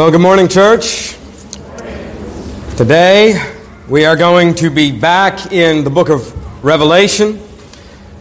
Well, 0.00 0.10
good 0.10 0.22
morning, 0.22 0.48
church. 0.48 1.18
Today 2.78 3.38
we 3.86 4.06
are 4.06 4.16
going 4.16 4.54
to 4.54 4.70
be 4.70 4.98
back 4.98 5.52
in 5.52 5.84
the 5.84 5.90
book 5.90 6.08
of 6.08 6.64
Revelation, 6.64 7.38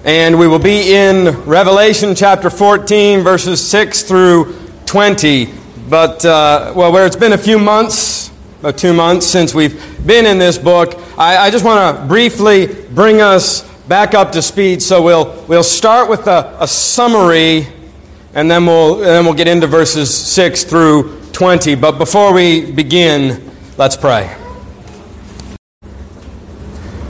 and 0.03 0.37
we 0.37 0.45
will 0.45 0.59
be 0.59 0.93
in 0.93 1.27
Revelation 1.45 2.15
chapter 2.15 2.49
14, 2.49 3.21
verses 3.21 3.65
6 3.65 4.03
through 4.03 4.57
20. 4.87 5.53
But, 5.89 6.25
uh, 6.25 6.73
well, 6.75 6.91
where 6.91 7.05
it's 7.05 7.15
been 7.15 7.31
a 7.31 7.37
few 7.37 7.57
months, 7.57 8.29
about 8.59 8.77
two 8.77 8.91
months 8.91 9.25
since 9.25 9.55
we've 9.55 10.05
been 10.05 10.25
in 10.25 10.37
this 10.37 10.57
book, 10.57 11.01
I, 11.17 11.37
I 11.37 11.49
just 11.49 11.63
want 11.63 11.95
to 11.95 12.05
briefly 12.07 12.67
bring 12.93 13.21
us 13.21 13.61
back 13.87 14.13
up 14.13 14.33
to 14.33 14.41
speed. 14.41 14.81
So 14.81 15.01
we'll, 15.01 15.45
we'll 15.47 15.63
start 15.63 16.09
with 16.09 16.27
a, 16.27 16.57
a 16.59 16.67
summary, 16.67 17.67
and 18.33 18.49
then 18.49 18.65
we'll, 18.65 18.95
and 18.97 19.05
then 19.05 19.25
we'll 19.25 19.33
get 19.33 19.47
into 19.47 19.67
verses 19.67 20.13
6 20.15 20.63
through 20.63 21.19
20. 21.31 21.75
But 21.75 21.97
before 21.97 22.33
we 22.33 22.71
begin, 22.71 23.51
let's 23.77 23.97
pray. 23.97 24.35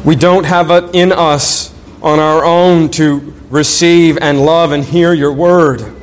We 0.05 0.15
don't 0.15 0.45
have 0.45 0.71
it 0.71 0.95
in 0.95 1.11
us 1.11 1.73
on 2.01 2.19
our 2.19 2.45
own 2.45 2.89
to 2.91 3.33
receive 3.49 4.17
and 4.19 4.45
love 4.45 4.71
and 4.71 4.83
hear 4.83 5.13
your 5.13 5.33
word. 5.33 5.93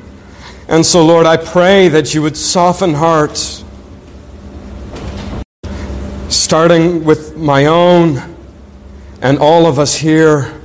And 0.68 0.84
so, 0.84 1.04
Lord, 1.04 1.26
I 1.26 1.36
pray 1.36 1.88
that 1.88 2.12
you 2.12 2.22
would 2.22 2.36
soften 2.36 2.94
hearts, 2.94 3.64
starting 6.28 7.04
with 7.04 7.36
my 7.36 7.66
own 7.66 8.34
and 9.22 9.38
all 9.38 9.66
of 9.66 9.78
us 9.78 9.96
here, 9.96 10.60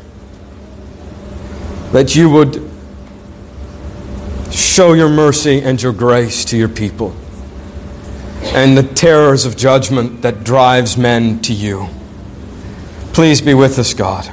that 1.91 2.15
you 2.15 2.30
would 2.30 2.70
show 4.52 4.94
your 4.94 5.09
mercy 5.09 5.61
and 5.61 5.81
your 5.81 5.94
grace 5.94 6.45
to 6.45 6.57
your 6.57 6.69
people 6.69 7.16
and 8.44 8.77
the 8.77 8.83
terrors 8.83 9.45
of 9.45 9.55
judgment 9.55 10.21
that 10.23 10.43
drives 10.43 10.97
men 10.97 11.39
to 11.41 11.53
you. 11.53 11.88
Please 13.13 13.41
be 13.41 13.53
with 13.53 13.77
us, 13.80 13.93
God. 13.93 14.30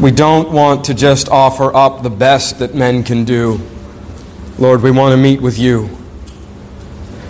We 0.00 0.10
don't 0.10 0.52
want 0.52 0.84
to 0.84 0.94
just 0.94 1.28
offer 1.28 1.74
up 1.74 2.02
the 2.02 2.10
best 2.10 2.58
that 2.58 2.74
men 2.74 3.02
can 3.02 3.24
do. 3.24 3.60
Lord, 4.58 4.82
we 4.82 4.90
want 4.90 5.12
to 5.12 5.16
meet 5.16 5.40
with 5.40 5.58
you. 5.58 5.88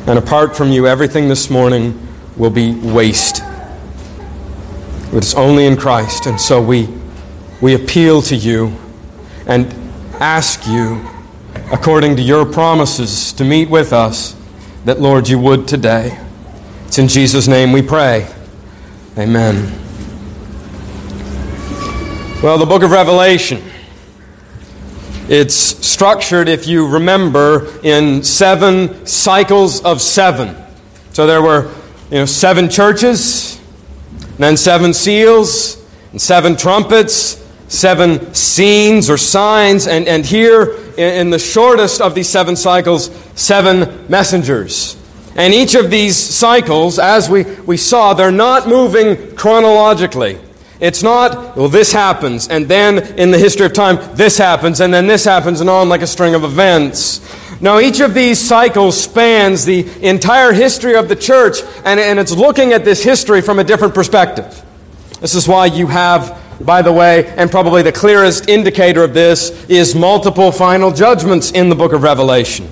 And 0.06 0.18
apart 0.18 0.56
from 0.56 0.70
you, 0.70 0.86
everything 0.86 1.28
this 1.28 1.48
morning 1.48 1.98
will 2.36 2.50
be 2.50 2.74
waste. 2.74 3.42
It's 5.12 5.34
only 5.34 5.66
in 5.66 5.76
Christ. 5.76 6.26
And 6.26 6.40
so 6.40 6.60
we, 6.60 6.88
we 7.60 7.74
appeal 7.74 8.20
to 8.22 8.36
you 8.36 8.76
and 9.46 9.83
ask 10.20 10.66
you, 10.66 11.08
according 11.72 12.16
to 12.16 12.22
your 12.22 12.44
promises, 12.44 13.32
to 13.34 13.44
meet 13.44 13.70
with 13.70 13.92
us 13.92 14.36
that, 14.84 15.00
Lord, 15.00 15.28
you 15.28 15.38
would 15.38 15.66
today. 15.66 16.18
It's 16.86 16.98
in 16.98 17.08
Jesus' 17.08 17.48
name 17.48 17.72
we 17.72 17.82
pray. 17.82 18.28
Amen. 19.18 19.72
Well, 22.42 22.58
the 22.58 22.66
book 22.66 22.82
of 22.82 22.90
Revelation. 22.90 23.62
It's 25.28 25.54
structured, 25.54 26.48
if 26.48 26.66
you 26.66 26.86
remember, 26.86 27.72
in 27.82 28.22
seven 28.22 29.06
cycles 29.06 29.82
of 29.82 30.02
seven. 30.02 30.54
So 31.12 31.26
there 31.26 31.40
were, 31.40 31.72
you 32.10 32.18
know, 32.18 32.26
seven 32.26 32.68
churches, 32.68 33.58
then 34.38 34.56
seven 34.56 34.92
seals, 34.92 35.82
and 36.10 36.20
seven 36.20 36.56
trumpets, 36.56 37.43
seven 37.74 38.32
scenes 38.32 39.10
or 39.10 39.18
signs, 39.18 39.86
and, 39.86 40.06
and 40.06 40.24
here 40.24 40.76
in 40.96 41.30
the 41.30 41.38
shortest 41.38 42.00
of 42.00 42.14
these 42.14 42.28
seven 42.28 42.56
cycles, 42.56 43.10
seven 43.34 44.06
messengers. 44.08 44.96
And 45.36 45.52
each 45.52 45.74
of 45.74 45.90
these 45.90 46.16
cycles, 46.16 46.98
as 46.98 47.28
we, 47.28 47.42
we 47.42 47.76
saw, 47.76 48.14
they're 48.14 48.30
not 48.30 48.68
moving 48.68 49.34
chronologically. 49.34 50.38
It's 50.80 51.02
not, 51.02 51.56
well, 51.56 51.68
this 51.68 51.92
happens, 51.92 52.48
and 52.48 52.68
then 52.68 52.98
in 53.18 53.30
the 53.30 53.38
history 53.38 53.66
of 53.66 53.72
time, 53.72 53.98
this 54.16 54.38
happens, 54.38 54.80
and 54.80 54.92
then 54.92 55.06
this 55.06 55.24
happens, 55.24 55.60
and 55.60 55.70
on 55.70 55.88
like 55.88 56.02
a 56.02 56.06
string 56.06 56.34
of 56.34 56.44
events. 56.44 57.20
Now, 57.60 57.78
each 57.78 58.00
of 58.00 58.12
these 58.12 58.38
cycles 58.38 59.00
spans 59.00 59.64
the 59.64 59.86
entire 60.06 60.52
history 60.52 60.96
of 60.96 61.08
the 61.08 61.16
church, 61.16 61.58
and, 61.84 61.98
and 61.98 62.18
it's 62.18 62.32
looking 62.32 62.72
at 62.72 62.84
this 62.84 63.02
history 63.02 63.40
from 63.40 63.58
a 63.58 63.64
different 63.64 63.94
perspective. 63.94 64.62
This 65.20 65.34
is 65.34 65.48
why 65.48 65.66
you 65.66 65.86
have 65.86 66.43
by 66.60 66.82
the 66.82 66.92
way, 66.92 67.26
and 67.36 67.50
probably 67.50 67.82
the 67.82 67.92
clearest 67.92 68.48
indicator 68.48 69.02
of 69.02 69.14
this 69.14 69.50
is 69.68 69.94
multiple 69.94 70.52
final 70.52 70.90
judgments 70.90 71.50
in 71.50 71.68
the 71.68 71.74
book 71.74 71.92
of 71.92 72.02
Revelation. 72.02 72.68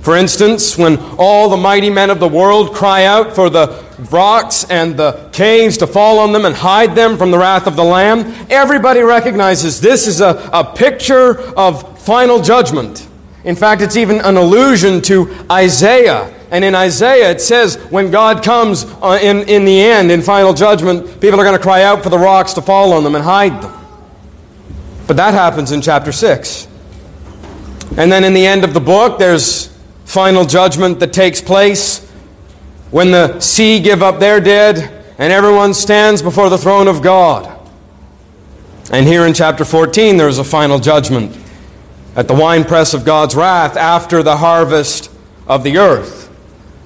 For 0.00 0.16
instance, 0.16 0.78
when 0.78 0.98
all 1.18 1.48
the 1.48 1.56
mighty 1.56 1.90
men 1.90 2.10
of 2.10 2.20
the 2.20 2.28
world 2.28 2.72
cry 2.72 3.04
out 3.04 3.34
for 3.34 3.50
the 3.50 3.84
rocks 4.10 4.64
and 4.70 4.96
the 4.96 5.28
caves 5.32 5.78
to 5.78 5.86
fall 5.86 6.20
on 6.20 6.32
them 6.32 6.44
and 6.44 6.54
hide 6.54 6.94
them 6.94 7.18
from 7.18 7.32
the 7.32 7.38
wrath 7.38 7.66
of 7.66 7.74
the 7.74 7.82
Lamb, 7.82 8.32
everybody 8.48 9.00
recognizes 9.00 9.80
this 9.80 10.06
is 10.06 10.20
a, 10.20 10.48
a 10.52 10.76
picture 10.76 11.40
of 11.58 12.00
final 12.00 12.40
judgment. 12.40 13.08
In 13.42 13.56
fact, 13.56 13.82
it's 13.82 13.96
even 13.96 14.20
an 14.20 14.36
allusion 14.36 15.02
to 15.02 15.34
Isaiah 15.50 16.32
and 16.50 16.64
in 16.64 16.74
Isaiah, 16.74 17.30
it 17.30 17.40
says 17.40 17.76
when 17.90 18.10
God 18.10 18.44
comes 18.44 18.84
uh, 18.84 19.18
in, 19.20 19.48
in 19.48 19.64
the 19.64 19.80
end, 19.80 20.10
in 20.10 20.22
final 20.22 20.54
judgment, 20.54 21.20
people 21.20 21.40
are 21.40 21.44
going 21.44 21.56
to 21.56 21.62
cry 21.62 21.82
out 21.82 22.02
for 22.02 22.08
the 22.08 22.18
rocks 22.18 22.52
to 22.54 22.62
fall 22.62 22.92
on 22.92 23.02
them 23.02 23.14
and 23.14 23.24
hide 23.24 23.62
them. 23.62 23.72
But 25.06 25.16
that 25.16 25.34
happens 25.34 25.72
in 25.72 25.80
chapter 25.80 26.12
6. 26.12 26.68
And 27.96 28.10
then 28.12 28.24
in 28.24 28.34
the 28.34 28.46
end 28.46 28.64
of 28.64 28.74
the 28.74 28.80
book, 28.80 29.18
there's 29.18 29.76
final 30.04 30.44
judgment 30.44 31.00
that 31.00 31.12
takes 31.12 31.40
place 31.40 32.04
when 32.90 33.10
the 33.10 33.40
sea 33.40 33.80
give 33.80 34.02
up 34.02 34.20
their 34.20 34.40
dead 34.40 34.92
and 35.18 35.32
everyone 35.32 35.74
stands 35.74 36.22
before 36.22 36.50
the 36.50 36.58
throne 36.58 36.88
of 36.88 37.02
God. 37.02 37.52
And 38.92 39.06
here 39.06 39.26
in 39.26 39.34
chapter 39.34 39.64
14, 39.64 40.16
there's 40.16 40.38
a 40.38 40.44
final 40.44 40.78
judgment 40.78 41.36
at 42.14 42.28
the 42.28 42.34
winepress 42.34 42.94
of 42.94 43.04
God's 43.04 43.34
wrath 43.34 43.76
after 43.76 44.22
the 44.22 44.36
harvest 44.36 45.10
of 45.46 45.64
the 45.64 45.78
earth. 45.78 46.25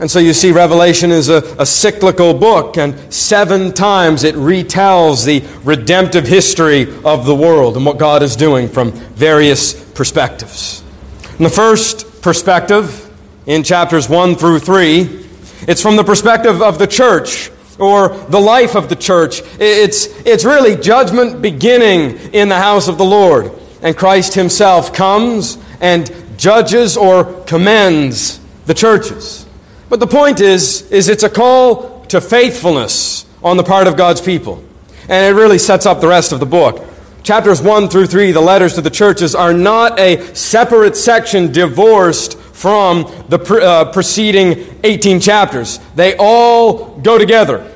And 0.01 0.11
so 0.11 0.19
you 0.19 0.33
see, 0.33 0.51
Revelation 0.51 1.11
is 1.11 1.29
a, 1.29 1.43
a, 1.59 1.67
cyclical 1.67 2.33
book, 2.33 2.79
and 2.79 3.13
seven 3.13 3.71
times 3.71 4.25
it 4.25 4.35
retells 4.35 5.27
the 5.27 5.47
redemptive 5.63 6.27
history 6.27 6.85
of 7.05 7.27
the 7.27 7.35
world 7.35 7.77
and 7.77 7.85
what 7.85 7.99
God 7.99 8.23
is 8.23 8.35
doing 8.35 8.67
from 8.67 8.93
various 8.93 9.75
perspectives. 9.93 10.83
The 11.39 11.51
first 11.51 12.23
perspective, 12.23 13.11
in 13.45 13.63
chapters 13.63 14.09
1 14.09 14.37
through 14.37 14.61
3, 14.61 15.27
it's 15.69 15.83
from 15.83 15.97
the 15.97 16.05
perspective 16.05 16.63
of 16.63 16.79
the 16.79 16.87
church 16.87 17.51
or 17.79 18.09
the 18.09 18.41
life 18.41 18.77
of 18.77 18.89
the 18.89 18.97
church. 18.97 19.43
It's, 19.59 20.07
it's 20.25 20.47
really 20.47 20.77
judgment 20.77 21.43
beginning 21.43 22.17
in 22.33 22.49
the 22.49 22.57
house 22.57 22.89
of 22.89 22.97
the 22.97 23.05
Lord. 23.05 23.53
And 23.83 23.95
Christ 23.95 24.33
Himself 24.33 24.95
comes 24.95 25.59
and 25.83 26.11
judges 26.39 26.97
or 26.97 27.25
commends 27.45 28.41
the 28.65 28.73
churches. 28.73 29.47
But 29.91 29.99
the 29.99 30.07
point 30.07 30.41
is, 30.41 30.91
is 30.91 31.09
it's 31.09 31.25
a 31.25 31.29
call 31.29 32.05
to 32.07 32.21
faithfulness 32.21 33.27
on 33.43 33.57
the 33.57 33.65
part 33.65 33.89
of 33.89 33.97
God's 33.97 34.21
people. 34.21 34.65
And 35.09 35.27
it 35.27 35.39
really 35.39 35.59
sets 35.59 35.85
up 35.85 36.01
the 36.01 36.07
rest 36.07 36.31
of 36.31 36.39
the 36.39 36.47
book. 36.47 36.87
Chapters 37.25 37.61
1 37.61 37.89
through 37.89 38.07
3, 38.07 38.31
the 38.31 38.41
letters 38.41 38.75
to 38.75 38.81
the 38.81 38.91
churches, 38.91 39.35
are 39.35 39.53
not 39.53 39.99
a 39.99 40.33
separate 40.35 40.97
section 40.97 41.51
divorced 41.51 42.39
from 42.39 43.13
the 43.29 43.39
pre- 43.39 43.63
uh, 43.63 43.87
preceding 43.87 44.79
18 44.85 45.19
chapters. 45.19 45.81
They 45.97 46.15
all 46.17 46.99
go 47.01 47.19
together. 47.19 47.67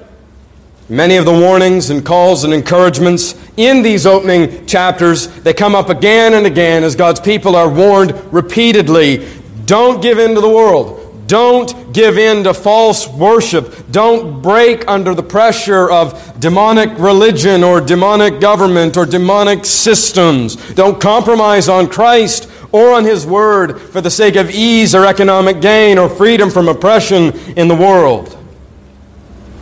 Many 0.89 1.17
of 1.17 1.25
the 1.25 1.33
warnings 1.33 1.91
and 1.91 2.05
calls 2.05 2.45
and 2.45 2.55
encouragements 2.55 3.35
in 3.57 3.83
these 3.83 4.07
opening 4.07 4.67
chapters, 4.67 5.27
they 5.41 5.55
come 5.55 5.75
up 5.75 5.89
again 5.89 6.35
and 6.35 6.47
again 6.47 6.85
as 6.85 6.95
God's 6.95 7.21
people 7.21 7.57
are 7.57 7.69
warned 7.69 8.15
repeatedly. 8.33 9.27
Don't 9.65 10.01
give 10.01 10.19
in 10.19 10.35
to 10.35 10.41
the 10.41 10.49
world. 10.49 11.04
Don't 11.27 11.93
give 11.93 12.19
in 12.19 12.45
to 12.45 12.55
false 12.55 13.09
worship. 13.09 13.91
Don't 13.91 14.43
break 14.43 14.87
under 14.89 15.15
the 15.15 15.23
pressure 15.23 15.91
of 15.91 16.39
demonic 16.41 16.99
religion 16.99 17.65
or 17.65 17.81
demonic 17.81 18.41
government 18.41 18.97
or 18.97 19.07
demonic 19.07 19.65
systems. 19.65 20.57
Don't 20.75 21.01
compromise 21.01 21.69
on 21.69 21.89
Christ 21.89 22.51
or 22.73 22.93
on 22.93 23.05
His 23.05 23.27
Word 23.27 23.81
for 23.81 24.01
the 24.01 24.11
sake 24.11 24.37
of 24.37 24.51
ease 24.51 24.95
or 24.95 25.07
economic 25.07 25.61
gain 25.61 25.99
or 25.99 26.09
freedom 26.09 26.51
from 26.51 26.69
oppression 26.69 27.33
in 27.57 27.69
the 27.69 27.75
world. 27.75 28.37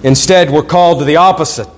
Instead, 0.03 0.50
we're 0.50 0.62
called 0.62 0.99
to 0.99 1.05
the 1.05 1.17
opposite. 1.17 1.69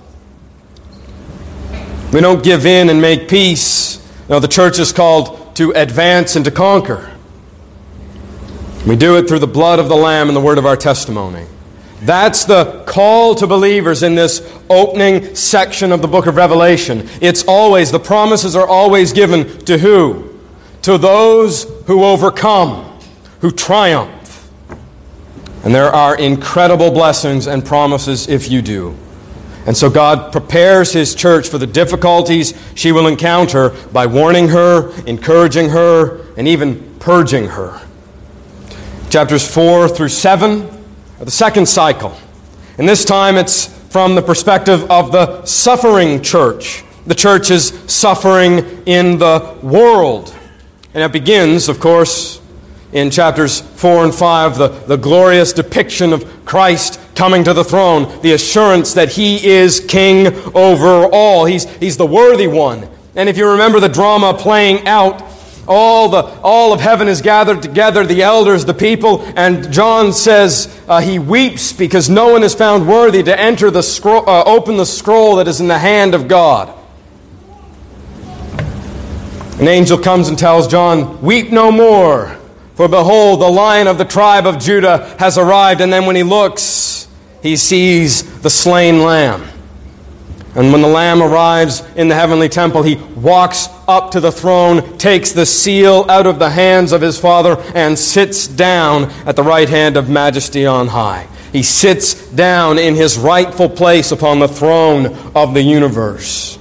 We 2.11 2.21
don't 2.21 2.43
give 2.43 2.65
in 2.65 2.89
and 2.89 3.01
make 3.01 3.27
peace. 3.27 4.01
No, 4.29 4.39
the 4.39 4.47
church 4.47 4.79
is 4.79 4.91
called 4.91 5.55
to 5.57 5.71
advance 5.71 6.35
and 6.35 6.45
to 6.45 6.51
conquer. 6.51 7.14
We 8.85 8.95
do 8.95 9.17
it 9.17 9.27
through 9.27 9.39
the 9.39 9.47
blood 9.47 9.79
of 9.79 9.89
the 9.89 9.95
Lamb 9.95 10.27
and 10.27 10.35
the 10.35 10.41
word 10.41 10.59
of 10.59 10.65
our 10.67 10.77
testimony. 10.77 11.47
That's 12.01 12.45
the 12.45 12.83
call 12.85 13.33
to 13.35 13.47
believers 13.47 14.03
in 14.03 14.13
this 14.13 14.47
opening 14.69 15.33
section 15.33 15.91
of 15.91 16.03
the 16.03 16.07
book 16.07 16.27
of 16.27 16.35
Revelation. 16.35 17.09
It's 17.19 17.43
always, 17.47 17.91
the 17.91 17.99
promises 17.99 18.55
are 18.55 18.67
always 18.67 19.11
given 19.11 19.57
to 19.65 19.79
who? 19.79 20.39
To 20.83 20.99
those 20.99 21.63
who 21.87 22.03
overcome, 22.03 22.99
who 23.41 23.49
triumph. 23.49 24.51
And 25.63 25.73
there 25.73 25.89
are 25.89 26.15
incredible 26.15 26.91
blessings 26.91 27.47
and 27.47 27.65
promises 27.65 28.27
if 28.27 28.51
you 28.51 28.61
do. 28.61 28.95
And 29.65 29.75
so 29.75 29.89
God 29.89 30.31
prepares 30.31 30.93
His 30.93 31.15
church 31.15 31.49
for 31.49 31.57
the 31.57 31.65
difficulties 31.65 32.53
she 32.75 32.91
will 32.91 33.07
encounter 33.07 33.71
by 33.91 34.05
warning 34.05 34.49
her, 34.49 34.91
encouraging 35.07 35.69
her, 35.69 36.21
and 36.37 36.47
even 36.47 36.97
purging 36.99 37.47
her. 37.47 37.81
Chapters 39.15 39.47
4 39.47 39.87
through 39.87 40.09
7 40.09 40.63
are 41.21 41.23
the 41.23 41.31
second 41.31 41.69
cycle. 41.69 42.17
And 42.77 42.85
this 42.85 43.05
time 43.05 43.37
it's 43.37 43.67
from 43.87 44.13
the 44.13 44.21
perspective 44.21 44.91
of 44.91 45.13
the 45.13 45.45
suffering 45.45 46.21
church. 46.21 46.83
The 47.07 47.15
church 47.15 47.49
is 47.49 47.67
suffering 47.87 48.83
in 48.85 49.17
the 49.17 49.57
world. 49.63 50.35
And 50.93 51.01
it 51.01 51.13
begins, 51.13 51.69
of 51.69 51.79
course, 51.79 52.41
in 52.91 53.09
chapters 53.09 53.61
4 53.61 54.03
and 54.03 54.13
5, 54.13 54.57
the, 54.57 54.67
the 54.67 54.97
glorious 54.97 55.53
depiction 55.53 56.11
of 56.11 56.43
Christ 56.43 56.99
coming 57.15 57.45
to 57.45 57.53
the 57.53 57.63
throne, 57.63 58.21
the 58.21 58.33
assurance 58.33 58.95
that 58.95 59.13
he 59.13 59.47
is 59.47 59.79
king 59.79 60.27
over 60.53 61.07
all. 61.09 61.45
He's, 61.45 61.73
he's 61.77 61.95
the 61.95 62.05
worthy 62.05 62.47
one. 62.47 62.85
And 63.15 63.29
if 63.29 63.37
you 63.37 63.49
remember 63.49 63.79
the 63.79 63.87
drama 63.87 64.33
playing 64.33 64.85
out, 64.87 65.21
all, 65.67 66.09
the, 66.09 66.23
all 66.41 66.73
of 66.73 66.81
heaven 66.81 67.07
is 67.07 67.21
gathered 67.21 67.61
together, 67.61 68.05
the 68.05 68.21
elders, 68.21 68.65
the 68.65 68.73
people, 68.73 69.23
and 69.35 69.71
John 69.71 70.13
says 70.13 70.81
uh, 70.87 71.01
he 71.01 71.19
weeps 71.19 71.73
because 71.73 72.09
no 72.09 72.29
one 72.29 72.43
is 72.43 72.53
found 72.53 72.87
worthy 72.87 73.23
to 73.23 73.39
enter 73.39 73.71
the 73.71 73.83
scroll, 73.83 74.29
uh, 74.29 74.43
open 74.45 74.77
the 74.77 74.85
scroll 74.85 75.37
that 75.37 75.47
is 75.47 75.61
in 75.61 75.67
the 75.67 75.79
hand 75.79 76.13
of 76.13 76.27
God. 76.27 76.73
An 79.59 79.69
angel 79.69 79.97
comes 79.97 80.27
and 80.27 80.37
tells 80.37 80.67
John, 80.67 81.21
Weep 81.21 81.49
no 81.49 81.71
more. 81.71 82.37
For 82.75 82.89
behold, 82.89 83.39
the 83.39 83.47
lion 83.47 83.87
of 83.87 83.97
the 83.97 84.03
tribe 84.03 84.45
of 84.45 84.59
Judah 84.59 85.15
has 85.17 85.37
arrived. 85.37 85.79
And 85.79 85.93
then 85.93 86.05
when 86.05 86.17
he 86.17 86.23
looks, 86.23 87.07
he 87.41 87.55
sees 87.55 88.41
the 88.41 88.49
slain 88.49 89.01
lamb. 89.01 89.47
And 90.55 90.71
when 90.71 90.81
the 90.81 90.87
lamb 90.87 91.21
arrives 91.21 91.83
in 91.97 92.07
the 92.07 92.15
heavenly 92.15 92.47
temple, 92.47 92.81
he 92.81 92.95
walks 92.95 93.67
up 93.89 94.11
to 94.11 94.21
the 94.21 94.31
throne, 94.31 94.97
takes 94.97 95.33
the 95.33 95.45
seal 95.45 96.05
out 96.07 96.27
of 96.27 96.39
the 96.39 96.49
hands 96.49 96.93
of 96.93 97.01
his 97.01 97.19
father, 97.19 97.57
and 97.75 97.99
sits 97.99 98.47
down 98.47 99.11
at 99.25 99.35
the 99.35 99.43
right 99.43 99.67
hand 99.67 99.97
of 99.97 100.09
majesty 100.09 100.65
on 100.65 100.87
high. 100.87 101.27
He 101.51 101.61
sits 101.61 102.29
down 102.31 102.79
in 102.79 102.95
his 102.95 103.17
rightful 103.17 103.69
place 103.69 104.11
upon 104.11 104.39
the 104.39 104.47
throne 104.47 105.07
of 105.35 105.53
the 105.53 105.61
universe. 105.61 106.57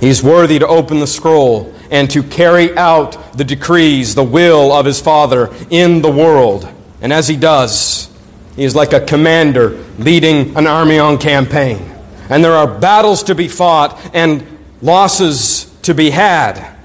He's 0.00 0.22
worthy 0.22 0.60
to 0.60 0.66
open 0.66 1.00
the 1.00 1.06
scroll 1.06 1.74
and 1.90 2.08
to 2.10 2.22
carry 2.22 2.76
out 2.76 3.36
the 3.36 3.44
decrees, 3.44 4.14
the 4.14 4.24
will 4.24 4.72
of 4.72 4.86
his 4.86 5.00
Father 5.00 5.52
in 5.70 6.02
the 6.02 6.10
world. 6.10 6.68
And 7.00 7.12
as 7.12 7.28
he 7.28 7.36
does, 7.36 8.08
he 8.54 8.64
is 8.64 8.74
like 8.74 8.92
a 8.92 9.00
commander 9.00 9.70
leading 9.98 10.56
an 10.56 10.66
army 10.66 10.98
on 10.98 11.18
campaign. 11.18 11.95
And 12.28 12.44
there 12.44 12.54
are 12.54 12.66
battles 12.66 13.22
to 13.24 13.34
be 13.34 13.48
fought 13.48 13.98
and 14.14 14.44
losses 14.82 15.72
to 15.82 15.94
be 15.94 16.10
had. 16.10 16.76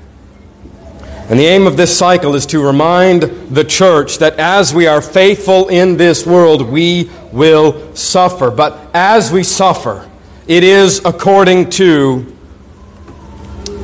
And 1.30 1.40
the 1.40 1.46
aim 1.46 1.66
of 1.66 1.78
this 1.78 1.98
cycle 1.98 2.36
is 2.36 2.46
to 2.48 2.62
remind 2.62 3.22
the 3.22 3.64
church 3.64 4.18
that 4.18 4.38
as 4.38 4.74
we 4.74 4.86
are 4.86 5.02
faithful 5.02 5.70
in 5.70 5.96
this 5.96 6.26
world, 6.26 6.62
we 6.62 7.10
will 7.32 7.96
suffer. 7.96 8.52
But 8.52 8.78
as 8.94 9.32
we 9.32 9.44
suffer, 9.44 10.10
it 10.48 10.64
is 10.64 11.00
according 11.06 11.70
to 11.72 12.36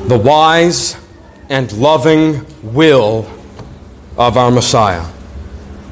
the 0.08 0.18
wise 0.18 0.96
and 1.48 1.72
loving 1.72 2.44
will 2.62 3.30
of 4.18 4.36
our 4.36 4.50
Messiah. 4.50 5.06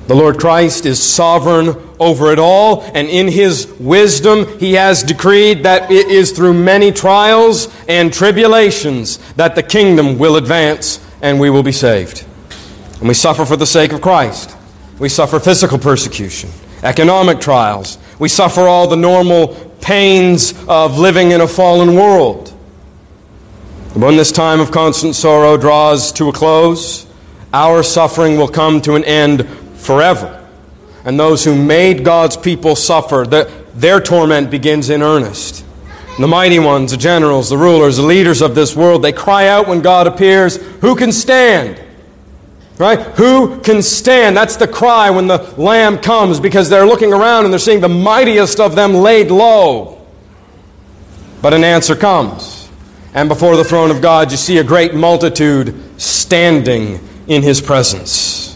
The 0.09 0.15
Lord 0.15 0.39
Christ 0.39 0.85
is 0.85 1.03
sovereign 1.03 1.69
over 1.99 2.33
it 2.33 2.39
all, 2.39 2.83
and 2.95 3.09
in 3.09 3.29
His 3.29 3.67
wisdom, 3.79 4.59
He 4.59 4.75
has 4.75 5.03
decreed 5.03 5.63
that 5.65 5.91
it 5.91 6.09
is 6.09 6.33
through 6.33 6.55
many 6.55 6.93
trials 6.93 7.69
and 7.89 8.13
tribulations 8.13 9.19
that 9.35 9.55
the 9.55 9.63
kingdom 9.63 10.19
will 10.19 10.37
advance 10.37 11.05
and 11.23 11.41
we 11.41 11.51
will 11.51 11.63
be 11.63 11.73
saved. 11.73 12.25
And 12.99 13.09
we 13.09 13.15
suffer 13.15 13.45
for 13.45 13.57
the 13.57 13.67
sake 13.67 13.93
of 13.93 14.01
Christ. 14.01 14.57
We 14.99 15.09
suffer 15.09 15.39
physical 15.39 15.79
persecution, 15.79 16.51
economic 16.83 17.41
trials. 17.41 17.99
We 18.19 18.29
suffer 18.29 18.63
all 18.63 18.89
the 18.89 18.97
normal 18.97 19.49
pains 19.81 20.55
of 20.69 20.99
living 20.99 21.33
in 21.33 21.41
a 21.41 21.49
fallen 21.49 21.95
world. 21.95 22.51
When 23.95 24.17
this 24.17 24.33
time 24.33 24.61
of 24.61 24.71
constant 24.71 25.15
sorrow 25.15 25.57
draws 25.57 26.13
to 26.13 26.29
a 26.29 26.33
close, 26.33 27.07
our 27.53 27.83
suffering 27.83 28.37
will 28.37 28.49
come 28.49 28.81
to 28.83 28.95
an 28.95 29.05
end 29.05 29.49
forever. 29.77 30.46
And 31.07 31.19
those 31.19 31.45
who 31.45 31.55
made 31.55 32.05
God's 32.05 32.37
people 32.37 32.75
suffer, 32.75 33.25
the, 33.27 33.51
their 33.75 34.01
torment 34.01 34.51
begins 34.51 34.91
in 34.91 35.03
earnest. 35.03 35.65
The 36.19 36.27
mighty 36.27 36.59
ones, 36.59 36.91
the 36.91 36.97
generals, 36.97 37.49
the 37.49 37.57
rulers, 37.57 37.97
the 37.97 38.03
leaders 38.03 38.43
of 38.43 38.57
this 38.57 38.75
world, 38.75 39.03
they 39.03 39.13
cry 39.13 39.47
out 39.47 39.69
when 39.69 39.83
God 39.83 40.09
appears, 40.09 40.57
Who 40.81 40.97
can 40.97 41.13
stand? 41.13 41.81
Right? 42.77 43.01
Who 43.17 43.61
can 43.61 43.83
stand? 43.83 44.37
That's 44.37 44.57
the 44.57 44.67
cry 44.67 45.11
when 45.11 45.29
the 45.29 45.39
Lamb 45.57 45.99
comes 45.99 46.41
because 46.41 46.69
they're 46.69 46.87
looking 46.87 47.13
around 47.13 47.45
and 47.45 47.53
they're 47.53 47.61
seeing 47.61 47.81
the 47.81 47.89
mightiest 47.89 48.59
of 48.59 48.75
them 48.75 48.93
laid 48.93 49.31
low. 49.31 50.05
But 51.41 51.55
an 51.55 51.63
answer 51.63 51.95
comes. 51.95 52.69
And 53.15 53.29
before 53.29 53.57
the 53.57 53.65
throne 53.65 53.91
of 53.91 54.03
God, 54.03 54.31
you 54.33 54.37
see 54.37 54.59
a 54.59 54.65
great 54.65 54.95
multitude 54.95 56.01
standing 56.01 56.99
in 57.29 57.43
his 57.43 57.61
presence. 57.61 58.56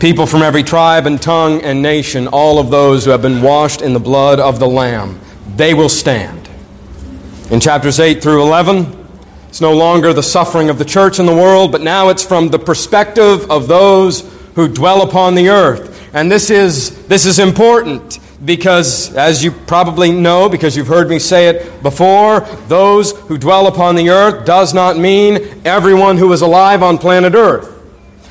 People 0.00 0.24
from 0.26 0.40
every 0.40 0.62
tribe 0.62 1.06
and 1.06 1.20
tongue 1.20 1.60
and 1.60 1.82
nation, 1.82 2.26
all 2.26 2.58
of 2.58 2.70
those 2.70 3.04
who 3.04 3.10
have 3.10 3.20
been 3.20 3.42
washed 3.42 3.82
in 3.82 3.92
the 3.92 4.00
blood 4.00 4.40
of 4.40 4.58
the 4.58 4.66
Lamb, 4.66 5.20
they 5.56 5.74
will 5.74 5.90
stand. 5.90 6.48
In 7.50 7.60
chapters 7.60 8.00
8 8.00 8.22
through 8.22 8.40
11, 8.40 8.96
it's 9.50 9.60
no 9.60 9.74
longer 9.74 10.14
the 10.14 10.22
suffering 10.22 10.70
of 10.70 10.78
the 10.78 10.86
church 10.86 11.18
in 11.18 11.26
the 11.26 11.34
world, 11.34 11.70
but 11.70 11.82
now 11.82 12.08
it's 12.08 12.24
from 12.24 12.48
the 12.48 12.58
perspective 12.58 13.50
of 13.50 13.68
those 13.68 14.22
who 14.54 14.68
dwell 14.68 15.02
upon 15.02 15.34
the 15.34 15.50
earth. 15.50 16.10
And 16.14 16.32
this 16.32 16.48
is, 16.48 17.06
this 17.06 17.26
is 17.26 17.38
important 17.38 18.20
because, 18.42 19.14
as 19.16 19.44
you 19.44 19.52
probably 19.52 20.12
know, 20.12 20.48
because 20.48 20.78
you've 20.78 20.86
heard 20.86 21.10
me 21.10 21.18
say 21.18 21.48
it 21.48 21.82
before, 21.82 22.40
those 22.68 23.12
who 23.12 23.36
dwell 23.36 23.66
upon 23.66 23.96
the 23.96 24.08
earth 24.08 24.46
does 24.46 24.72
not 24.72 24.96
mean 24.96 25.60
everyone 25.66 26.16
who 26.16 26.32
is 26.32 26.40
alive 26.40 26.82
on 26.82 26.96
planet 26.96 27.34
earth. 27.34 27.79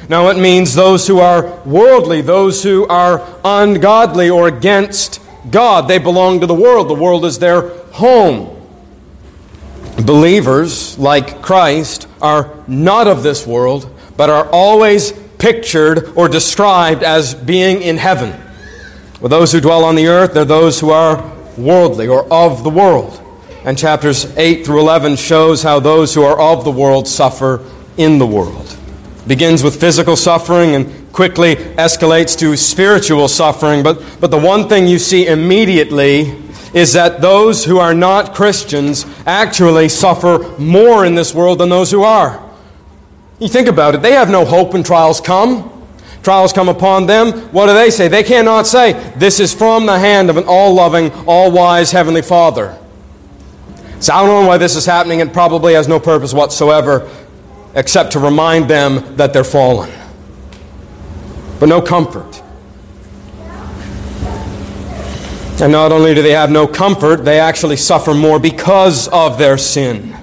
Now, 0.10 0.30
it 0.30 0.38
means 0.38 0.74
those 0.74 1.06
who 1.06 1.20
are 1.20 1.62
worldly, 1.66 2.22
those 2.22 2.64
who 2.64 2.88
are 2.88 3.24
ungodly 3.46 4.28
or 4.28 4.48
against 4.48 5.22
God. 5.52 5.88
They 5.88 6.00
belong 6.00 6.40
to 6.40 6.48
the 6.48 6.56
world, 6.56 6.90
the 6.90 6.96
world 6.96 7.26
is 7.26 7.38
their 7.38 7.70
home. 7.92 8.56
Believers, 10.04 10.98
like 10.98 11.44
Christ, 11.44 12.08
are 12.24 12.52
not 12.68 13.08
of 13.08 13.22
this 13.22 13.46
world, 13.46 13.88
but 14.18 14.32
are 14.32 14.50
always 14.50 15.12
pictured 15.38 16.12
or 16.16 16.28
described 16.28 17.04
as 17.04 17.36
being 17.36 17.84
in 17.84 17.98
heaven. 17.98 18.34
Well, 19.22 19.30
those 19.30 19.52
who 19.52 19.62
dwell 19.62 19.84
on 19.84 19.96
the 19.96 20.08
earth, 20.08 20.34
they're 20.34 20.44
those 20.44 20.80
who 20.80 20.90
are 20.90 21.32
worldly 21.56 22.08
or 22.08 22.26
of 22.34 22.64
the 22.64 22.70
world. 22.72 23.22
And 23.64 23.78
chapters 23.78 24.26
8 24.38 24.66
through 24.66 24.80
11 24.80 25.18
shows 25.18 25.62
how 25.62 25.80
those 25.80 26.16
who 26.16 26.24
are 26.24 26.40
of 26.40 26.64
the 26.64 26.72
world 26.72 27.08
suffer 27.08 27.64
in 27.96 28.18
the 28.18 28.26
world. 28.26 28.79
Begins 29.30 29.64
with 29.64 29.80
physical 29.80 30.16
suffering 30.16 30.74
and 30.74 31.14
quickly 31.14 31.56
escalates 31.56 32.36
to 32.40 32.58
spiritual 32.58 33.28
suffering. 33.28 33.84
But, 33.84 34.04
but 34.20 34.32
the 34.32 34.40
one 34.40 34.68
thing 34.68 34.88
you 34.88 34.98
see 34.98 35.28
immediately 35.28 36.36
is 36.74 36.94
that 36.94 37.22
those 37.22 37.64
who 37.64 37.78
are 37.78 37.94
not 37.94 38.34
Christians 38.34 39.06
actually 39.28 39.88
suffer 39.88 40.40
more 40.58 41.06
in 41.06 41.14
this 41.14 41.34
world 41.36 41.60
than 41.60 41.70
those 41.70 41.92
who 41.92 42.02
are. 42.04 42.44
You 43.40 43.48
think 43.48 43.68
about 43.68 43.94
it, 43.94 44.02
they 44.02 44.14
have 44.14 44.32
no 44.32 44.46
hope 44.46 44.74
when 44.74 44.82
trials 44.82 45.22
come 45.22 45.76
trials 46.24 46.52
come 46.52 46.70
upon 46.70 47.06
them, 47.06 47.32
what 47.52 47.68
do 47.68 47.74
they 47.74 47.90
say? 47.90 48.08
They 48.08 48.24
cannot 48.24 48.68
say, 48.68 48.94
This 49.16 49.40
is 49.40 49.54
from 49.54 49.86
the 49.86 49.98
hand 49.98 50.30
of 50.30 50.38
an 50.38 50.46
all 50.48 50.74
loving, 50.74 51.12
all 51.28 51.52
wise 51.52 51.92
Heavenly 51.92 52.22
Father. 52.22 52.78
So 54.00 54.14
I 54.14 54.26
don't 54.26 54.44
know 54.44 54.48
why 54.48 54.58
this 54.58 54.76
is 54.76 54.86
happening. 54.86 55.20
It 55.20 55.34
probably 55.34 55.74
has 55.74 55.88
no 55.88 56.00
purpose 56.00 56.34
whatsoever 56.34 57.10
except 57.76 58.14
to 58.14 58.20
remind 58.20 58.70
them 58.70 59.16
that 59.16 59.34
they're 59.34 59.44
fallen. 59.44 59.92
But 61.60 61.70
no 61.70 61.82
comfort. 61.82 62.42
And 65.62 65.74
not 65.74 65.92
only 65.92 66.16
do 66.16 66.22
they 66.22 66.32
have 66.32 66.50
no 66.50 66.68
comfort, 66.68 67.26
they 67.26 67.40
actually 67.40 67.76
suffer 67.76 68.14
more 68.14 68.40
because 68.40 69.10
of 69.10 69.38
their 69.38 69.58
sin. 69.58 70.16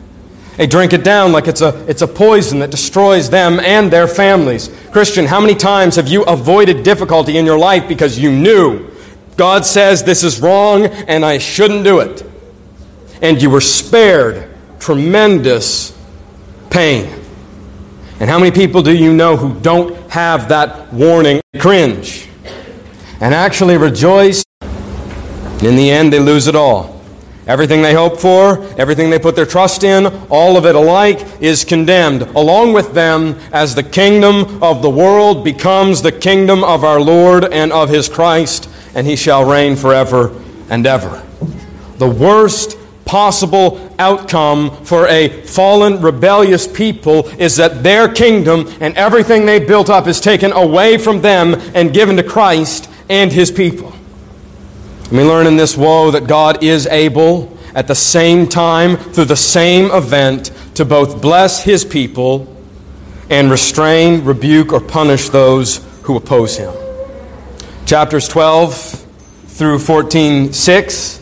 They 0.57 0.67
drink 0.67 0.95
it 0.95 1.05
down 1.05 1.33
like 1.33 1.47
it's 1.47 1.61
a, 1.61 1.85
it's 1.87 2.01
a 2.01 2.07
poison 2.07 2.61
that 2.61 2.71
destroys 2.71 3.29
them 3.29 3.61
and 3.61 3.93
their 3.93 4.09
families. 4.09 4.71
Christian, 4.91 5.27
how 5.27 5.41
many 5.41 5.55
times 5.55 5.97
have 5.97 6.09
you 6.09 6.23
avoided 6.25 6.83
difficulty 6.83 7.37
in 7.37 7.45
your 7.45 7.59
life 7.59 7.87
because 7.87 8.19
you 8.19 8.33
knew 8.33 8.91
God 9.37 9.67
says 9.67 10.03
this 10.03 10.25
is 10.25 10.41
wrong 10.41 10.87
and 10.87 11.23
I 11.27 11.37
shouldn't 11.37 11.85
do 11.85 12.01
it? 12.01 12.25
And 13.21 13.43
you 13.43 13.51
were 13.51 13.61
spared 13.61 14.49
tremendous 14.79 15.95
pain. 16.71 17.16
And 18.19 18.31
how 18.31 18.39
many 18.39 18.51
people 18.51 18.83
do 18.83 18.97
you 18.97 19.13
know 19.13 19.37
who 19.37 19.59
don't 19.61 19.95
have 20.11 20.49
that 20.49 20.93
warning? 20.93 21.41
Cringe. 21.59 22.29
and 23.21 23.35
actually 23.35 23.77
rejoice. 23.77 24.45
In 25.63 25.77
the 25.77 25.91
end, 25.91 26.13
they 26.13 26.21
lose 26.21 26.49
it 26.49 26.55
all. 26.55 27.01
Everything 27.47 27.81
they 27.81 27.95
hope 27.95 28.19
for, 28.19 28.63
everything 28.77 29.09
they 29.09 29.19
put 29.19 29.37
their 29.37 29.47
trust 29.47 29.85
in, 29.85 30.07
all 30.29 30.57
of 30.57 30.67
it 30.67 30.75
alike 30.75 31.25
is 31.41 31.65
condemned, 31.65 32.23
along 32.23 32.73
with 32.73 32.93
them, 32.93 33.39
as 33.53 33.75
the 33.75 33.83
kingdom 33.83 34.63
of 34.63 34.83
the 34.83 34.91
world 34.91 35.45
becomes 35.45 36.03
the 36.03 36.13
kingdom 36.13 36.65
of 36.65 36.83
our 36.85 37.01
Lord 37.01 37.45
and 37.45 37.73
of 37.73 37.89
his 37.89 38.09
Christ, 38.09 38.69
and 38.95 39.07
he 39.07 39.15
shall 39.15 39.45
reign 39.45 39.77
forever 39.77 40.33
and 40.69 40.87
ever. 40.87 41.23
The 41.99 42.11
worst 42.11 42.77
possible 43.07 43.91
outcome 43.99 44.85
for 44.85 45.07
a 45.07 45.29
fallen, 45.43 46.03
rebellious 46.03 46.67
people 46.67 47.29
is 47.41 47.57
that 47.57 47.83
their 47.83 48.13
kingdom 48.13 48.69
and 48.81 48.95
everything 48.97 49.47
they 49.47 49.59
built 49.59 49.89
up 49.89 50.07
is 50.07 50.21
taken 50.21 50.53
away 50.53 50.99
from 50.99 51.23
them 51.23 51.55
and 51.75 51.95
given 51.95 52.17
to 52.17 52.23
Christ 52.23 52.91
and 53.09 53.33
his 53.33 53.51
people. 53.51 53.93
We 55.11 55.23
learn 55.23 55.47
in 55.47 55.57
this 55.57 55.77
woe 55.77 56.11
that 56.11 56.27
God 56.27 56.65
is 56.65 56.87
able 56.89 57.57
at 57.75 57.87
the 57.87 57.95
same 57.95 58.49
time, 58.49 58.97
through 58.97 59.27
the 59.27 59.37
same 59.37 59.91
event, 59.93 60.51
to 60.75 60.85
both 60.85 61.23
bless 61.23 61.63
his 61.63 61.85
people 61.85 62.53
and 63.31 63.51
restrain, 63.51 64.25
rebuke, 64.25 64.73
or 64.73 64.81
punish 64.81 65.29
those 65.29 65.85
who 66.03 66.17
oppose 66.17 66.57
him. 66.57 66.75
Chapters 67.85 68.27
12 68.27 69.05
through 69.47 69.79
14, 69.79 70.53
6, 70.53 71.21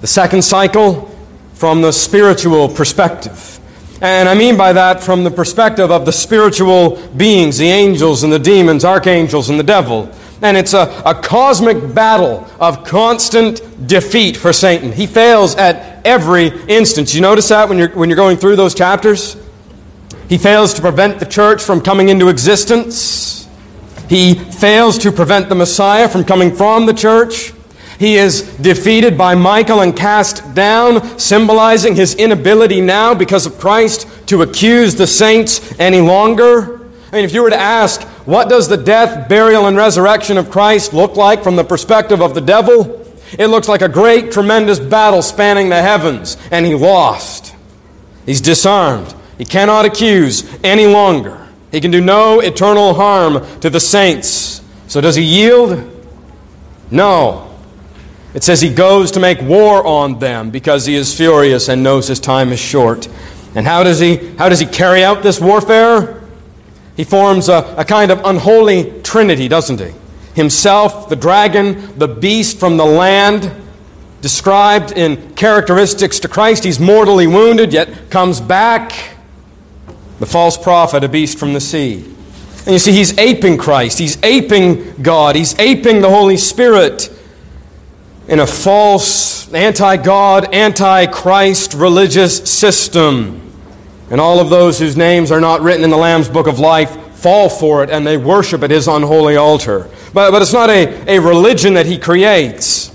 the 0.00 0.06
second 0.06 0.42
cycle 0.42 1.13
from 1.54 1.82
the 1.82 1.92
spiritual 1.92 2.68
perspective. 2.68 3.60
And 4.00 4.28
I 4.28 4.34
mean 4.34 4.56
by 4.56 4.72
that 4.72 5.02
from 5.02 5.24
the 5.24 5.30
perspective 5.30 5.90
of 5.90 6.04
the 6.04 6.12
spiritual 6.12 6.96
beings, 7.16 7.58
the 7.58 7.68
angels 7.68 8.22
and 8.22 8.32
the 8.32 8.38
demons, 8.38 8.84
archangels 8.84 9.48
and 9.48 9.58
the 9.58 9.64
devil. 9.64 10.12
And 10.42 10.56
it's 10.56 10.74
a, 10.74 11.02
a 11.06 11.14
cosmic 11.14 11.94
battle 11.94 12.46
of 12.60 12.84
constant 12.84 13.86
defeat 13.86 14.36
for 14.36 14.52
Satan. 14.52 14.92
He 14.92 15.06
fails 15.06 15.54
at 15.56 16.04
every 16.04 16.48
instance. 16.66 17.14
You 17.14 17.22
notice 17.22 17.48
that 17.48 17.68
when 17.68 17.78
you're, 17.78 17.90
when 17.90 18.10
you're 18.10 18.16
going 18.16 18.36
through 18.36 18.56
those 18.56 18.74
chapters? 18.74 19.36
He 20.28 20.36
fails 20.36 20.74
to 20.74 20.82
prevent 20.82 21.18
the 21.18 21.26
church 21.26 21.62
from 21.62 21.80
coming 21.80 22.08
into 22.08 22.28
existence. 22.28 23.48
He 24.08 24.34
fails 24.34 24.98
to 24.98 25.12
prevent 25.12 25.48
the 25.48 25.54
Messiah 25.54 26.08
from 26.08 26.24
coming 26.24 26.54
from 26.54 26.86
the 26.86 26.92
church. 26.92 27.52
He 27.98 28.16
is 28.16 28.42
defeated 28.56 29.16
by 29.16 29.34
Michael 29.34 29.80
and 29.80 29.96
cast 29.96 30.54
down, 30.54 31.18
symbolizing 31.18 31.94
his 31.94 32.14
inability 32.14 32.80
now, 32.80 33.14
because 33.14 33.46
of 33.46 33.58
Christ, 33.58 34.06
to 34.26 34.42
accuse 34.42 34.94
the 34.94 35.06
saints 35.06 35.78
any 35.78 36.00
longer. 36.00 36.80
I 37.12 37.16
mean, 37.16 37.24
if 37.24 37.32
you 37.32 37.42
were 37.42 37.50
to 37.50 37.60
ask, 37.60 38.02
what 38.26 38.48
does 38.48 38.68
the 38.68 38.76
death, 38.76 39.28
burial, 39.28 39.66
and 39.66 39.76
resurrection 39.76 40.38
of 40.38 40.50
Christ 40.50 40.92
look 40.92 41.16
like 41.16 41.42
from 41.44 41.56
the 41.56 41.64
perspective 41.64 42.20
of 42.20 42.34
the 42.34 42.40
devil? 42.40 43.04
It 43.38 43.46
looks 43.48 43.68
like 43.68 43.82
a 43.82 43.88
great, 43.88 44.32
tremendous 44.32 44.78
battle 44.78 45.22
spanning 45.22 45.68
the 45.68 45.80
heavens, 45.80 46.36
and 46.50 46.66
he 46.66 46.74
lost. 46.74 47.54
He's 48.26 48.40
disarmed. 48.40 49.14
He 49.38 49.44
cannot 49.44 49.84
accuse 49.84 50.44
any 50.62 50.86
longer. 50.86 51.46
He 51.70 51.80
can 51.80 51.90
do 51.90 52.00
no 52.00 52.40
eternal 52.40 52.94
harm 52.94 53.44
to 53.60 53.68
the 53.68 53.80
saints. 53.80 54.62
So 54.86 55.00
does 55.00 55.16
he 55.16 55.22
yield? 55.22 55.90
No. 56.90 57.43
It 58.34 58.42
says 58.42 58.60
he 58.60 58.74
goes 58.74 59.12
to 59.12 59.20
make 59.20 59.40
war 59.40 59.86
on 59.86 60.18
them 60.18 60.50
because 60.50 60.86
he 60.86 60.96
is 60.96 61.16
furious 61.16 61.68
and 61.68 61.84
knows 61.84 62.08
his 62.08 62.18
time 62.18 62.50
is 62.50 62.58
short. 62.58 63.08
And 63.54 63.64
how 63.64 63.84
does 63.84 64.00
he, 64.00 64.16
how 64.36 64.48
does 64.48 64.58
he 64.58 64.66
carry 64.66 65.04
out 65.04 65.22
this 65.22 65.40
warfare? 65.40 66.20
He 66.96 67.04
forms 67.04 67.48
a, 67.48 67.74
a 67.78 67.84
kind 67.84 68.10
of 68.10 68.20
unholy 68.24 69.00
trinity, 69.02 69.46
doesn't 69.46 69.80
he? 69.80 69.92
Himself, 70.34 71.08
the 71.08 71.14
dragon, 71.14 71.96
the 71.96 72.08
beast 72.08 72.58
from 72.58 72.76
the 72.76 72.84
land, 72.84 73.52
described 74.20 74.90
in 74.92 75.34
characteristics 75.34 76.18
to 76.20 76.28
Christ. 76.28 76.64
He's 76.64 76.80
mortally 76.80 77.28
wounded, 77.28 77.72
yet 77.72 78.10
comes 78.10 78.40
back. 78.40 79.16
The 80.18 80.26
false 80.26 80.56
prophet, 80.56 81.04
a 81.04 81.08
beast 81.08 81.38
from 81.38 81.52
the 81.52 81.60
sea. 81.60 82.04
And 82.64 82.72
you 82.72 82.78
see, 82.78 82.92
he's 82.92 83.16
aping 83.18 83.58
Christ. 83.58 83.98
He's 83.98 84.20
aping 84.24 84.94
God. 85.02 85.36
He's 85.36 85.56
aping 85.60 86.00
the 86.00 86.08
Holy 86.08 86.36
Spirit 86.36 87.13
in 88.28 88.40
a 88.40 88.46
false, 88.46 89.52
anti 89.52 89.96
God, 89.96 90.54
anti 90.54 91.06
Christ 91.06 91.74
religious 91.74 92.50
system. 92.50 93.40
And 94.10 94.20
all 94.20 94.40
of 94.40 94.50
those 94.50 94.78
whose 94.78 94.96
names 94.96 95.30
are 95.30 95.40
not 95.40 95.60
written 95.60 95.84
in 95.84 95.90
the 95.90 95.96
Lamb's 95.96 96.28
book 96.28 96.46
of 96.46 96.58
life 96.58 97.16
fall 97.16 97.48
for 97.48 97.82
it 97.82 97.88
and 97.88 98.06
they 98.06 98.18
worship 98.18 98.62
at 98.62 98.70
his 98.70 98.86
unholy 98.86 99.36
altar. 99.36 99.88
But, 100.12 100.30
but 100.30 100.42
it's 100.42 100.52
not 100.52 100.68
a, 100.68 101.16
a 101.16 101.20
religion 101.20 101.74
that 101.74 101.86
he 101.86 101.98
creates. 101.98 102.94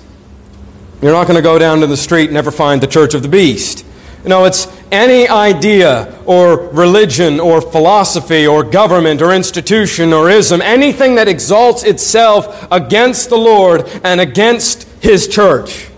You're 1.01 1.13
not 1.13 1.27
going 1.27 1.37
to 1.37 1.41
go 1.41 1.57
down 1.57 1.79
to 1.79 1.87
the 1.87 1.97
street 1.97 2.25
and 2.25 2.33
never 2.33 2.51
find 2.51 2.81
the 2.81 2.87
Church 2.87 3.13
of 3.13 3.23
the 3.23 3.27
Beast. 3.27 3.85
No, 4.25 4.45
it's 4.45 4.67
any 4.91 5.27
idea 5.29 6.19
or 6.25 6.69
religion 6.69 7.39
or 7.39 7.61
philosophy 7.61 8.45
or 8.45 8.63
government 8.63 9.21
or 9.21 9.33
institution 9.33 10.11
or 10.11 10.29
ism, 10.29 10.61
anything 10.61 11.15
that 11.15 11.29
exalts 11.29 11.83
itself 11.83 12.67
against 12.69 13.29
the 13.29 13.37
Lord 13.37 13.87
and 14.03 14.19
against 14.19 14.88
his 14.99 15.27
church. 15.27 15.89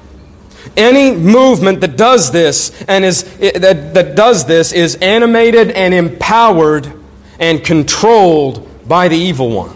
Any 0.78 1.16
movement 1.16 1.82
that 1.82 1.98
does 1.98 2.32
this 2.32 2.82
and 2.84 3.04
is 3.04 3.24
that, 3.40 3.94
that 3.94 4.16
does 4.16 4.46
this 4.46 4.72
is 4.72 4.96
animated 4.96 5.72
and 5.72 5.94
empowered 5.94 6.92
and 7.40 7.64
controlled 7.64 8.88
by 8.88 9.08
the 9.08 9.18
evil 9.18 9.50
one. 9.50 9.76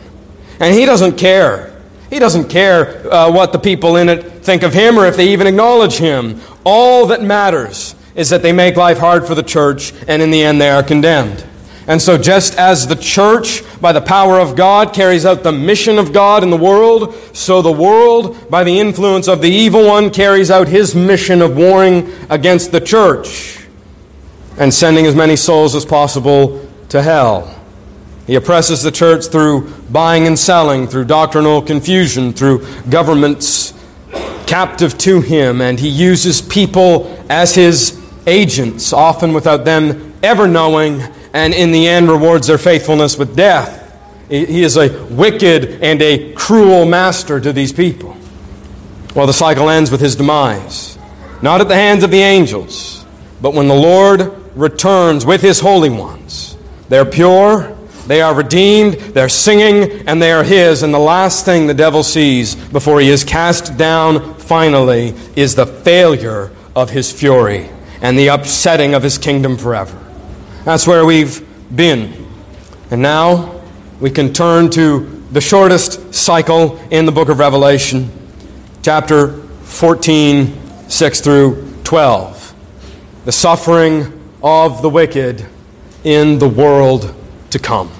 And 0.60 0.74
he 0.74 0.86
doesn't 0.86 1.18
care. 1.18 1.82
He 2.10 2.20
doesn't 2.20 2.50
care 2.50 3.12
uh, 3.12 3.32
what 3.32 3.52
the 3.52 3.60
people 3.60 3.98
in 3.98 4.08
it 4.10 4.44
think 4.44 4.64
of 4.64 4.74
him 4.74 4.98
or 4.98 5.06
if 5.06 5.18
they 5.18 5.30
even 5.30 5.48
acknowledge 5.48 5.98
him. 5.98 6.40
All 6.64 7.08
that 7.08 7.22
matters 7.22 7.96
is 8.16 8.30
that 8.30 8.42
they 8.42 8.54
make 8.54 8.78
life 8.78 8.98
hard 8.98 9.28
for 9.28 9.36
the 9.36 9.44
church, 9.44 9.92
and 10.08 10.22
in 10.22 10.32
the 10.32 10.42
end, 10.42 10.62
they 10.62 10.70
are 10.70 10.82
condemned. 10.82 11.46
And 11.88 12.02
so, 12.02 12.18
just 12.18 12.58
as 12.58 12.88
the 12.88 12.96
church, 12.96 13.62
by 13.80 13.92
the 13.92 14.02
power 14.02 14.40
of 14.40 14.56
God, 14.56 14.94
carries 14.94 15.26
out 15.26 15.44
the 15.44 15.52
mission 15.52 16.00
of 16.00 16.14
God 16.14 16.42
in 16.42 16.50
the 16.50 16.58
world, 16.58 17.14
so 17.34 17.62
the 17.62 17.72
world, 17.72 18.50
by 18.50 18.64
the 18.64 18.80
influence 18.80 19.28
of 19.28 19.42
the 19.42 19.50
evil 19.50 19.86
one, 19.86 20.10
carries 20.10 20.50
out 20.50 20.68
his 20.68 20.96
mission 20.96 21.42
of 21.44 21.56
warring 21.56 22.12
against 22.30 22.72
the 22.72 22.82
church 22.82 23.60
and 24.58 24.74
sending 24.74 25.06
as 25.06 25.16
many 25.16 25.36
souls 25.36 25.76
as 25.76 25.86
possible 25.86 26.68
to 26.90 27.04
hell. 27.04 27.52
He 28.26 28.36
oppresses 28.36 28.82
the 28.82 28.92
church 28.92 29.28
through 29.28 29.72
buying 29.92 30.26
and 30.26 30.40
selling, 30.40 30.88
through 30.88 31.06
doctrinal 31.06 31.62
confusion, 31.62 32.34
through 32.34 32.66
governments 32.90 33.74
captive 34.48 34.98
to 35.00 35.22
him, 35.22 35.62
and 35.62 35.80
he 35.80 35.90
uses 35.90 36.42
people 36.42 37.16
as 37.30 37.54
his 37.54 38.02
agents, 38.26 38.94
often 38.94 39.34
without 39.34 39.66
them 39.66 40.14
ever 40.24 40.48
knowing, 40.48 41.02
and 41.36 41.54
in 41.54 41.74
the 41.74 41.86
end 41.86 42.10
rewards 42.10 42.48
their 42.48 42.58
faithfulness 42.58 43.18
with 43.18 43.36
death. 43.36 43.82
He 44.30 44.64
is 44.64 44.78
a 44.78 45.06
wicked 45.08 45.84
and 45.84 46.02
a 46.02 46.32
cruel 46.32 46.86
master 46.86 47.42
to 47.42 47.52
these 47.52 47.74
people. 47.74 48.16
Well, 49.14 49.28
the 49.28 49.34
cycle 49.34 49.70
ends 49.70 49.92
with 49.92 50.00
his 50.00 50.16
demise. 50.16 50.98
Not 51.42 51.60
at 51.60 51.68
the 51.68 51.76
hands 51.76 52.06
of 52.06 52.12
the 52.12 52.22
angels, 52.22 53.06
but 53.42 53.54
when 53.54 53.68
the 53.68 53.76
Lord 53.76 54.34
returns 54.56 55.26
with 55.26 55.42
his 55.42 55.60
holy 55.60 55.90
ones. 55.90 56.56
They're 56.88 57.04
pure, 57.04 57.78
they 58.08 58.22
are 58.22 58.34
redeemed, 58.34 58.94
they're 58.94 59.28
singing, 59.28 60.08
and 60.08 60.22
they 60.22 60.32
are 60.32 60.44
his. 60.44 60.84
And 60.84 60.94
the 60.94 61.00
last 61.00 61.44
thing 61.44 61.68
the 61.68 61.74
devil 61.74 62.02
sees 62.02 62.56
before 62.56 63.02
he 63.02 63.10
is 63.10 63.26
cast 63.26 63.78
down 63.78 64.36
finally 64.36 65.14
is 65.36 65.56
the 65.56 65.66
failure 65.66 66.54
of 66.78 66.92
his 66.92 67.12
fury 67.12 67.70
and 68.02 68.18
the 68.18 68.28
upsetting 68.28 68.94
of 68.94 69.04
his 69.04 69.18
kingdom 69.18 69.58
forever. 69.58 70.05
That's 70.66 70.86
where 70.88 71.06
we've 71.06 71.46
been. 71.76 72.26
And 72.90 73.00
now 73.00 73.62
we 74.00 74.10
can 74.10 74.34
turn 74.34 74.72
to 74.72 75.06
the 75.32 75.40
shortest 75.40 76.12
cycle 76.12 76.80
in 76.90 77.06
the 77.06 77.12
book 77.12 77.30
of 77.30 77.38
Revelation, 77.38 78.10
chapter 78.82 79.34
14, 79.34 80.90
6 80.90 81.22
through 81.22 81.72
12. 81.84 82.56
The 83.26 83.32
suffering 83.32 84.12
of 84.42 84.82
the 84.82 84.90
wicked 84.90 85.46
in 86.04 86.40
the 86.40 86.50
world 86.50 87.14
to 87.52 87.60
come. 87.60 87.92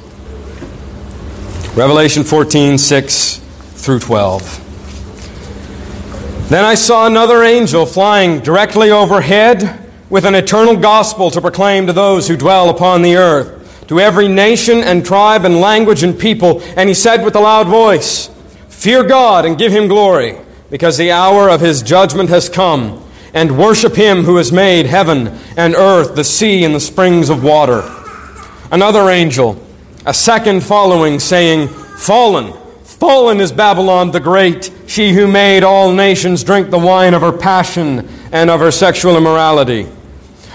Revelation 1.76 2.24
14, 2.24 2.80
6 2.80 3.38
through 3.76 4.00
12. 4.00 6.50
Then 6.50 6.66
I 6.66 6.74
saw 6.74 7.06
another 7.06 7.44
angel 7.44 7.86
flying 7.86 8.40
directly 8.40 8.90
overhead 8.90 9.85
with 10.16 10.24
an 10.24 10.34
eternal 10.34 10.78
gospel 10.78 11.30
to 11.30 11.42
proclaim 11.42 11.88
to 11.88 11.92
those 11.92 12.30
who 12.30 12.38
dwell 12.38 12.70
upon 12.70 13.02
the 13.02 13.18
earth, 13.18 13.86
to 13.90 14.00
every 14.00 14.30
nation 14.30 14.78
and 14.78 15.06
tribe 15.06 15.44
and 15.44 15.60
language 15.60 16.04
and 16.04 16.18
people. 16.18 16.62
And 16.78 16.88
he 16.88 16.96
said 16.96 17.26
with 17.26 17.36
a 17.36 17.42
loud 17.42 17.68
voice, 17.68 18.30
Fear 18.70 19.04
God 19.04 19.44
and 19.44 19.58
give 19.58 19.74
him 19.74 19.90
glory, 19.90 20.38
because 20.70 20.98
the 20.98 21.12
hour 21.12 21.50
of 21.50 21.60
his 21.60 21.82
judgment 21.82 22.30
has 22.30 22.48
come, 22.48 23.06
and 23.34 23.60
worship 23.60 23.96
him 23.96 24.24
who 24.24 24.38
has 24.38 24.54
made 24.54 24.86
heaven 24.86 25.38
and 25.58 25.76
earth, 25.76 26.16
the 26.16 26.24
sea, 26.24 26.64
and 26.64 26.74
the 26.74 26.80
springs 26.80 27.30
of 27.30 27.44
water. 27.44 27.84
Another 28.72 29.10
angel, 29.10 29.62
a 30.06 30.14
second 30.14 30.64
following, 30.64 31.20
saying, 31.20 31.68
Fallen 31.68 32.54
Fallen 32.86 33.42
is 33.42 33.52
Babylon 33.52 34.12
the 34.12 34.22
Great, 34.22 34.72
she 34.88 35.12
who 35.12 35.28
made 35.28 35.64
all 35.64 35.92
nations 35.92 36.46
drink 36.46 36.70
the 36.70 36.80
wine 36.80 37.14
of 37.14 37.22
her 37.22 37.34
passion 37.34 38.08
and 38.32 38.50
of 38.50 38.62
her 38.62 38.72
sexual 38.72 39.18
immorality. 39.18 39.90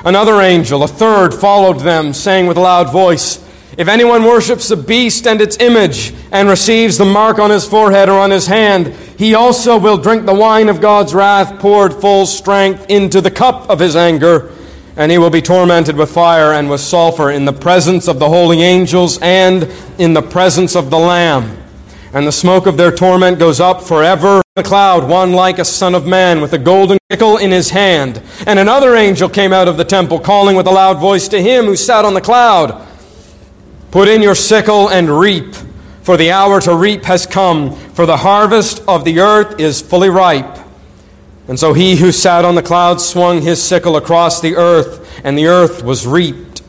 Another 0.04 0.40
angel, 0.40 0.82
a 0.82 0.88
third, 0.88 1.34
followed 1.34 1.80
them, 1.80 2.14
saying 2.14 2.46
with 2.46 2.56
a 2.56 2.60
loud 2.60 2.90
voice, 2.90 3.44
If 3.76 3.86
anyone 3.86 4.24
worships 4.24 4.68
the 4.68 4.76
beast 4.76 5.26
and 5.26 5.40
its 5.42 5.58
image, 5.58 6.14
and 6.32 6.48
receives 6.48 6.96
the 6.96 7.04
mark 7.04 7.38
on 7.38 7.50
his 7.50 7.66
forehead 7.66 8.08
or 8.08 8.18
on 8.18 8.30
his 8.30 8.46
hand, 8.46 8.88
he 9.18 9.34
also 9.34 9.78
will 9.78 9.98
drink 9.98 10.24
the 10.24 10.34
wine 10.34 10.70
of 10.70 10.80
God's 10.80 11.12
wrath 11.12 11.60
poured 11.60 11.92
full 11.92 12.24
strength 12.24 12.86
into 12.88 13.20
the 13.20 13.30
cup 13.30 13.68
of 13.68 13.78
his 13.78 13.94
anger, 13.94 14.50
and 14.96 15.12
he 15.12 15.18
will 15.18 15.30
be 15.30 15.42
tormented 15.42 15.96
with 15.96 16.10
fire 16.10 16.54
and 16.54 16.70
with 16.70 16.80
sulfur 16.80 17.30
in 17.30 17.44
the 17.44 17.52
presence 17.52 18.08
of 18.08 18.18
the 18.18 18.28
holy 18.28 18.62
angels 18.62 19.18
and 19.20 19.70
in 19.98 20.14
the 20.14 20.22
presence 20.22 20.74
of 20.74 20.88
the 20.88 20.98
Lamb 20.98 21.60
and 22.12 22.26
the 22.26 22.32
smoke 22.32 22.66
of 22.66 22.76
their 22.76 22.90
torment 22.90 23.38
goes 23.38 23.60
up 23.60 23.82
forever. 23.82 24.42
The 24.56 24.62
cloud, 24.62 25.08
one 25.08 25.32
like 25.32 25.58
a 25.58 25.64
son 25.64 25.94
of 25.94 26.06
man, 26.06 26.40
with 26.40 26.52
a 26.52 26.58
golden 26.58 26.98
sickle 27.10 27.36
in 27.36 27.50
his 27.50 27.70
hand. 27.70 28.20
And 28.46 28.58
another 28.58 28.96
angel 28.96 29.28
came 29.28 29.52
out 29.52 29.68
of 29.68 29.76
the 29.76 29.84
temple, 29.84 30.18
calling 30.18 30.56
with 30.56 30.66
a 30.66 30.72
loud 30.72 30.98
voice 30.98 31.28
to 31.28 31.40
him 31.40 31.66
who 31.66 31.76
sat 31.76 32.04
on 32.04 32.14
the 32.14 32.20
cloud 32.20 32.86
Put 33.90 34.06
in 34.06 34.22
your 34.22 34.36
sickle 34.36 34.88
and 34.88 35.18
reap, 35.18 35.52
for 36.02 36.16
the 36.16 36.30
hour 36.30 36.60
to 36.60 36.74
reap 36.74 37.04
has 37.04 37.26
come, 37.26 37.74
for 37.74 38.06
the 38.06 38.18
harvest 38.18 38.82
of 38.86 39.04
the 39.04 39.18
earth 39.18 39.58
is 39.58 39.80
fully 39.80 40.08
ripe. 40.08 40.58
And 41.48 41.58
so 41.58 41.72
he 41.72 41.96
who 41.96 42.12
sat 42.12 42.44
on 42.44 42.54
the 42.54 42.62
cloud 42.62 43.00
swung 43.00 43.42
his 43.42 43.60
sickle 43.60 43.96
across 43.96 44.40
the 44.40 44.54
earth, 44.54 45.20
and 45.24 45.36
the 45.36 45.48
earth 45.48 45.82
was 45.82 46.06
reaped. 46.06 46.62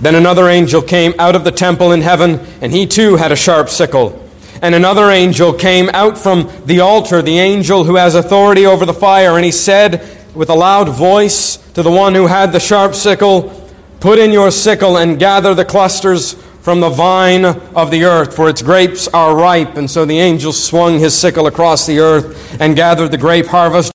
Then 0.00 0.14
another 0.14 0.48
angel 0.48 0.80
came 0.80 1.12
out 1.18 1.36
of 1.36 1.44
the 1.44 1.50
temple 1.50 1.92
in 1.92 2.00
heaven, 2.00 2.40
and 2.62 2.72
he 2.72 2.86
too 2.86 3.16
had 3.16 3.32
a 3.32 3.36
sharp 3.36 3.68
sickle. 3.68 4.29
And 4.62 4.74
another 4.74 5.10
angel 5.10 5.52
came 5.52 5.88
out 5.94 6.18
from 6.18 6.50
the 6.66 6.80
altar, 6.80 7.22
the 7.22 7.38
angel 7.38 7.84
who 7.84 7.96
has 7.96 8.14
authority 8.14 8.66
over 8.66 8.84
the 8.84 8.94
fire, 8.94 9.36
and 9.36 9.44
he 9.44 9.50
said 9.50 10.18
with 10.34 10.50
a 10.50 10.54
loud 10.54 10.88
voice 10.88 11.56
to 11.72 11.82
the 11.82 11.90
one 11.90 12.14
who 12.14 12.26
had 12.26 12.52
the 12.52 12.60
sharp 12.60 12.94
sickle, 12.94 13.56
Put 14.00 14.18
in 14.18 14.32
your 14.32 14.50
sickle 14.50 14.96
and 14.96 15.18
gather 15.18 15.54
the 15.54 15.64
clusters 15.64 16.32
from 16.62 16.80
the 16.80 16.88
vine 16.88 17.44
of 17.44 17.90
the 17.90 18.04
earth, 18.04 18.34
for 18.34 18.48
its 18.48 18.62
grapes 18.62 19.08
are 19.08 19.34
ripe. 19.34 19.76
And 19.76 19.90
so 19.90 20.04
the 20.04 20.18
angel 20.18 20.52
swung 20.52 20.98
his 20.98 21.16
sickle 21.16 21.46
across 21.46 21.86
the 21.86 21.98
earth 21.98 22.60
and 22.60 22.76
gathered 22.76 23.10
the 23.10 23.18
grape 23.18 23.46
harvest. 23.46 23.92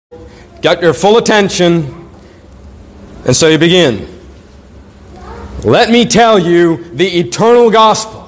Got 0.61 0.81
your 0.81 0.93
full 0.93 1.17
attention. 1.17 2.07
And 3.25 3.35
so 3.35 3.47
you 3.47 3.57
begin. 3.57 4.07
Let 5.63 5.89
me 5.89 6.05
tell 6.05 6.37
you 6.37 6.83
the 6.93 7.07
eternal 7.19 7.71
gospel 7.71 8.24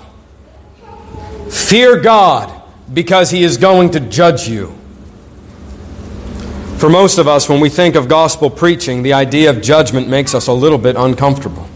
Fear 1.49 2.01
God 2.01 2.61
because 2.93 3.31
He 3.31 3.43
is 3.43 3.57
going 3.57 3.91
to 3.91 3.99
judge 3.99 4.47
you. 4.47 4.77
For 6.77 6.89
most 6.89 7.17
of 7.17 7.27
us, 7.27 7.49
when 7.49 7.59
we 7.59 7.69
think 7.69 7.95
of 7.95 8.07
gospel 8.07 8.49
preaching, 8.49 9.01
the 9.01 9.13
idea 9.13 9.49
of 9.49 9.61
judgment 9.61 10.07
makes 10.07 10.35
us 10.35 10.47
a 10.47 10.53
little 10.53 10.77
bit 10.77 10.95
uncomfortable. 10.95 11.67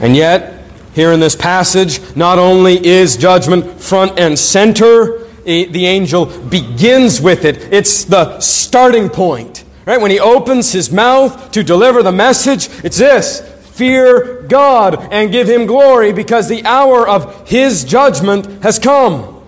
And 0.00 0.14
yet, 0.14 0.64
here 0.94 1.12
in 1.12 1.20
this 1.20 1.34
passage, 1.34 2.14
not 2.14 2.38
only 2.38 2.84
is 2.84 3.16
judgment 3.16 3.80
front 3.80 4.18
and 4.18 4.38
center, 4.38 5.26
eh, 5.46 5.66
the 5.70 5.86
angel 5.86 6.26
begins 6.26 7.22
with 7.22 7.46
it. 7.46 7.72
It's 7.72 8.04
the 8.04 8.38
starting 8.40 9.08
point. 9.08 9.64
Right? 9.86 10.00
When 10.00 10.10
he 10.10 10.20
opens 10.20 10.72
his 10.72 10.92
mouth 10.92 11.50
to 11.52 11.64
deliver 11.64 12.02
the 12.02 12.12
message, 12.12 12.68
it's 12.84 12.98
this 12.98 13.40
Fear 13.72 14.42
God 14.48 15.12
and 15.12 15.32
give 15.32 15.48
Him 15.48 15.66
glory 15.66 16.12
because 16.12 16.48
the 16.48 16.64
hour 16.64 17.08
of 17.08 17.48
His 17.48 17.84
judgment 17.84 18.62
has 18.62 18.78
come. 18.78 19.42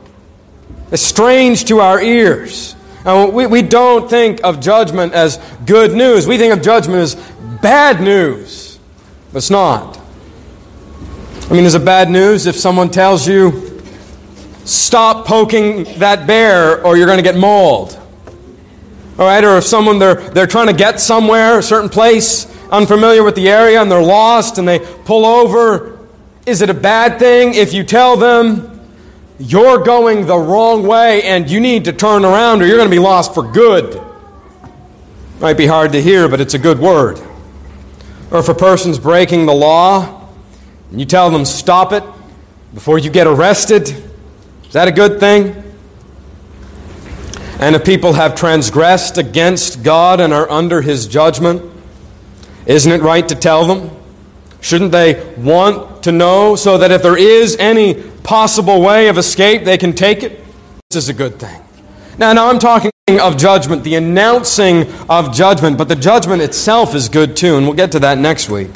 It's 0.91 1.03
strange 1.03 1.67
to 1.67 1.81
our 1.81 2.01
ears. 2.01 2.75
And 3.05 3.35
we, 3.35 3.47
we 3.47 3.63
don't 3.63 4.09
think 4.09 4.43
of 4.43 4.61
judgment 4.61 5.13
as 5.13 5.37
good 5.67 5.93
news. 5.93 6.27
We 6.27 6.39
think 6.39 6.55
of 6.55 6.63
judgment 6.63 7.03
as 7.03 7.15
bad 7.61 8.01
news. 8.01 8.79
But 9.33 9.39
it's 9.39 9.51
not. 9.51 10.01
I 11.51 11.53
mean, 11.53 11.65
is 11.65 11.75
it 11.75 11.85
bad 11.85 12.09
news 12.09 12.47
if 12.47 12.57
someone 12.57 12.91
tells 12.91 13.29
you, 13.29 13.83
stop 14.65 15.27
poking 15.27 15.85
that 15.99 16.27
bear 16.27 16.83
or 16.83 16.97
you're 16.97 17.07
going 17.07 17.19
to 17.19 17.23
get 17.23 17.37
mauled? 17.37 18.01
All 19.19 19.27
right, 19.27 19.45
or 19.45 19.59
if 19.59 19.65
someone 19.65 19.99
they're, 19.99 20.15
they're 20.31 20.47
trying 20.47 20.69
to 20.69 20.73
get 20.73 20.99
somewhere, 20.99 21.59
a 21.59 21.63
certain 21.63 21.91
place, 21.91 22.47
unfamiliar 22.71 23.23
with 23.23 23.35
the 23.35 23.49
area 23.49 23.81
and 23.81 23.91
they're 23.91 24.03
lost 24.03 24.59
and 24.59 24.67
they 24.67 24.79
pull 24.79 25.25
over, 25.25 25.99
is 26.47 26.63
it 26.63 26.71
a 26.71 26.75
bad 26.75 27.19
thing 27.19 27.55
if 27.55 27.73
you 27.73 27.85
tell 27.85 28.17
them 28.17 28.71
you're 29.39 29.83
going 29.83 30.27
the 30.27 30.37
wrong 30.37 30.87
way 30.87 31.23
and 31.23 31.51
you 31.51 31.59
need 31.61 31.85
to 31.87 31.93
turn 31.93 32.25
around 32.25 32.63
or 32.63 32.67
you're 32.67 32.77
going 32.77 32.89
to 32.89 32.95
be 32.95 33.01
lost 33.01 33.35
for 33.35 33.43
good? 33.43 34.03
Might 35.41 35.57
be 35.57 35.67
hard 35.67 35.93
to 35.93 36.03
hear, 36.03 36.29
but 36.29 36.41
it's 36.41 36.55
a 36.55 36.59
good 36.59 36.79
word. 36.79 37.19
Or 38.31 38.39
if 38.39 38.49
a 38.49 38.55
person's 38.55 38.99
breaking 38.99 39.47
the 39.47 39.55
law 39.55 40.29
and 40.91 41.01
you 41.01 41.07
tell 41.07 41.31
them 41.31 41.45
stop 41.45 41.93
it 41.93 42.05
before 42.73 42.99
you 42.99 43.11
get 43.11 43.27
arrested, 43.27 43.89
is 43.89 44.73
that 44.73 44.89
a 44.89 44.93
good 44.93 45.21
thing? 45.21 45.63
And 47.61 47.77
if 47.77 47.85
people 47.85 48.13
have 48.15 48.35
transgressed 48.35 49.17
against 49.17 49.83
God 49.83 50.21
and 50.21 50.33
are 50.33 50.51
under 50.51 50.83
his 50.83 51.07
judgment, 51.07 51.63
isn't 52.67 52.91
it 52.91 53.03
right 53.03 53.29
to 53.29 53.35
tell 53.35 53.67
them? 53.67 53.91
Shouldn't 54.61 54.93
they 54.93 55.35
want 55.37 56.05
to 56.05 56.13
know 56.13 56.57
so 56.57 56.79
that 56.79 56.91
if 56.91 57.03
there 57.03 57.19
is 57.19 57.57
any 57.59 57.95
possible 57.95 58.81
way 58.81 59.09
of 59.09 59.19
escape, 59.19 59.65
they 59.65 59.77
can 59.77 59.93
take 59.93 60.23
it? 60.23 60.43
This 60.91 61.05
is 61.05 61.09
a 61.09 61.15
good 61.15 61.39
thing. 61.39 61.61
Now, 62.17 62.33
now 62.33 62.49
I'm 62.49 62.59
talking 62.59 62.91
of 63.09 63.37
judgment, 63.37 63.85
the 63.85 63.97
announcing 63.97 64.91
of 65.11 65.35
judgment, 65.35 65.77
but 65.77 65.89
the 65.89 65.97
judgment 65.97 66.41
itself 66.41 66.95
is 66.95 67.09
good 67.09 67.37
too, 67.37 67.57
and 67.57 67.67
we'll 67.67 67.77
get 67.77 67.93
to 67.93 68.01
that 68.01 68.17
next 68.17 68.49
week. 68.49 68.71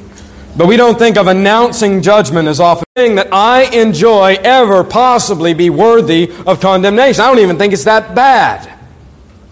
But 0.56 0.66
we 0.66 0.76
don't 0.76 0.98
think 0.98 1.16
of 1.16 1.28
announcing 1.28 2.02
judgment 2.02 2.48
as 2.48 2.60
often 2.60 2.84
thing 2.98 3.14
that 3.14 3.32
I 3.32 3.62
enjoy 3.74 4.36
ever 4.42 4.82
possibly 4.82 5.54
be 5.54 5.70
worthy 5.70 6.32
of 6.46 6.60
condemnation. 6.60 7.20
I 7.20 7.28
don't 7.28 7.38
even 7.38 7.56
think 7.56 7.72
it's 7.72 7.84
that 7.84 8.14
bad. 8.14 8.76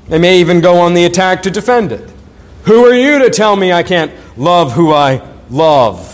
They 0.08 0.18
may 0.18 0.40
even 0.40 0.60
go 0.60 0.78
on 0.78 0.94
the 0.94 1.04
attack 1.04 1.44
to 1.44 1.50
defend 1.50 1.92
it. 1.92 2.10
Who 2.66 2.84
are 2.84 2.94
you 2.94 3.20
to 3.20 3.30
tell 3.30 3.54
me 3.54 3.72
I 3.72 3.84
can't 3.84 4.12
love 4.36 4.72
who 4.72 4.92
I 4.92 5.22
love? 5.50 6.12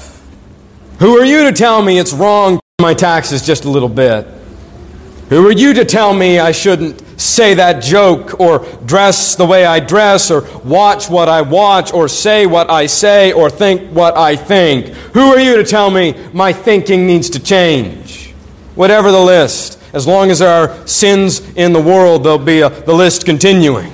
Who 0.99 1.19
are 1.19 1.25
you 1.25 1.45
to 1.45 1.53
tell 1.53 1.81
me 1.81 1.99
it's 1.99 2.13
wrong 2.13 2.57
to 2.57 2.63
pay 2.77 2.83
my 2.83 2.95
taxes 2.95 3.47
just 3.47 3.65
a 3.65 3.71
little 3.71 3.89
bit? 3.89 4.27
Who 5.31 5.47
are 5.49 5.53
you 5.53 5.73
to 5.73 5.87
tell 5.87 6.13
me 6.13 6.39
I 6.39 6.53
shouldn't 6.53 7.03
say 7.19 7.55
that 7.55 7.83
joke 7.83 8.39
or 8.39 8.67
dress 8.85 9.35
the 9.35 9.47
way 9.47 9.65
I 9.65 9.81
dress 9.81 10.31
or 10.31 10.43
watch 10.59 11.09
what 11.09 11.31
I 11.31 11.41
watch 11.41 11.91
or 11.95 12.07
say 12.07 12.45
what 12.45 12.69
I 12.69 12.85
say 12.85 13.33
or 13.33 13.49
think 13.49 13.91
what 13.91 14.19
I 14.19 14.37
think? 14.37 14.89
Who 15.15 15.33
are 15.33 15.41
you 15.41 15.57
to 15.57 15.65
tell 15.65 15.91
me 15.91 16.15
my 16.35 16.53
thinking 16.53 17.07
needs 17.07 17.31
to 17.31 17.43
change? 17.43 18.33
Whatever 18.75 19.11
the 19.11 19.23
list, 19.23 19.79
as 19.95 20.07
long 20.07 20.31
as 20.31 20.41
there 20.41 20.53
are 20.53 20.87
sins 20.87 21.41
in 21.55 21.73
the 21.73 21.81
world, 21.81 22.25
there'll 22.25 22.39
be 22.39 22.61
a, 22.61 22.69
the 22.69 22.93
list 22.93 23.25
continuing. 23.25 23.92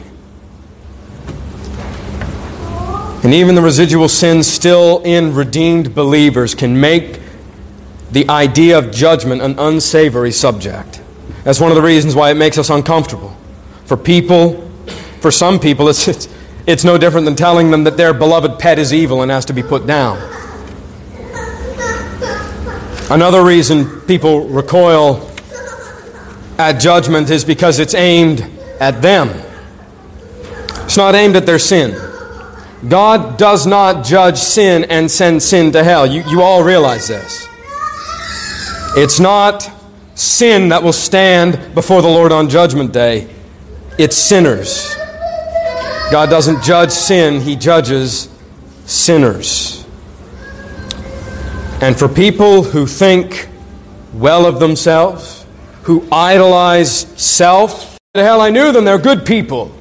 And 3.24 3.34
even 3.34 3.56
the 3.56 3.62
residual 3.62 4.08
sins 4.08 4.46
still 4.46 5.00
in 5.02 5.34
redeemed 5.34 5.94
believers 5.94 6.54
can 6.54 6.80
make 6.80 7.20
the 8.12 8.28
idea 8.28 8.78
of 8.78 8.92
judgment 8.92 9.42
an 9.42 9.58
unsavory 9.58 10.30
subject. 10.30 11.02
That's 11.42 11.60
one 11.60 11.70
of 11.70 11.76
the 11.76 11.82
reasons 11.82 12.14
why 12.14 12.30
it 12.30 12.34
makes 12.34 12.58
us 12.58 12.70
uncomfortable. 12.70 13.36
For 13.86 13.96
people, 13.96 14.70
for 15.20 15.30
some 15.30 15.58
people, 15.58 15.88
it's, 15.88 16.06
it's, 16.06 16.28
it's 16.66 16.84
no 16.84 16.96
different 16.96 17.24
than 17.24 17.34
telling 17.34 17.70
them 17.70 17.84
that 17.84 17.96
their 17.96 18.14
beloved 18.14 18.58
pet 18.58 18.78
is 18.78 18.94
evil 18.94 19.22
and 19.22 19.30
has 19.30 19.44
to 19.46 19.52
be 19.52 19.62
put 19.62 19.86
down. 19.86 20.16
Another 23.10 23.42
reason 23.42 24.00
people 24.02 24.46
recoil 24.48 25.28
at 26.58 26.80
judgment 26.80 27.30
is 27.30 27.44
because 27.44 27.78
it's 27.78 27.94
aimed 27.94 28.42
at 28.80 29.02
them. 29.02 29.30
It's 30.84 30.96
not 30.96 31.14
aimed 31.14 31.34
at 31.34 31.46
their 31.46 31.58
sin. 31.58 32.07
God 32.86 33.38
does 33.38 33.66
not 33.66 34.04
judge 34.04 34.38
sin 34.38 34.84
and 34.84 35.10
send 35.10 35.42
sin 35.42 35.72
to 35.72 35.82
hell. 35.82 36.06
You, 36.06 36.22
you 36.28 36.42
all 36.42 36.62
realize 36.62 37.08
this. 37.08 37.48
It's 38.96 39.18
not 39.18 39.68
sin 40.14 40.68
that 40.68 40.82
will 40.82 40.92
stand 40.92 41.74
before 41.74 42.02
the 42.02 42.08
Lord 42.08 42.32
on 42.32 42.48
Judgment 42.48 42.92
Day, 42.92 43.28
it's 43.98 44.16
sinners. 44.16 44.96
God 46.10 46.30
doesn't 46.30 46.62
judge 46.62 46.90
sin, 46.90 47.40
He 47.40 47.56
judges 47.56 48.28
sinners. 48.86 49.84
And 51.80 51.96
for 51.96 52.08
people 52.08 52.62
who 52.62 52.86
think 52.86 53.48
well 54.12 54.46
of 54.46 54.58
themselves, 54.58 55.46
who 55.82 56.06
idolize 56.10 56.90
self, 57.20 57.98
the 58.14 58.22
hell, 58.22 58.40
I 58.40 58.50
knew 58.50 58.72
them, 58.72 58.84
they're 58.84 58.98
good 58.98 59.24
people. 59.24 59.72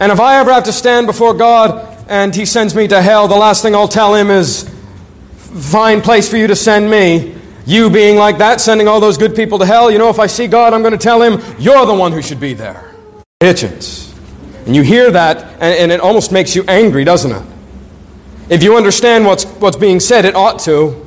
And 0.00 0.10
if 0.10 0.20
I 0.20 0.38
ever 0.38 0.52
have 0.52 0.64
to 0.64 0.72
stand 0.72 1.06
before 1.06 1.34
God 1.34 1.91
and 2.08 2.34
he 2.34 2.44
sends 2.44 2.74
me 2.74 2.88
to 2.88 3.02
hell, 3.02 3.28
the 3.28 3.36
last 3.36 3.62
thing 3.62 3.74
I'll 3.74 3.88
tell 3.88 4.14
him 4.14 4.30
is, 4.30 4.68
fine 5.36 6.00
place 6.00 6.28
for 6.28 6.36
you 6.36 6.46
to 6.46 6.56
send 6.56 6.90
me. 6.90 7.34
You 7.64 7.90
being 7.90 8.16
like 8.16 8.38
that, 8.38 8.60
sending 8.60 8.88
all 8.88 9.00
those 9.00 9.18
good 9.18 9.36
people 9.36 9.58
to 9.58 9.66
hell, 9.66 9.90
you 9.90 9.98
know, 9.98 10.08
if 10.08 10.18
I 10.18 10.26
see 10.26 10.46
God, 10.46 10.74
I'm 10.74 10.82
going 10.82 10.92
to 10.92 10.98
tell 10.98 11.22
him, 11.22 11.40
you're 11.58 11.86
the 11.86 11.94
one 11.94 12.12
who 12.12 12.22
should 12.22 12.40
be 12.40 12.54
there. 12.54 12.92
Hitchens. 13.40 14.12
And 14.66 14.74
you 14.74 14.82
hear 14.82 15.10
that, 15.10 15.44
and, 15.60 15.62
and 15.62 15.92
it 15.92 16.00
almost 16.00 16.32
makes 16.32 16.56
you 16.56 16.64
angry, 16.66 17.04
doesn't 17.04 17.30
it? 17.30 17.42
If 18.48 18.62
you 18.62 18.76
understand 18.76 19.24
what's, 19.24 19.44
what's 19.44 19.76
being 19.76 20.00
said, 20.00 20.24
it 20.24 20.34
ought 20.34 20.58
to. 20.60 21.06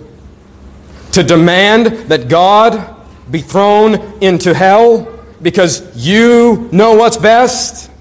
To 1.13 1.23
demand 1.23 1.87
that 2.09 2.27
God 2.27 2.95
be 3.29 3.41
thrown 3.41 3.95
into 4.21 4.53
hell 4.53 5.11
because 5.41 5.95
you 5.95 6.69
know 6.71 6.95
what's 6.95 7.17
best. 7.17 7.91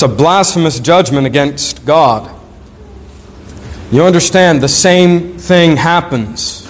It's 0.00 0.10
a 0.10 0.16
blasphemous 0.16 0.80
judgment 0.80 1.26
against 1.26 1.84
God. 1.84 2.34
You 3.92 4.02
understand 4.02 4.62
the 4.62 4.66
same 4.66 5.36
thing 5.36 5.76
happens 5.76 6.66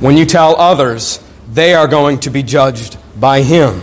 when 0.00 0.16
you 0.16 0.24
tell 0.24 0.56
others 0.56 1.22
they 1.52 1.74
are 1.74 1.86
going 1.86 2.18
to 2.20 2.30
be 2.30 2.42
judged 2.42 2.96
by 3.20 3.42
Him. 3.42 3.82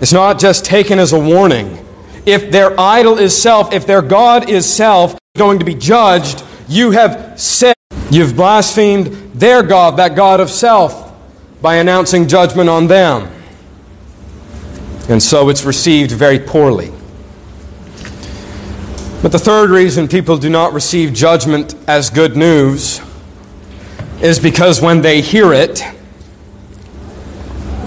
It's 0.00 0.12
not 0.12 0.38
just 0.38 0.64
taken 0.64 1.00
as 1.00 1.12
a 1.12 1.18
warning. 1.18 1.84
If 2.24 2.52
their 2.52 2.78
idol 2.78 3.18
is 3.18 3.36
self, 3.36 3.72
if 3.72 3.84
their 3.84 4.00
God 4.00 4.48
is 4.48 4.72
self, 4.72 5.18
going 5.36 5.58
to 5.58 5.64
be 5.64 5.74
judged, 5.74 6.44
you 6.68 6.92
have 6.92 7.40
said, 7.40 7.74
you've 8.12 8.36
blasphemed 8.36 9.06
their 9.34 9.64
God, 9.64 9.96
that 9.96 10.14
God 10.14 10.38
of 10.38 10.50
self, 10.50 11.12
by 11.60 11.78
announcing 11.78 12.28
judgment 12.28 12.68
on 12.68 12.86
them. 12.86 13.28
And 15.08 15.20
so 15.20 15.48
it's 15.48 15.64
received 15.64 16.12
very 16.12 16.38
poorly. 16.38 16.92
But 19.22 19.32
the 19.32 19.38
third 19.38 19.70
reason 19.70 20.08
people 20.08 20.36
do 20.36 20.50
not 20.50 20.72
receive 20.72 21.12
judgment 21.12 21.74
as 21.88 22.10
good 22.10 22.36
news 22.36 23.00
is 24.20 24.38
because 24.38 24.80
when 24.80 25.00
they 25.00 25.20
hear 25.20 25.52
it, 25.52 25.82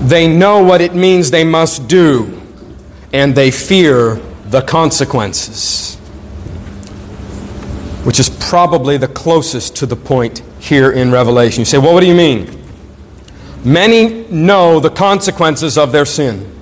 they 0.01 0.27
know 0.27 0.63
what 0.63 0.81
it 0.81 0.95
means 0.95 1.29
they 1.29 1.43
must 1.43 1.87
do, 1.87 2.41
and 3.13 3.35
they 3.35 3.51
fear 3.51 4.15
the 4.45 4.61
consequences. 4.61 5.95
Which 8.05 8.19
is 8.19 8.29
probably 8.29 8.97
the 8.97 9.07
closest 9.07 9.75
to 9.77 9.85
the 9.85 9.95
point 9.95 10.41
here 10.59 10.91
in 10.91 11.11
Revelation. 11.11 11.61
You 11.61 11.65
say, 11.65 11.77
well, 11.77 11.93
what 11.93 12.01
do 12.01 12.07
you 12.07 12.15
mean? 12.15 12.55
Many 13.63 14.25
know 14.29 14.79
the 14.79 14.89
consequences 14.89 15.77
of 15.77 15.91
their 15.91 16.05
sin. 16.05 16.55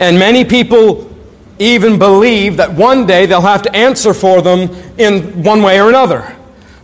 And 0.00 0.18
many 0.18 0.44
people 0.44 1.13
even 1.58 1.98
believe 1.98 2.56
that 2.56 2.72
one 2.72 3.06
day 3.06 3.26
they'll 3.26 3.40
have 3.40 3.62
to 3.62 3.74
answer 3.74 4.14
for 4.14 4.42
them 4.42 4.70
in 4.98 5.42
one 5.42 5.62
way 5.62 5.80
or 5.80 5.88
another. 5.88 6.36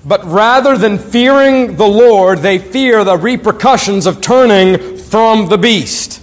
But 0.04 0.24
rather 0.24 0.78
than 0.78 0.98
fearing 0.98 1.76
the 1.76 1.86
Lord, 1.86 2.38
they 2.38 2.58
fear 2.58 3.04
the 3.04 3.18
repercussions 3.18 4.06
of 4.06 4.20
turning 4.20 4.96
from 4.96 5.48
the 5.48 5.58
beast. 5.58 6.22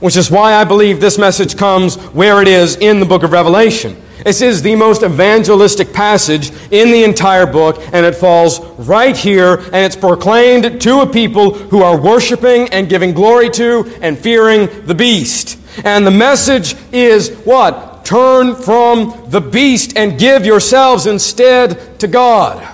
Which 0.00 0.16
is 0.16 0.30
why 0.30 0.54
I 0.54 0.64
believe 0.64 1.00
this 1.00 1.18
message 1.18 1.56
comes 1.56 1.96
where 1.96 2.40
it 2.40 2.48
is 2.48 2.76
in 2.76 3.00
the 3.00 3.06
book 3.06 3.22
of 3.22 3.32
Revelation. 3.32 4.00
This 4.24 4.42
is 4.42 4.62
the 4.62 4.76
most 4.76 5.02
evangelistic 5.02 5.92
passage 5.92 6.50
in 6.70 6.90
the 6.90 7.04
entire 7.04 7.46
book, 7.46 7.80
and 7.92 8.04
it 8.04 8.14
falls 8.14 8.60
right 8.78 9.16
here, 9.16 9.56
and 9.56 9.76
it's 9.76 9.96
proclaimed 9.96 10.80
to 10.82 11.00
a 11.00 11.06
people 11.06 11.54
who 11.54 11.82
are 11.82 11.98
worshiping 11.98 12.68
and 12.68 12.88
giving 12.88 13.14
glory 13.14 13.48
to 13.50 13.90
and 14.02 14.18
fearing 14.18 14.68
the 14.86 14.94
beast. 14.94 15.58
And 15.84 16.06
the 16.06 16.10
message 16.10 16.74
is 16.92 17.30
what? 17.44 18.04
Turn 18.04 18.54
from 18.54 19.26
the 19.28 19.40
beast 19.40 19.96
and 19.96 20.18
give 20.18 20.44
yourselves 20.44 21.06
instead 21.06 21.98
to 22.00 22.08
God. 22.08 22.66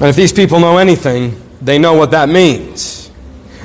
And 0.00 0.08
if 0.08 0.16
these 0.16 0.32
people 0.32 0.60
know 0.60 0.78
anything, 0.78 1.40
they 1.60 1.78
know 1.78 1.94
what 1.94 2.12
that 2.12 2.28
means. 2.28 3.10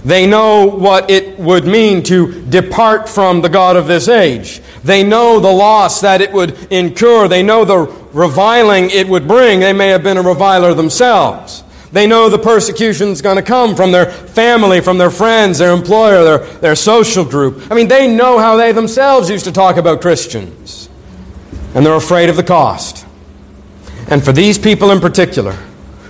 They 0.04 0.28
know 0.28 0.66
what 0.66 1.10
it 1.10 1.40
would 1.40 1.66
mean 1.66 2.04
to 2.04 2.44
depart 2.46 3.08
from 3.08 3.42
the 3.42 3.50
God 3.50 3.78
of 3.78 3.88
this 3.88 4.10
age. 4.10 4.62
They 4.84 5.04
know 5.04 5.40
the 5.40 5.52
loss 5.52 6.02
that 6.02 6.20
it 6.20 6.34
would 6.34 6.58
incur. 6.72 7.28
They 7.30 7.42
know 7.42 7.64
the 7.64 7.80
reviling 8.12 8.90
it 8.90 9.08
would 9.08 9.28
bring. 9.28 9.62
They 9.62 9.72
may 9.72 9.90
have 9.90 10.04
been 10.04 10.18
a 10.18 10.22
reviler 10.22 10.74
themselves. 10.74 11.63
They 11.94 12.08
know 12.08 12.28
the 12.28 12.40
persecution 12.40 13.10
is 13.10 13.22
going 13.22 13.36
to 13.36 13.44
come 13.44 13.76
from 13.76 13.92
their 13.92 14.12
family, 14.12 14.82
from 14.82 14.98
their 14.98 15.12
friends, 15.12 15.60
their 15.60 15.72
employer, 15.72 16.24
their, 16.24 16.40
their 16.58 16.76
social 16.76 17.24
group. 17.24 17.72
I 17.72 17.76
mean, 17.76 17.88
they 17.88 18.14
know 18.14 18.40
how 18.40 18.58
they 18.58 18.72
themselves 18.72 19.30
used 19.30 19.46
to 19.46 19.52
talk 19.52 19.78
about 19.78 20.02
Christians. 20.02 20.90
And 21.76 21.86
they're 21.86 21.94
afraid 21.94 22.30
of 22.30 22.36
the 22.36 22.44
cost. 22.44 23.06
And 24.08 24.26
for 24.26 24.32
these 24.32 24.58
people 24.58 24.90
in 24.90 25.02
particular, 25.02 25.56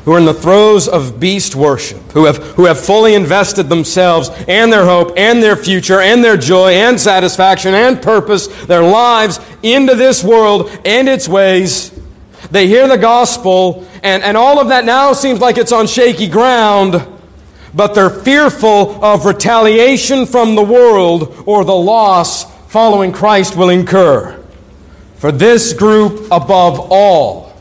who 0.06 0.14
are 0.14 0.20
in 0.20 0.26
the 0.26 0.34
throes 0.34 0.88
of 0.88 1.20
beast 1.20 1.54
worship, 1.54 2.02
who 2.14 2.26
have, 2.26 2.38
who 2.56 2.66
have 2.66 2.80
fully 2.80 3.14
invested 3.14 3.68
themselves 3.68 4.30
and 4.48 4.72
their 4.72 4.86
hope 4.86 5.14
and 5.18 5.44
their 5.44 5.56
future 5.58 6.00
and 6.00 6.24
their 6.24 6.38
joy 6.38 6.74
and 6.74 7.00
satisfaction 7.00 7.74
and 7.74 8.02
purpose, 8.02 8.48
their 8.66 8.84
lives 8.84 9.40
into 9.62 9.96
this 9.96 10.24
world 10.24 10.70
and 10.86 11.10
its 11.10 11.28
ways. 11.28 11.93
They 12.54 12.68
hear 12.68 12.88
the 12.88 13.00
gospel 13.00 13.88
and, 14.04 14.22
and 14.22 14.38
all 14.38 14.60
of 14.60 14.68
that 14.68 14.86
now 14.86 15.14
seems 15.14 15.40
like 15.40 15.58
it's 15.58 15.72
on 15.72 15.88
shaky 15.88 16.28
ground, 16.28 17.04
but 17.74 17.96
they're 17.96 18.12
fearful 18.12 19.04
of 19.04 19.26
retaliation 19.26 20.28
from 20.28 20.54
the 20.54 20.62
world 20.62 21.36
or 21.48 21.66
the 21.66 21.74
loss 21.74 22.46
following 22.70 23.12
Christ 23.12 23.56
will 23.58 23.70
incur. 23.70 24.40
For 25.16 25.32
this 25.32 25.74
group, 25.74 26.28
above 26.30 26.92
all, 26.92 27.60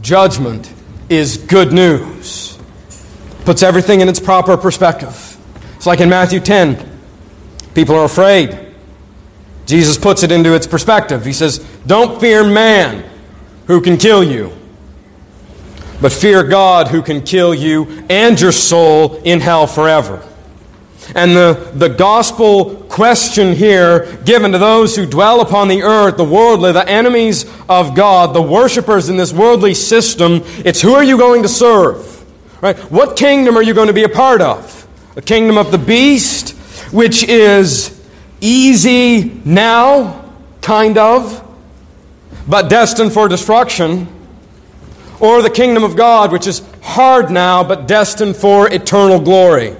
judgment 0.00 0.72
is 1.10 1.36
good 1.36 1.74
news. 1.74 2.58
Puts 3.44 3.62
everything 3.62 4.00
in 4.00 4.08
its 4.08 4.20
proper 4.20 4.56
perspective. 4.56 5.36
It's 5.76 5.86
like 5.86 6.00
in 6.00 6.08
Matthew 6.08 6.40
10. 6.40 6.98
People 7.74 7.94
are 7.94 8.04
afraid. 8.04 8.58
Jesus 9.66 9.98
puts 9.98 10.22
it 10.22 10.32
into 10.32 10.54
its 10.54 10.66
perspective. 10.66 11.26
He 11.26 11.34
says, 11.34 11.58
Don't 11.86 12.18
fear 12.22 12.42
man 12.42 13.09
who 13.70 13.80
can 13.80 13.96
kill 13.96 14.22
you 14.22 14.52
but 16.00 16.12
fear 16.12 16.42
God 16.42 16.88
who 16.88 17.02
can 17.02 17.22
kill 17.22 17.54
you 17.54 18.04
and 18.08 18.40
your 18.40 18.52
soul 18.52 19.16
in 19.22 19.40
hell 19.40 19.66
forever. 19.66 20.26
And 21.14 21.32
the, 21.32 21.72
the 21.74 21.88
gospel 21.88 22.76
question 22.88 23.54
here, 23.54 24.16
given 24.24 24.52
to 24.52 24.58
those 24.58 24.94
who 24.94 25.06
dwell 25.06 25.40
upon 25.40 25.68
the 25.68 25.82
earth, 25.82 26.16
the 26.16 26.24
worldly, 26.24 26.72
the 26.72 26.88
enemies 26.88 27.44
of 27.68 27.94
God, 27.94 28.34
the 28.34 28.42
worshippers 28.42 29.08
in 29.08 29.16
this 29.16 29.32
worldly 29.32 29.74
system, 29.74 30.42
it's 30.64 30.80
who 30.80 30.94
are 30.94 31.02
you 31.02 31.18
going 31.18 31.42
to 31.42 31.48
serve? 31.48 32.24
Right? 32.62 32.78
What 32.90 33.16
kingdom 33.16 33.56
are 33.56 33.62
you 33.62 33.74
going 33.74 33.88
to 33.88 33.92
be 33.92 34.04
a 34.04 34.08
part 34.08 34.40
of? 34.40 34.86
A 35.16 35.22
kingdom 35.22 35.58
of 35.58 35.72
the 35.72 35.78
beast, 35.78 36.50
which 36.92 37.24
is 37.24 38.00
easy 38.40 39.40
now, 39.44 40.32
kind 40.62 40.96
of, 40.96 41.49
but 42.48 42.68
destined 42.68 43.12
for 43.12 43.28
destruction 43.28 44.08
or 45.20 45.42
the 45.42 45.50
kingdom 45.50 45.84
of 45.84 45.96
God, 45.96 46.32
which 46.32 46.46
is 46.46 46.62
hard 46.82 47.30
now 47.30 47.62
but 47.62 47.86
destined 47.86 48.36
for 48.36 48.72
eternal 48.72 49.20
glory. 49.20 49.76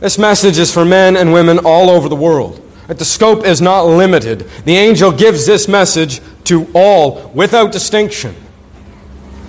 This 0.00 0.18
message 0.18 0.58
is 0.58 0.72
for 0.72 0.84
men 0.84 1.16
and 1.16 1.32
women 1.32 1.58
all 1.64 1.90
over 1.90 2.08
the 2.08 2.16
world. 2.16 2.64
The 2.86 3.04
scope 3.04 3.44
is 3.44 3.60
not 3.60 3.82
limited. 3.82 4.40
The 4.64 4.76
angel 4.76 5.12
gives 5.12 5.44
this 5.44 5.68
message 5.68 6.20
to 6.44 6.66
all 6.74 7.30
without 7.34 7.72
distinction, 7.72 8.34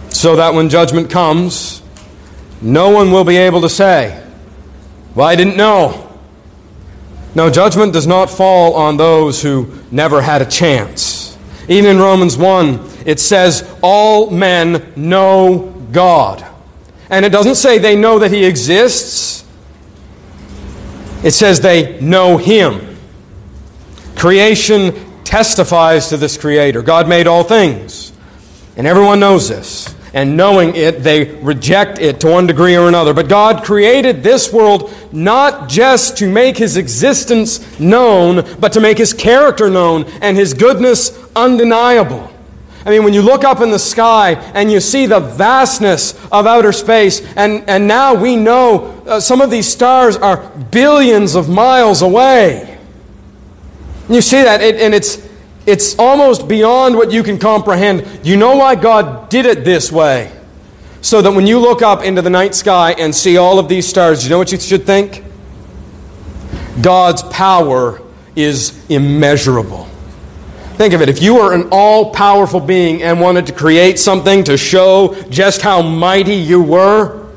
so 0.10 0.36
that 0.36 0.54
when 0.54 0.68
judgment 0.70 1.10
comes, 1.10 1.82
no 2.62 2.90
one 2.90 3.12
will 3.12 3.24
be 3.24 3.38
able 3.38 3.62
to 3.62 3.70
say, 3.70 4.22
Well, 5.16 5.28
I 5.28 5.36
didn't 5.36 5.56
know. 5.56 6.06
No, 7.36 7.50
judgment 7.50 7.94
does 7.94 8.08
not 8.08 8.30
fall 8.30 8.74
on 8.74 8.98
those 8.98 9.42
who 9.42 9.72
never 9.92 10.22
had 10.22 10.42
a 10.42 10.46
chance. 10.46 11.19
Even 11.70 11.92
in 11.92 12.02
Romans 12.02 12.36
1, 12.36 12.90
it 13.06 13.20
says, 13.20 13.70
All 13.82 14.32
men 14.32 14.92
know 14.96 15.72
God. 15.92 16.46
And 17.10 17.24
it 17.26 17.30
doesn't 17.30 17.56
say 17.56 17.78
they 17.78 17.96
know 17.96 18.20
that 18.20 18.32
He 18.32 18.44
exists, 18.44 19.46
it 21.24 21.32
says 21.32 21.62
they 21.62 22.02
know 22.02 22.38
Him. 22.38 22.98
Creation 24.16 24.94
testifies 25.24 26.10
to 26.10 26.18
this 26.18 26.38
Creator. 26.38 26.82
God 26.82 27.08
made 27.08 27.28
all 27.28 27.44
things. 27.44 28.12
And 28.76 28.88
everyone 28.88 29.20
knows 29.20 29.48
this. 29.48 29.94
And 30.14 30.36
knowing 30.36 30.76
it, 30.76 31.04
they 31.04 31.36
reject 31.42 32.00
it 32.00 32.20
to 32.22 32.28
one 32.28 32.48
degree 32.48 32.76
or 32.76 32.88
another. 32.88 33.14
But 33.14 33.30
God 33.30 33.64
created 33.64 34.24
this 34.24 34.52
world 34.52 34.92
not 35.12 35.70
just 35.70 36.18
to 36.18 36.30
make 36.30 36.58
His 36.58 36.78
existence 36.78 37.80
known, 37.80 38.46
but 38.60 38.74
to 38.74 38.80
make 38.80 38.98
His 38.98 39.14
character 39.14 39.70
known 39.70 40.06
and 40.22 40.36
His 40.36 40.54
goodness 40.54 41.18
undeniable. 41.36 42.32
I 42.86 42.92
mean, 42.92 43.04
when 43.04 43.14
you 43.14 43.22
look 43.22 43.44
up 43.44 43.62
in 43.62 43.72
the 43.72 43.80
sky 43.80 44.32
and 44.54 44.72
you 44.72 44.80
see 44.80 45.06
the 45.06 45.20
vastness 45.20 46.14
of 46.32 46.48
outer 46.48 46.72
space, 46.72 47.22
and, 47.36 47.70
and 47.70 47.88
now 47.88 48.16
we 48.16 48.36
know 48.36 49.04
uh, 49.06 49.20
some 49.20 49.42
of 49.42 49.52
these 49.52 49.68
stars 49.68 50.16
are 50.16 50.50
billions 50.72 51.36
of 51.36 51.50
miles 51.50 52.02
away. 52.02 52.80
You 54.10 54.22
see 54.22 54.42
that, 54.42 54.62
it, 54.62 54.78
and 54.78 54.96
it's, 54.96 55.29
it's 55.70 55.98
almost 55.98 56.48
beyond 56.48 56.96
what 56.96 57.12
you 57.12 57.24
can 57.24 57.38
comprehend. 57.38 58.22
You 58.24 58.38
know 58.38 58.56
why 58.56 58.76
God 58.76 59.30
did 59.30 59.46
it 59.46 59.64
this 59.64 59.92
way? 59.92 60.32
So 61.02 61.22
that 61.22 61.32
when 61.32 61.48
you 61.48 61.60
look 61.60 61.82
up 61.82 62.04
into 62.04 62.22
the 62.22 62.30
night 62.30 62.56
sky 62.56 62.94
and 62.94 63.16
see 63.16 63.38
all 63.38 63.60
of 63.60 63.70
these 63.70 63.88
stars, 63.88 64.24
you 64.24 64.30
know 64.30 64.38
what 64.38 64.52
you 64.52 64.60
should 64.60 64.86
think? 64.86 65.24
God's 66.82 67.24
power 67.24 68.02
is 68.36 68.86
immeasurable. 68.90 69.86
Think 70.76 70.94
of 70.94 71.02
it. 71.02 71.10
If 71.10 71.22
you 71.22 71.36
were 71.36 71.54
an 71.54 71.70
all 71.72 72.12
powerful 72.12 72.60
being 72.60 73.04
and 73.04 73.20
wanted 73.20 73.46
to 73.48 73.54
create 73.54 74.00
something 74.00 74.46
to 74.46 74.58
show 74.58 75.14
just 75.30 75.62
how 75.62 75.82
mighty 75.82 76.36
you 76.36 76.62
were, 76.62 77.28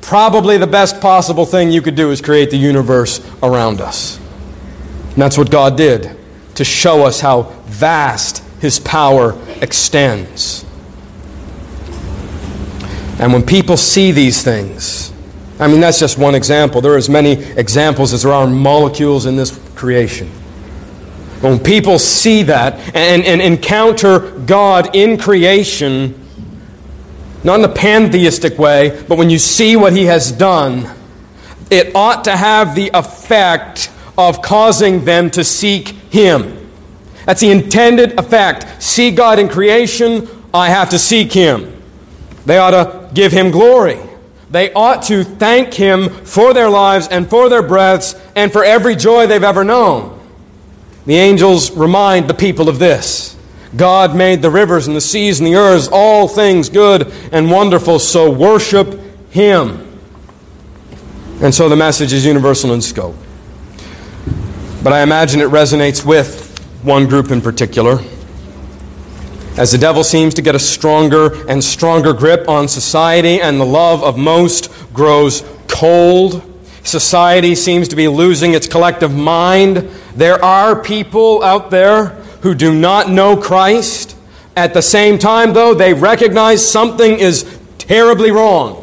probably 0.00 0.56
the 0.56 0.66
best 0.66 1.00
possible 1.00 1.44
thing 1.44 1.70
you 1.70 1.82
could 1.82 1.94
do 1.94 2.10
is 2.10 2.20
create 2.20 2.50
the 2.50 2.56
universe 2.56 3.20
around 3.42 3.80
us. 3.80 4.18
And 5.10 5.16
that's 5.16 5.36
what 5.36 5.50
God 5.50 5.76
did 5.76 6.16
to 6.54 6.64
show 6.64 7.06
us 7.06 7.20
how 7.20 7.54
vast 7.70 8.44
His 8.60 8.78
power 8.78 9.38
extends. 9.60 10.64
And 13.18 13.32
when 13.32 13.44
people 13.44 13.76
see 13.76 14.12
these 14.12 14.42
things, 14.42 15.12
I 15.58 15.68
mean, 15.68 15.80
that's 15.80 16.00
just 16.00 16.16
one 16.16 16.34
example. 16.34 16.80
There 16.80 16.94
are 16.94 16.96
as 16.96 17.10
many 17.10 17.32
examples 17.32 18.14
as 18.14 18.22
there 18.22 18.32
are 18.32 18.46
molecules 18.46 19.26
in 19.26 19.36
this 19.36 19.58
creation. 19.74 20.28
When 21.42 21.58
people 21.58 21.98
see 21.98 22.44
that 22.44 22.74
and, 22.94 23.22
and 23.24 23.42
encounter 23.42 24.30
God 24.40 24.96
in 24.96 25.18
creation, 25.18 26.14
not 27.44 27.60
in 27.60 27.64
a 27.64 27.72
pantheistic 27.72 28.58
way, 28.58 29.02
but 29.06 29.18
when 29.18 29.28
you 29.30 29.38
see 29.38 29.76
what 29.76 29.92
He 29.94 30.04
has 30.04 30.32
done, 30.32 30.90
it 31.70 31.94
ought 31.94 32.24
to 32.24 32.36
have 32.36 32.74
the 32.74 32.90
effect 32.94 33.90
of 34.16 34.42
causing 34.42 35.04
them 35.04 35.30
to 35.30 35.44
seek 35.44 35.88
Him. 35.88 36.59
That's 37.26 37.40
the 37.40 37.50
intended 37.50 38.18
effect. 38.18 38.82
See 38.82 39.10
God 39.10 39.38
in 39.38 39.48
creation, 39.48 40.28
I 40.52 40.68
have 40.70 40.90
to 40.90 40.98
seek 40.98 41.32
Him. 41.32 41.80
They 42.46 42.58
ought 42.58 42.70
to 42.70 43.10
give 43.14 43.32
Him 43.32 43.50
glory. 43.50 43.98
They 44.50 44.72
ought 44.72 45.04
to 45.04 45.22
thank 45.22 45.74
Him 45.74 46.08
for 46.08 46.52
their 46.52 46.68
lives 46.68 47.06
and 47.08 47.28
for 47.28 47.48
their 47.48 47.62
breaths 47.62 48.14
and 48.34 48.50
for 48.50 48.64
every 48.64 48.96
joy 48.96 49.26
they've 49.26 49.42
ever 49.42 49.64
known. 49.64 50.18
The 51.06 51.16
angels 51.16 51.70
remind 51.70 52.28
the 52.28 52.34
people 52.34 52.68
of 52.68 52.78
this. 52.78 53.36
God 53.76 54.16
made 54.16 54.42
the 54.42 54.50
rivers 54.50 54.88
and 54.88 54.96
the 54.96 55.00
seas 55.00 55.38
and 55.38 55.46
the 55.46 55.54
earths, 55.54 55.88
all 55.92 56.26
things 56.26 56.68
good 56.68 57.12
and 57.30 57.50
wonderful, 57.50 57.98
so 58.00 58.30
worship 58.30 59.00
Him. 59.30 59.86
And 61.40 61.54
so 61.54 61.68
the 61.68 61.76
message 61.76 62.12
is 62.12 62.26
universal 62.26 62.74
in 62.74 62.82
scope. 62.82 63.16
But 64.82 64.92
I 64.92 65.02
imagine 65.02 65.40
it 65.40 65.48
resonates 65.48 66.04
with 66.04 66.39
one 66.82 67.06
group 67.06 67.30
in 67.30 67.40
particular. 67.40 67.98
As 69.56 69.72
the 69.72 69.78
devil 69.78 70.04
seems 70.04 70.34
to 70.34 70.42
get 70.42 70.54
a 70.54 70.58
stronger 70.58 71.46
and 71.48 71.62
stronger 71.62 72.12
grip 72.12 72.48
on 72.48 72.68
society, 72.68 73.40
and 73.40 73.60
the 73.60 73.66
love 73.66 74.02
of 74.02 74.16
most 74.16 74.70
grows 74.94 75.44
cold, 75.68 76.42
society 76.82 77.54
seems 77.54 77.88
to 77.88 77.96
be 77.96 78.08
losing 78.08 78.54
its 78.54 78.66
collective 78.66 79.14
mind. 79.14 79.88
There 80.14 80.42
are 80.42 80.80
people 80.80 81.42
out 81.42 81.70
there 81.70 82.06
who 82.42 82.54
do 82.54 82.74
not 82.74 83.10
know 83.10 83.36
Christ. 83.36 84.16
At 84.56 84.72
the 84.72 84.82
same 84.82 85.18
time, 85.18 85.52
though, 85.52 85.74
they 85.74 85.94
recognize 85.94 86.66
something 86.68 87.18
is 87.18 87.58
terribly 87.76 88.30
wrong. 88.30 88.79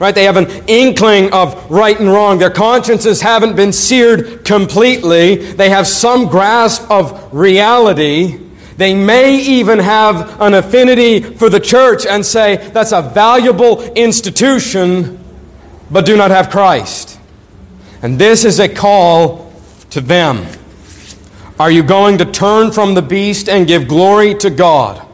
Right? 0.00 0.14
They 0.14 0.24
have 0.24 0.38
an 0.38 0.50
inkling 0.66 1.30
of 1.34 1.70
right 1.70 2.00
and 2.00 2.08
wrong. 2.08 2.38
Their 2.38 2.48
consciences 2.48 3.20
haven't 3.20 3.54
been 3.54 3.70
seared 3.70 4.46
completely. 4.46 5.36
They 5.36 5.68
have 5.68 5.86
some 5.86 6.26
grasp 6.26 6.90
of 6.90 7.34
reality. 7.34 8.40
They 8.78 8.94
may 8.94 9.36
even 9.36 9.78
have 9.78 10.40
an 10.40 10.54
affinity 10.54 11.20
for 11.20 11.50
the 11.50 11.60
church 11.60 12.06
and 12.06 12.24
say 12.24 12.56
that's 12.70 12.92
a 12.92 13.02
valuable 13.02 13.82
institution, 13.92 15.22
but 15.90 16.06
do 16.06 16.16
not 16.16 16.30
have 16.30 16.48
Christ. 16.48 17.20
And 18.00 18.18
this 18.18 18.46
is 18.46 18.58
a 18.58 18.70
call 18.70 19.52
to 19.90 20.00
them. 20.00 20.46
Are 21.58 21.70
you 21.70 21.82
going 21.82 22.16
to 22.18 22.24
turn 22.24 22.72
from 22.72 22.94
the 22.94 23.02
beast 23.02 23.50
and 23.50 23.66
give 23.66 23.86
glory 23.86 24.34
to 24.36 24.48
God? 24.48 25.06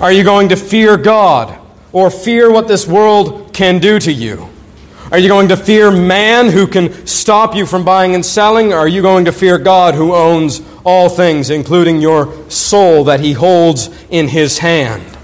Are 0.00 0.12
you 0.12 0.22
going 0.22 0.50
to 0.50 0.56
fear 0.56 0.96
God 0.96 1.58
or 1.94 2.10
fear 2.10 2.52
what 2.52 2.68
this 2.68 2.86
world 2.86 3.54
can 3.54 3.78
do 3.78 3.98
to 4.00 4.12
you? 4.12 4.50
Are 5.10 5.18
you 5.18 5.28
going 5.28 5.48
to 5.48 5.56
fear 5.56 5.90
man 5.90 6.50
who 6.50 6.66
can 6.66 7.06
stop 7.06 7.54
you 7.54 7.66
from 7.66 7.84
buying 7.84 8.14
and 8.14 8.26
selling? 8.26 8.72
Or 8.72 8.78
are 8.78 8.88
you 8.88 9.00
going 9.00 9.26
to 9.26 9.32
fear 9.32 9.58
God 9.58 9.94
who 9.94 10.12
owns 10.12 10.60
all 10.84 11.08
things, 11.08 11.50
including 11.50 12.00
your 12.00 12.50
soul 12.50 13.04
that 13.04 13.20
he 13.20 13.32
holds 13.32 13.88
in 14.10 14.28
his 14.28 14.58
hand? 14.58 15.16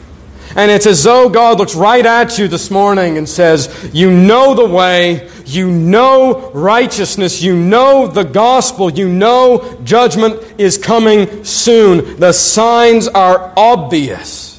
And 0.54 0.70
it's 0.70 0.86
as 0.86 1.02
though 1.02 1.28
God 1.28 1.58
looks 1.58 1.74
right 1.74 2.04
at 2.04 2.38
you 2.38 2.46
this 2.46 2.70
morning 2.70 3.18
and 3.18 3.28
says, 3.28 3.90
You 3.92 4.10
know 4.10 4.54
the 4.54 4.66
way, 4.66 5.28
you 5.46 5.70
know 5.70 6.50
righteousness, 6.52 7.42
you 7.42 7.56
know 7.56 8.06
the 8.06 8.24
gospel, 8.24 8.90
you 8.90 9.08
know 9.08 9.78
judgment 9.82 10.42
is 10.58 10.78
coming 10.78 11.44
soon. 11.44 12.18
The 12.18 12.32
signs 12.32 13.08
are 13.08 13.52
obvious. 13.56 14.49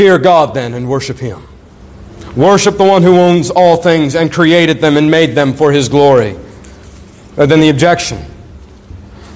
Fear 0.00 0.16
God 0.16 0.54
then 0.54 0.72
and 0.72 0.88
worship 0.88 1.18
Him. 1.18 1.46
Worship 2.34 2.78
the 2.78 2.84
one 2.84 3.02
who 3.02 3.18
owns 3.18 3.50
all 3.50 3.76
things 3.76 4.16
and 4.16 4.32
created 4.32 4.80
them 4.80 4.96
and 4.96 5.10
made 5.10 5.34
them 5.34 5.52
for 5.52 5.72
his 5.72 5.90
glory. 5.90 6.38
And 7.36 7.50
then 7.50 7.60
the 7.60 7.68
objection. 7.68 8.24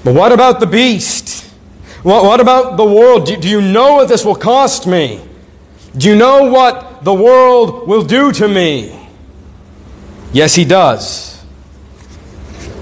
But 0.03 0.15
what 0.15 0.31
about 0.31 0.59
the 0.59 0.65
beast? 0.65 1.53
What, 2.01 2.23
what 2.23 2.39
about 2.39 2.77
the 2.77 2.83
world? 2.83 3.27
Do, 3.27 3.37
do 3.37 3.47
you 3.47 3.61
know 3.61 3.97
what 3.97 4.07
this 4.07 4.25
will 4.25 4.33
cost 4.33 4.87
me? 4.87 5.21
Do 5.95 6.09
you 6.09 6.15
know 6.15 6.49
what 6.49 7.03
the 7.03 7.13
world 7.13 7.87
will 7.87 8.03
do 8.03 8.31
to 8.31 8.47
me? 8.47 9.07
Yes, 10.33 10.55
he 10.55 10.65
does. 10.65 11.43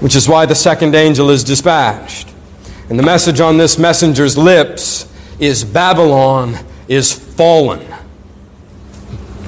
Which 0.00 0.16
is 0.16 0.26
why 0.26 0.46
the 0.46 0.54
second 0.54 0.94
angel 0.94 1.28
is 1.28 1.44
dispatched. 1.44 2.32
And 2.88 2.98
the 2.98 3.02
message 3.02 3.40
on 3.40 3.58
this 3.58 3.78
messenger's 3.78 4.38
lips 4.38 5.06
is 5.38 5.64
Babylon 5.64 6.64
is 6.88 7.12
fallen. 7.12 7.86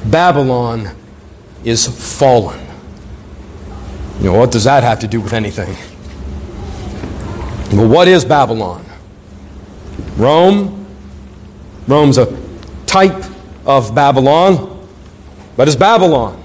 Babylon 0.06 0.96
is 1.64 1.86
fallen. 2.18 2.64
You 4.18 4.26
know, 4.26 4.38
what 4.38 4.50
does 4.50 4.64
that 4.64 4.82
have 4.82 5.00
to 5.00 5.08
do 5.08 5.20
with 5.20 5.32
anything? 5.32 5.76
Well, 7.76 7.88
what 7.88 8.08
is 8.08 8.24
Babylon? 8.24 8.84
Rome. 10.16 10.86
Rome's 11.86 12.18
a 12.18 12.36
type 12.86 13.24
of 13.64 13.94
Babylon, 13.94 14.88
but 15.56 15.68
it's 15.68 15.76
Babylon. 15.76 16.42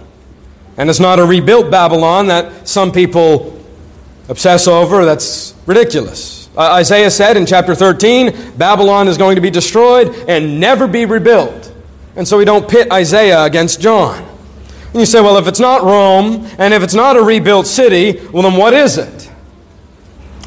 And 0.77 0.89
it's 0.89 0.99
not 0.99 1.19
a 1.19 1.25
rebuilt 1.25 1.71
Babylon 1.71 2.27
that 2.27 2.67
some 2.67 2.91
people 2.91 3.60
obsess 4.30 4.67
over. 4.67 5.06
That's 5.06 5.56
ridiculous. 5.65 6.40
Uh, 6.55 6.73
Isaiah 6.73 7.09
said 7.09 7.37
in 7.37 7.45
chapter 7.45 7.73
13 7.73 8.57
Babylon 8.57 9.07
is 9.07 9.17
going 9.17 9.35
to 9.35 9.41
be 9.41 9.49
destroyed 9.49 10.09
and 10.27 10.59
never 10.59 10.87
be 10.87 11.05
rebuilt. 11.05 11.73
And 12.15 12.27
so 12.27 12.37
we 12.37 12.45
don't 12.45 12.69
pit 12.69 12.91
Isaiah 12.91 13.43
against 13.43 13.79
John. 13.79 14.21
And 14.91 14.99
you 14.99 15.05
say, 15.05 15.21
well, 15.21 15.37
if 15.37 15.47
it's 15.47 15.59
not 15.59 15.83
Rome 15.83 16.45
and 16.57 16.73
if 16.73 16.83
it's 16.83 16.93
not 16.93 17.15
a 17.15 17.23
rebuilt 17.23 17.67
city, 17.67 18.19
well, 18.31 18.43
then 18.43 18.57
what 18.57 18.73
is 18.73 18.97
it? 18.97 19.31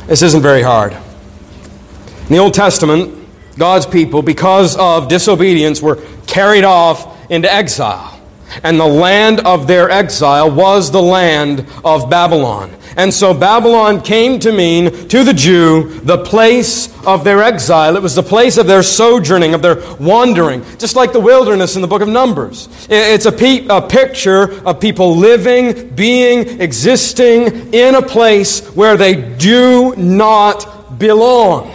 This 0.06 0.20
isn't 0.20 0.42
very 0.42 0.60
hard. 0.60 0.92
In 0.92 2.28
the 2.28 2.38
Old 2.38 2.52
Testament, 2.52 3.26
God's 3.56 3.86
people, 3.86 4.20
because 4.20 4.76
of 4.76 5.08
disobedience, 5.08 5.80
were 5.80 6.04
carried 6.26 6.64
off 6.64 7.30
into 7.30 7.50
exile. 7.50 8.13
And 8.62 8.78
the 8.78 8.86
land 8.86 9.40
of 9.40 9.66
their 9.66 9.90
exile 9.90 10.50
was 10.50 10.90
the 10.90 11.02
land 11.02 11.66
of 11.84 12.08
Babylon. 12.08 12.74
And 12.96 13.12
so 13.12 13.34
Babylon 13.34 14.00
came 14.00 14.38
to 14.40 14.52
mean 14.52 15.08
to 15.08 15.24
the 15.24 15.32
Jew 15.32 16.00
the 16.00 16.18
place 16.18 16.94
of 17.04 17.24
their 17.24 17.42
exile. 17.42 17.96
It 17.96 18.02
was 18.02 18.14
the 18.14 18.22
place 18.22 18.56
of 18.56 18.66
their 18.66 18.82
sojourning, 18.82 19.54
of 19.54 19.62
their 19.62 19.82
wandering, 19.98 20.64
just 20.78 20.94
like 20.94 21.12
the 21.12 21.20
wilderness 21.20 21.74
in 21.76 21.82
the 21.82 21.88
book 21.88 22.02
of 22.02 22.08
Numbers. 22.08 22.68
It's 22.88 23.26
a, 23.26 23.32
pe- 23.32 23.66
a 23.68 23.82
picture 23.82 24.64
of 24.64 24.80
people 24.80 25.16
living, 25.16 25.88
being, 25.94 26.60
existing 26.60 27.74
in 27.74 27.96
a 27.96 28.02
place 28.02 28.64
where 28.68 28.96
they 28.96 29.16
do 29.36 29.94
not 29.96 30.98
belong. 30.98 31.72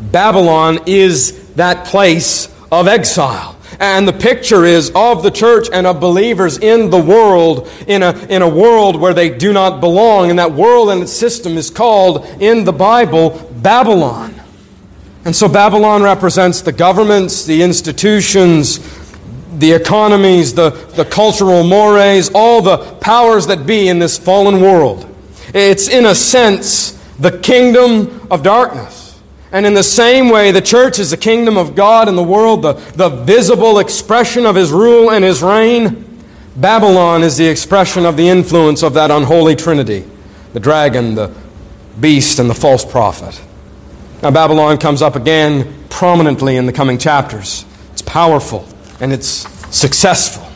Babylon 0.00 0.80
is 0.86 1.54
that 1.54 1.86
place 1.86 2.48
of 2.72 2.88
exile. 2.88 3.56
And 3.80 4.06
the 4.06 4.12
picture 4.12 4.66
is 4.66 4.92
of 4.94 5.22
the 5.22 5.30
church 5.30 5.68
and 5.72 5.86
of 5.86 6.00
believers 6.00 6.58
in 6.58 6.90
the 6.90 7.00
world, 7.00 7.66
in 7.86 8.02
a, 8.02 8.12
in 8.26 8.42
a 8.42 8.48
world 8.48 9.00
where 9.00 9.14
they 9.14 9.30
do 9.30 9.54
not 9.54 9.80
belong. 9.80 10.28
And 10.28 10.38
that 10.38 10.52
world 10.52 10.90
and 10.90 11.02
its 11.02 11.12
system 11.12 11.56
is 11.56 11.70
called 11.70 12.26
in 12.42 12.64
the 12.64 12.74
Bible 12.74 13.30
Babylon. 13.56 14.34
And 15.24 15.34
so 15.34 15.48
Babylon 15.48 16.02
represents 16.02 16.60
the 16.60 16.72
governments, 16.72 17.46
the 17.46 17.62
institutions, 17.62 18.78
the 19.58 19.72
economies, 19.72 20.52
the, 20.52 20.70
the 20.70 21.06
cultural 21.06 21.64
mores, 21.64 22.30
all 22.34 22.60
the 22.60 22.78
powers 23.00 23.46
that 23.46 23.66
be 23.66 23.88
in 23.88 23.98
this 23.98 24.18
fallen 24.18 24.60
world. 24.60 25.06
It's, 25.54 25.88
in 25.88 26.04
a 26.04 26.14
sense, 26.14 26.92
the 27.18 27.38
kingdom 27.38 28.28
of 28.30 28.42
darkness. 28.42 28.99
And 29.52 29.66
in 29.66 29.74
the 29.74 29.82
same 29.82 30.28
way, 30.28 30.52
the 30.52 30.60
church 30.60 30.98
is 30.98 31.10
the 31.10 31.16
kingdom 31.16 31.56
of 31.56 31.74
God 31.74 32.08
in 32.08 32.14
the 32.14 32.22
world, 32.22 32.62
the, 32.62 32.74
the 32.94 33.08
visible 33.08 33.78
expression 33.78 34.46
of 34.46 34.54
his 34.54 34.70
rule 34.70 35.10
and 35.10 35.24
his 35.24 35.42
reign. 35.42 36.06
Babylon 36.56 37.22
is 37.22 37.36
the 37.36 37.46
expression 37.46 38.06
of 38.06 38.16
the 38.16 38.28
influence 38.28 38.82
of 38.82 38.94
that 38.94 39.10
unholy 39.10 39.56
trinity 39.56 40.04
the 40.52 40.60
dragon, 40.60 41.14
the 41.14 41.32
beast, 42.00 42.40
and 42.40 42.50
the 42.50 42.54
false 42.54 42.84
prophet. 42.84 43.40
Now, 44.22 44.32
Babylon 44.32 44.78
comes 44.78 45.00
up 45.00 45.14
again 45.14 45.86
prominently 45.88 46.56
in 46.56 46.66
the 46.66 46.72
coming 46.72 46.98
chapters. 46.98 47.64
It's 47.92 48.02
powerful 48.02 48.68
and 49.00 49.12
it's 49.12 49.48
successful. 49.74 50.46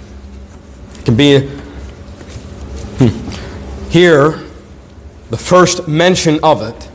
It 0.98 1.04
can 1.04 1.16
be 1.16 1.48
hmm, 2.98 3.88
here 3.88 4.42
the 5.30 5.36
first 5.36 5.88
mention 5.88 6.40
of 6.42 6.62
it. 6.62 6.90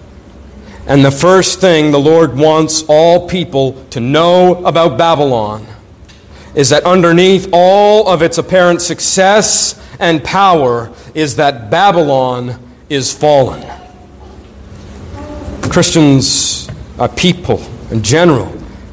And 0.89 1.06
the 1.06 1.12
first 1.12 1.62
thing 1.62 1.91
the 1.91 1.99
Lord 1.99 2.36
wants 2.36 2.84
all 2.89 3.30
people 3.30 3.86
to 3.91 3.99
know 3.99 4.65
about 4.65 4.97
Babylon 4.97 5.67
is 6.56 6.69
that 6.69 6.84
underneath 6.84 7.47
all 7.54 8.10
of 8.10 8.23
its 8.23 8.39
apparent 8.39 8.82
success 8.82 9.80
and 9.99 10.23
power 10.23 10.91
is 11.13 11.36
that 11.36 11.69
Babylon 11.69 12.60
is 12.89 13.13
fallen. 13.13 13.63
Christians, 15.69 16.67
are 16.97 17.08
people 17.08 17.62
in 17.91 18.02
general, 18.04 18.52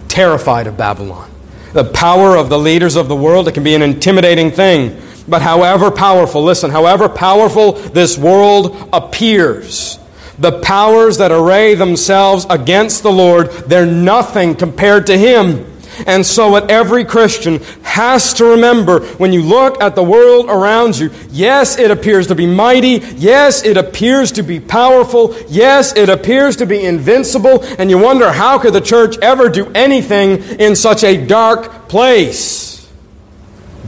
terrified 0.09 0.66
of 0.66 0.76
Babylon. 0.76 1.30
The 1.72 1.85
power 1.85 2.37
of 2.37 2.48
the 2.48 2.59
leaders 2.59 2.96
of 2.96 3.09
the 3.09 3.16
world, 3.16 3.48
it 3.48 3.52
can 3.52 3.64
be 3.64 3.74
an 3.74 3.82
intimidating 3.82 4.50
thing. 4.50 5.00
But 5.26 5.42
however 5.42 5.90
powerful, 5.90 6.42
listen, 6.44 6.70
however 6.70 7.09
powerful 7.09 7.72
this 7.72 8.16
world 8.16 8.88
appears, 8.92 9.98
the 10.38 10.61
powers 10.61 11.18
that 11.18 11.33
array 11.33 11.75
themselves 11.75 12.46
against 12.51 13.03
the 13.03 13.12
Lord, 13.12 13.51
they're 13.66 13.87
nothing 13.87 14.55
compared 14.55 15.07
to 15.07 15.16
Him. 15.16 15.72
And 16.07 16.27
so, 16.27 16.51
what 16.51 16.70
every 16.70 17.05
Christian 17.05 17.61
has 17.83 18.35
to 18.35 18.44
remember 18.44 19.01
when 19.16 19.33
you 19.33 19.42
look 19.42 19.83
at 19.83 19.94
the 19.94 20.03
world 20.03 20.46
around 20.51 20.99
you, 20.99 21.11
yes, 21.31 21.79
it 21.79 21.90
appears 21.90 22.27
to 22.27 22.35
be 22.35 22.46
mighty. 22.46 23.01
Yes, 23.16 23.64
it 23.64 23.79
appears 23.79 24.33
to 24.33 24.42
be 24.42 24.61
powerful. 24.61 25.35
Yes, 25.49 25.96
it 25.96 26.11
appears 26.11 26.57
to 26.57 26.66
be 26.66 26.85
invincible. 26.85 27.64
And 27.79 27.88
you 27.88 27.96
wonder, 27.96 28.31
how 28.31 28.59
could 28.59 28.75
the 28.75 28.81
church 28.81 29.16
ever 29.22 29.49
do 29.49 29.70
anything 29.75 30.42
in 30.61 30.77
such 30.77 31.03
a 31.03 31.16
dark 31.25 31.88
place? 31.88 32.87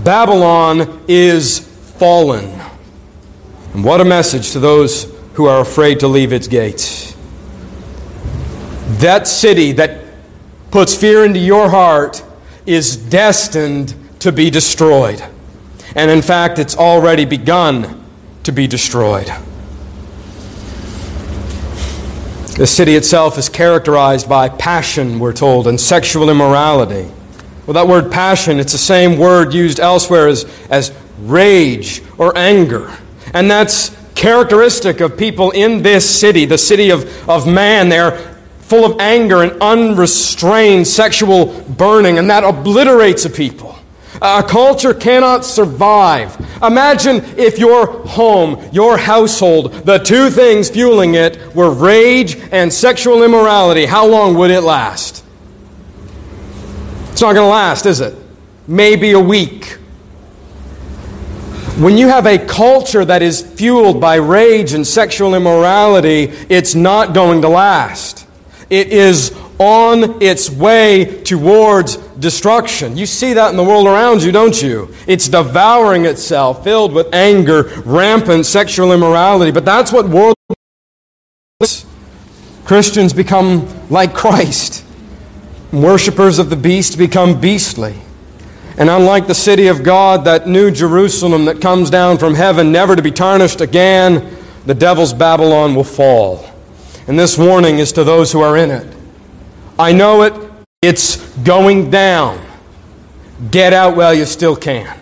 Babylon 0.03 1.05
is 1.09 1.59
fallen. 1.59 2.59
And 3.75 3.85
what 3.85 4.01
a 4.01 4.05
message 4.05 4.53
to 4.53 4.61
those 4.61 5.18
who 5.39 5.47
are 5.47 5.61
afraid 5.61 6.01
to 6.01 6.09
leave 6.09 6.33
its 6.33 6.49
gates. 6.49 7.17
That 8.99 9.29
city 9.29 9.71
that 9.71 10.05
puts 10.73 10.97
fear 10.97 11.25
into 11.25 11.39
your 11.39 11.71
heart 11.71 12.25
is 12.67 12.97
destined 12.97 13.95
to 14.19 14.33
be 14.33 14.51
destroyed. 14.51 15.23
And 15.95 16.11
in 16.11 16.23
fact, 16.23 16.59
it's 16.59 16.77
already 16.77 17.25
begun 17.25 18.05
to 18.43 18.51
be 18.51 18.67
destroyed. 18.67 19.29
The 22.57 22.67
city 22.67 22.97
itself 22.97 23.39
is 23.39 23.49
characterized 23.49 24.29
by 24.29 24.49
passion, 24.49 25.21
we're 25.21 25.33
told, 25.33 25.69
and 25.69 25.81
sexual 25.81 26.31
immorality. 26.31 27.09
Well, 27.65 27.75
that 27.75 27.87
word 27.87 28.11
passion, 28.11 28.59
it's 28.59 28.73
the 28.73 28.79
same 28.79 29.17
word 29.17 29.55
used 29.55 29.79
elsewhere 29.79 30.27
as, 30.27 30.47
as 30.69 30.93
rage 31.21 32.03
or 32.19 32.37
anger. 32.37 32.93
And 33.33 33.49
that's 33.49 33.97
characteristic 34.19 35.01
of 35.01 35.17
people 35.17 35.53
in 35.53 35.83
this 35.83 36.09
city, 36.09 36.45
the 36.45 36.59
city 36.59 36.91
of, 36.91 37.29
of 37.29 37.47
man. 37.47 37.89
They're 37.89 38.19
full 38.61 38.85
of 38.85 39.01
anger 39.01 39.43
and 39.43 39.53
unrestrained 39.63 40.87
sexual 40.87 41.47
burning, 41.63 42.19
and 42.19 42.29
that 42.29 42.45
obliterates 42.45 43.25
a 43.25 43.31
people. 43.31 43.79
A 44.21 44.43
culture 44.43 44.93
cannot 44.93 45.45
survive. 45.45 46.37
Imagine 46.63 47.25
if 47.39 47.59
your 47.59 47.87
home, 48.07 48.69
your 48.73 48.99
household, 48.99 49.73
the 49.73 49.99
two 49.99 50.29
things 50.29 50.69
fueling 50.69 51.15
it 51.15 51.55
were 51.55 51.71
rage 51.71 52.37
and 52.51 52.73
sexual 52.73 53.23
immorality. 53.23 53.87
How 53.87 54.07
long 54.07 54.35
would 54.35 54.51
it 54.51 54.63
last? 54.63 55.25
It's 57.13 57.21
not 57.21 57.35
going 57.35 57.47
to 57.47 57.51
last, 57.51 57.87
is 57.87 58.01
it? 58.01 58.15
Maybe 58.67 59.13
a 59.13 59.21
week. 59.21 59.78
When 61.79 61.97
you 61.97 62.09
have 62.09 62.27
a 62.27 62.39
culture 62.39 63.05
that 63.05 63.23
is 63.23 63.41
fueled 63.41 64.01
by 64.01 64.17
rage 64.17 64.73
and 64.73 64.85
sexual 64.85 65.37
immorality, 65.37 66.25
it's 66.49 66.75
not 66.75 67.15
going 67.15 67.43
to 67.43 67.49
last. 67.49 68.27
It 68.69 68.89
is 68.89 69.33
on 69.61 70.21
its 70.21 70.51
way 70.51 71.23
towards 71.23 71.97
destruction. 72.19 72.97
You 72.97 73.07
see 73.07 73.35
that 73.35 73.51
in 73.51 73.57
the 73.57 73.63
world 73.63 73.87
around 73.87 74.25
you, 74.25 74.33
don't 74.33 74.61
you? 74.61 74.93
It's 75.07 75.29
devouring 75.29 76.05
itself, 76.05 76.65
filled 76.65 76.93
with 76.93 77.15
anger, 77.15 77.71
rampant 77.85 78.47
sexual 78.47 78.93
immorality. 78.93 79.53
But 79.53 79.65
that's 79.65 79.93
what 79.93 80.09
world 80.09 80.35
Christians 82.65 83.13
become 83.13 83.69
like 83.89 84.15
Christ. 84.15 84.85
Worshippers 85.73 86.41
of 86.41 86.51
the 86.51 86.57
beast 86.57 86.99
become 86.99 87.41
beastly. 87.41 87.95
And 88.79 88.89
unlike 88.89 89.27
the 89.27 89.35
city 89.35 89.67
of 89.67 89.83
God, 89.83 90.25
that 90.25 90.47
new 90.47 90.71
Jerusalem 90.71 91.47
that 91.47 91.61
comes 91.61 91.91
down 91.91 92.17
from 92.17 92.35
heaven, 92.35 92.71
never 92.71 92.95
to 92.95 93.03
be 93.03 93.11
tarnished 93.11 93.61
again, 93.61 94.37
the 94.67 94.75
devil's 94.75 95.13
Babylon 95.13 95.75
will 95.75 95.83
fall. 95.83 96.49
And 97.09 97.19
this 97.19 97.37
warning 97.37 97.81
is 97.81 97.91
to 97.93 98.05
those 98.05 98.31
who 98.31 98.41
are 98.41 98.57
in 98.57 98.71
it. 98.71 98.87
I 99.79 99.93
know 99.93 100.23
it, 100.23 100.35
it's 100.81 101.17
going 101.39 101.91
down. 101.91 102.45
Get 103.51 103.73
out 103.73 103.97
while 103.97 104.15
you 104.15 104.25
still 104.25 104.55
can. 104.55 104.97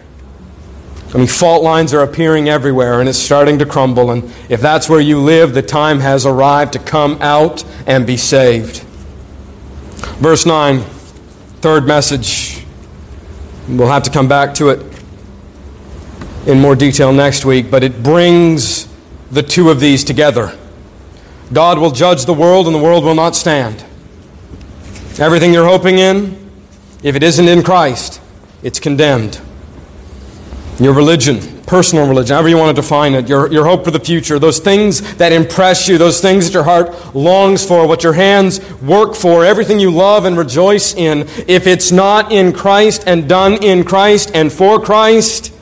I 1.14 1.18
mean, 1.18 1.26
fault 1.26 1.62
lines 1.62 1.92
are 1.92 2.02
appearing 2.02 2.48
everywhere 2.48 3.00
and 3.00 3.08
it's 3.08 3.18
starting 3.18 3.58
to 3.58 3.66
crumble. 3.66 4.10
And 4.10 4.24
if 4.48 4.60
that's 4.60 4.88
where 4.88 5.00
you 5.00 5.18
live, 5.18 5.52
the 5.52 5.62
time 5.62 6.00
has 6.00 6.24
arrived 6.26 6.74
to 6.74 6.78
come 6.78 7.18
out 7.20 7.64
and 7.86 8.06
be 8.06 8.16
saved. 8.16 8.82
Verse 10.18 10.46
9, 10.46 10.80
third 11.60 11.86
message. 11.86 12.45
We'll 13.68 13.88
have 13.88 14.04
to 14.04 14.10
come 14.10 14.28
back 14.28 14.54
to 14.54 14.68
it 14.70 14.80
in 16.46 16.60
more 16.60 16.76
detail 16.76 17.12
next 17.12 17.44
week, 17.44 17.70
but 17.70 17.82
it 17.82 18.02
brings 18.02 18.86
the 19.30 19.42
two 19.42 19.70
of 19.70 19.80
these 19.80 20.04
together. 20.04 20.56
God 21.52 21.78
will 21.78 21.90
judge 21.90 22.26
the 22.26 22.34
world 22.34 22.66
and 22.66 22.74
the 22.74 22.80
world 22.80 23.04
will 23.04 23.14
not 23.14 23.34
stand. 23.34 23.84
Everything 25.18 25.52
you're 25.52 25.66
hoping 25.66 25.98
in, 25.98 26.50
if 27.02 27.16
it 27.16 27.22
isn't 27.22 27.48
in 27.48 27.62
Christ, 27.62 28.20
it's 28.62 28.78
condemned. 28.78 29.40
Your 30.78 30.92
religion, 30.92 31.55
personal 31.66 32.08
religion, 32.08 32.34
however 32.34 32.48
you 32.48 32.56
want 32.56 32.74
to 32.74 32.80
define 32.80 33.14
it, 33.14 33.28
your, 33.28 33.52
your 33.52 33.64
hope 33.64 33.84
for 33.84 33.90
the 33.90 34.00
future, 34.00 34.38
those 34.38 34.60
things 34.60 35.16
that 35.16 35.32
impress 35.32 35.88
you, 35.88 35.98
those 35.98 36.20
things 36.20 36.46
that 36.46 36.54
your 36.54 36.62
heart 36.62 37.14
longs 37.14 37.66
for, 37.66 37.86
what 37.88 38.04
your 38.04 38.12
hands 38.12 38.60
work 38.80 39.16
for, 39.16 39.44
everything 39.44 39.80
you 39.80 39.90
love 39.90 40.24
and 40.24 40.38
rejoice 40.38 40.94
in, 40.94 41.22
if 41.48 41.66
it's 41.66 41.90
not 41.90 42.30
in 42.30 42.52
Christ 42.52 43.04
and 43.06 43.28
done 43.28 43.62
in 43.64 43.84
Christ 43.84 44.30
and 44.32 44.52
for 44.52 44.80
Christ, 44.80 45.52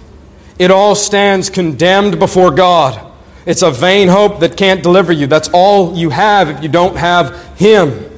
it 0.59 0.70
all 0.70 0.94
stands 0.94 1.48
condemned 1.48 2.18
before 2.18 2.50
God. 2.50 3.12
It's 3.46 3.62
a 3.62 3.70
vain 3.70 4.09
hope 4.09 4.40
that 4.40 4.57
can't 4.57 4.82
deliver 4.82 5.12
you. 5.12 5.26
That's 5.26 5.48
all 5.52 5.96
you 5.96 6.11
have 6.11 6.48
if 6.48 6.62
you 6.62 6.68
don't 6.68 6.96
have 6.96 7.57
Him. 7.57 8.11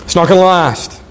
It's 0.00 0.14
not 0.14 0.28
going 0.28 0.40
to 0.40 0.46
last. 0.46 1.03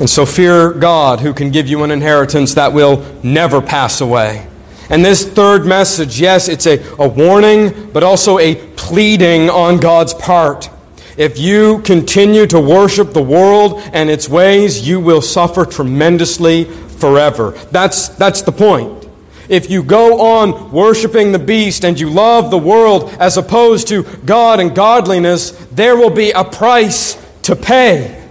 And 0.00 0.10
so 0.10 0.26
fear 0.26 0.72
God 0.72 1.20
who 1.20 1.32
can 1.32 1.50
give 1.50 1.68
you 1.68 1.84
an 1.84 1.90
inheritance 1.90 2.54
that 2.54 2.72
will 2.72 3.04
never 3.22 3.60
pass 3.60 4.00
away. 4.00 4.46
And 4.90 5.04
this 5.04 5.26
third 5.26 5.64
message, 5.64 6.20
yes, 6.20 6.48
it's 6.48 6.66
a, 6.66 6.82
a 6.98 7.08
warning, 7.08 7.90
but 7.92 8.02
also 8.02 8.38
a 8.38 8.54
pleading 8.76 9.48
on 9.48 9.78
God's 9.78 10.12
part. 10.14 10.68
If 11.16 11.38
you 11.38 11.80
continue 11.82 12.46
to 12.48 12.60
worship 12.60 13.12
the 13.12 13.22
world 13.22 13.80
and 13.92 14.10
its 14.10 14.28
ways, 14.28 14.86
you 14.86 14.98
will 15.00 15.22
suffer 15.22 15.64
tremendously 15.64 16.64
forever. 16.64 17.52
That's, 17.70 18.08
that's 18.08 18.42
the 18.42 18.52
point. 18.52 19.08
If 19.48 19.70
you 19.70 19.82
go 19.82 20.20
on 20.20 20.72
worshiping 20.72 21.32
the 21.32 21.38
beast 21.38 21.84
and 21.84 22.00
you 22.00 22.10
love 22.10 22.50
the 22.50 22.58
world 22.58 23.10
as 23.20 23.36
opposed 23.36 23.88
to 23.88 24.02
God 24.24 24.58
and 24.58 24.74
godliness, 24.74 25.50
there 25.70 25.96
will 25.96 26.10
be 26.10 26.30
a 26.30 26.44
price 26.44 27.16
to 27.42 27.54
pay. 27.54 28.23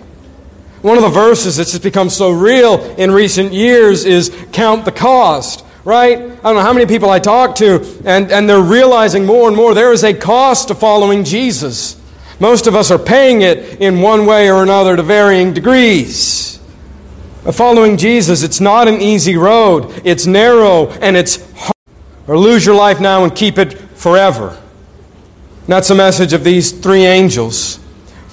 One 0.84 0.98
of 0.98 1.04
the 1.04 1.10
verses 1.10 1.56
that's 1.56 1.72
just 1.72 1.82
become 1.82 2.10
so 2.10 2.30
real 2.30 2.82
in 2.98 3.10
recent 3.10 3.54
years 3.54 4.04
is 4.04 4.36
count 4.52 4.84
the 4.84 4.92
cost, 4.92 5.64
right? 5.86 6.20
I 6.20 6.26
don't 6.26 6.56
know 6.56 6.62
how 6.62 6.74
many 6.74 6.86
people 6.86 7.10
I 7.10 7.20
talk 7.20 7.56
to, 7.56 7.82
and, 8.04 8.30
and 8.30 8.50
they're 8.50 8.60
realizing 8.60 9.26
more 9.26 9.48
and 9.48 9.56
more 9.56 9.74
there 9.74 9.94
is 9.94 10.04
a 10.04 10.14
cost 10.14 10.68
to 10.68 10.76
following 10.76 11.24
Jesus. 11.24 11.98
Most 12.38 12.68
of 12.68 12.76
us 12.76 12.92
are 12.92 13.00
paying 13.00 13.44
it 13.44 13.80
in 13.80 14.02
one 14.02 14.26
way 14.26 14.52
or 14.52 14.62
another 14.62 14.98
to 14.98 15.04
varying 15.04 15.54
degrees. 15.54 16.60
Following 17.50 17.96
Jesus, 17.96 18.44
it's 18.44 18.60
not 18.60 18.90
an 18.90 19.02
easy 19.02 19.38
road. 19.38 20.02
It's 20.04 20.26
narrow 20.26 20.90
and 20.90 21.16
it's 21.16 21.50
hard. 21.54 21.74
Or 22.28 22.38
lose 22.38 22.66
your 22.66 22.76
life 22.76 23.00
now 23.00 23.24
and 23.24 23.34
keep 23.34 23.58
it 23.58 23.74
forever. 23.74 24.62
that's 25.66 25.88
the 25.88 25.96
message 25.96 26.34
of 26.34 26.44
these 26.44 26.74
three 26.74 27.06
angels. 27.06 27.80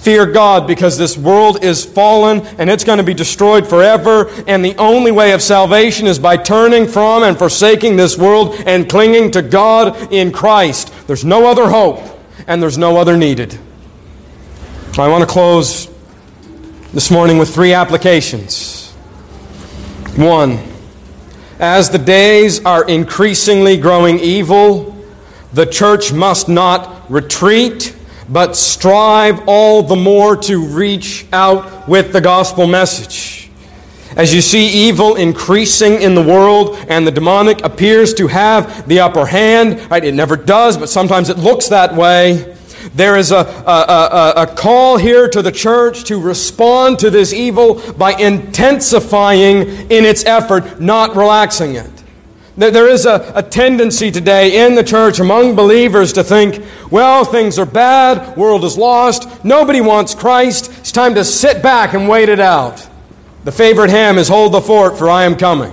Fear 0.01 0.26
God 0.26 0.66
because 0.66 0.96
this 0.96 1.18
world 1.18 1.62
is 1.62 1.84
fallen 1.84 2.40
and 2.59 2.70
it's 2.70 2.84
going 2.84 2.96
to 2.96 3.05
be 3.05 3.12
destroyed 3.12 3.68
forever. 3.68 4.30
And 4.46 4.64
the 4.64 4.74
only 4.76 5.12
way 5.12 5.32
of 5.32 5.42
salvation 5.42 6.07
is 6.07 6.18
by 6.18 6.38
turning 6.38 6.88
from 6.88 7.22
and 7.22 7.38
forsaking 7.38 7.96
this 7.96 8.16
world 8.16 8.55
and 8.64 8.88
clinging 8.88 9.30
to 9.32 9.42
God 9.42 10.11
in 10.11 10.32
Christ. 10.32 10.90
There's 11.07 11.24
no 11.24 11.46
other 11.46 11.68
hope 11.68 12.01
and 12.46 12.62
there's 12.62 12.78
no 12.78 12.96
other 12.96 13.14
needed. 13.18 13.59
I 14.98 15.07
want 15.09 15.22
to 15.22 15.30
close 15.30 15.90
this 16.94 17.11
morning 17.11 17.36
with 17.36 17.53
three 17.53 17.74
applications. 17.74 18.90
One, 20.16 20.59
as 21.59 21.90
the 21.90 21.98
days 21.98 22.64
are 22.64 22.88
increasingly 22.88 23.76
growing 23.76 24.18
evil, 24.18 24.96
the 25.53 25.66
church 25.66 26.11
must 26.11 26.48
not 26.48 27.11
retreat 27.11 27.94
but 28.31 28.57
strive 28.57 29.43
all 29.47 29.83
the 29.83 29.97
more 29.97 30.37
to 30.37 30.64
reach 30.64 31.26
out 31.33 31.89
with 31.89 32.12
the 32.12 32.20
gospel 32.20 32.66
message. 32.66 33.51
As 34.16 34.35
you 34.35 34.41
see 34.41 34.89
evil 34.89 35.16
increasing 35.16 36.01
in 36.01 36.14
the 36.14 36.22
world 36.22 36.76
and 36.89 37.07
the 37.07 37.11
demonic 37.11 37.62
appears 37.64 38.14
to 38.14 38.26
have 38.28 38.89
the 38.89 39.01
upper 39.01 39.26
hand, 39.26 39.91
right? 39.91 40.05
It 40.05 40.14
never 40.14 40.37
does, 40.37 40.76
but 40.76 40.89
sometimes 40.89 41.28
it 41.28 41.39
looks 41.39 41.68
that 41.68 41.95
way. 41.95 42.57
There 42.95 43.16
is 43.16 43.31
a, 43.31 43.37
a, 43.37 43.43
a, 43.43 44.43
a 44.43 44.47
call 44.47 44.97
here 44.97 45.28
to 45.28 45.43
the 45.43 45.53
church 45.53 46.05
to 46.05 46.20
respond 46.20 46.99
to 47.01 47.11
this 47.11 47.33
evil 47.33 47.81
by 47.93 48.12
intensifying 48.12 49.68
in 49.91 50.05
its 50.05 50.24
effort, 50.24 50.81
not 50.81 51.14
relaxing 51.14 51.76
it. 51.76 51.99
There 52.61 52.90
is 52.90 53.06
a, 53.06 53.32
a, 53.34 53.42
tendency 53.42 54.11
today 54.11 54.66
in 54.66 54.74
the 54.74 54.84
church 54.84 55.18
among 55.18 55.56
believers 55.56 56.12
to 56.12 56.22
think, 56.22 56.62
well, 56.90 57.24
things 57.24 57.58
are 57.58 57.64
bad, 57.64 58.36
world 58.36 58.64
is 58.64 58.76
lost, 58.76 59.42
nobody 59.42 59.80
wants 59.80 60.14
Christ, 60.14 60.70
it's 60.78 60.92
time 60.92 61.14
to 61.14 61.24
sit 61.24 61.62
back 61.62 61.94
and 61.94 62.06
wait 62.06 62.28
it 62.28 62.38
out. 62.38 62.86
The 63.44 63.50
favorite 63.50 63.88
hymn 63.88 64.18
is 64.18 64.28
Hold 64.28 64.52
the 64.52 64.61
Fort, 64.61 64.98
for 64.98 65.08
I 65.08 65.24
am 65.24 65.36
coming. 65.36 65.72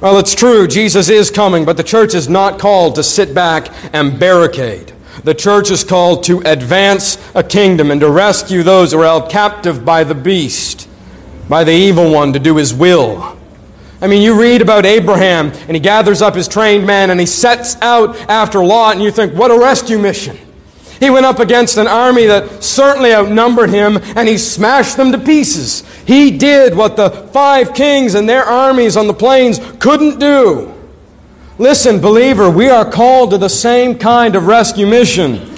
Well, 0.00 0.18
it's 0.18 0.34
true, 0.34 0.66
Jesus 0.66 1.08
is 1.08 1.30
coming, 1.30 1.64
but 1.64 1.76
the 1.76 1.84
church 1.84 2.16
is 2.16 2.28
not 2.28 2.58
called 2.58 2.96
to 2.96 3.04
sit 3.04 3.32
back 3.32 3.68
and 3.94 4.18
barricade. 4.18 4.92
The 5.22 5.34
church 5.34 5.70
is 5.70 5.84
called 5.84 6.24
to 6.24 6.40
advance 6.40 7.16
a 7.32 7.44
kingdom 7.44 7.92
and 7.92 8.00
to 8.00 8.10
rescue 8.10 8.64
those 8.64 8.90
who 8.90 8.98
are 8.98 9.04
held 9.04 9.30
captive 9.30 9.84
by 9.84 10.02
the 10.02 10.16
beast, 10.16 10.88
by 11.48 11.62
the 11.62 11.70
evil 11.70 12.12
one, 12.12 12.32
to 12.32 12.40
do 12.40 12.56
his 12.56 12.74
will. 12.74 13.35
I 14.06 14.08
mean, 14.08 14.22
you 14.22 14.40
read 14.40 14.62
about 14.62 14.86
Abraham, 14.86 15.48
and 15.66 15.72
he 15.72 15.80
gathers 15.80 16.22
up 16.22 16.36
his 16.36 16.46
trained 16.46 16.86
men, 16.86 17.10
and 17.10 17.18
he 17.18 17.26
sets 17.26 17.74
out 17.82 18.14
after 18.30 18.62
Lot, 18.62 18.94
and 18.94 19.02
you 19.02 19.10
think, 19.10 19.34
what 19.34 19.50
a 19.50 19.58
rescue 19.58 19.98
mission. 19.98 20.38
He 21.00 21.10
went 21.10 21.26
up 21.26 21.40
against 21.40 21.76
an 21.76 21.88
army 21.88 22.26
that 22.26 22.62
certainly 22.62 23.12
outnumbered 23.12 23.70
him, 23.70 23.98
and 24.14 24.28
he 24.28 24.38
smashed 24.38 24.96
them 24.96 25.10
to 25.10 25.18
pieces. 25.18 25.82
He 26.04 26.30
did 26.30 26.76
what 26.76 26.94
the 26.94 27.10
five 27.32 27.74
kings 27.74 28.14
and 28.14 28.28
their 28.28 28.44
armies 28.44 28.96
on 28.96 29.08
the 29.08 29.12
plains 29.12 29.58
couldn't 29.80 30.20
do. 30.20 30.72
Listen, 31.58 32.00
believer, 32.00 32.48
we 32.48 32.68
are 32.68 32.88
called 32.88 33.30
to 33.30 33.38
the 33.38 33.48
same 33.48 33.98
kind 33.98 34.36
of 34.36 34.46
rescue 34.46 34.86
mission. 34.86 35.55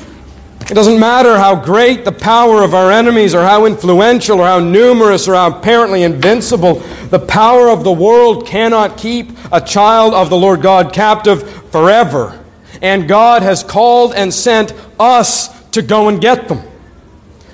It 0.70 0.74
doesn't 0.74 1.00
matter 1.00 1.38
how 1.38 1.54
great 1.54 2.04
the 2.04 2.12
power 2.12 2.62
of 2.62 2.74
our 2.74 2.92
enemies, 2.92 3.34
or 3.34 3.42
how 3.42 3.64
influential, 3.64 4.40
or 4.40 4.44
how 4.44 4.58
numerous, 4.58 5.26
or 5.26 5.34
how 5.34 5.58
apparently 5.58 6.02
invincible. 6.02 6.74
The 7.08 7.18
power 7.18 7.70
of 7.70 7.84
the 7.84 7.92
world 7.92 8.46
cannot 8.46 8.98
keep 8.98 9.30
a 9.50 9.62
child 9.62 10.12
of 10.12 10.28
the 10.28 10.36
Lord 10.36 10.60
God 10.60 10.92
captive 10.92 11.70
forever. 11.70 12.44
And 12.82 13.08
God 13.08 13.42
has 13.42 13.62
called 13.62 14.12
and 14.14 14.32
sent 14.32 14.74
us 15.00 15.48
to 15.70 15.80
go 15.80 16.08
and 16.08 16.20
get 16.20 16.48
them. 16.48 16.62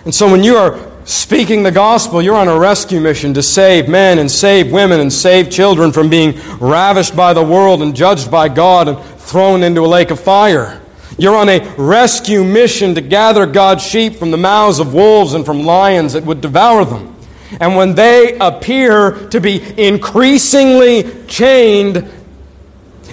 And 0.04 0.12
so 0.12 0.28
when 0.28 0.42
you 0.42 0.56
are 0.56 0.90
speaking 1.04 1.62
the 1.62 1.70
gospel, 1.70 2.20
you're 2.20 2.34
on 2.34 2.48
a 2.48 2.58
rescue 2.58 3.00
mission 3.00 3.32
to 3.34 3.42
save 3.44 3.88
men 3.88 4.18
and 4.18 4.28
save 4.28 4.72
women 4.72 4.98
and 4.98 5.12
save 5.12 5.50
children 5.50 5.92
from 5.92 6.10
being 6.10 6.34
ravished 6.58 7.14
by 7.14 7.32
the 7.32 7.44
world 7.44 7.80
and 7.80 7.94
judged 7.94 8.28
by 8.28 8.48
God 8.48 8.88
and 8.88 8.98
thrown 9.20 9.62
into 9.62 9.82
a 9.82 9.86
lake 9.86 10.10
of 10.10 10.18
fire. 10.18 10.80
You're 11.16 11.36
on 11.36 11.48
a 11.48 11.60
rescue 11.76 12.42
mission 12.42 12.94
to 12.96 13.00
gather 13.00 13.46
God's 13.46 13.84
sheep 13.84 14.16
from 14.16 14.30
the 14.30 14.36
mouths 14.36 14.80
of 14.80 14.94
wolves 14.94 15.34
and 15.34 15.44
from 15.44 15.60
lions 15.60 16.14
that 16.14 16.24
would 16.24 16.40
devour 16.40 16.84
them. 16.84 17.14
And 17.60 17.76
when 17.76 17.94
they 17.94 18.36
appear 18.38 19.12
to 19.28 19.40
be 19.40 19.62
increasingly 19.80 21.04
chained, 21.26 22.10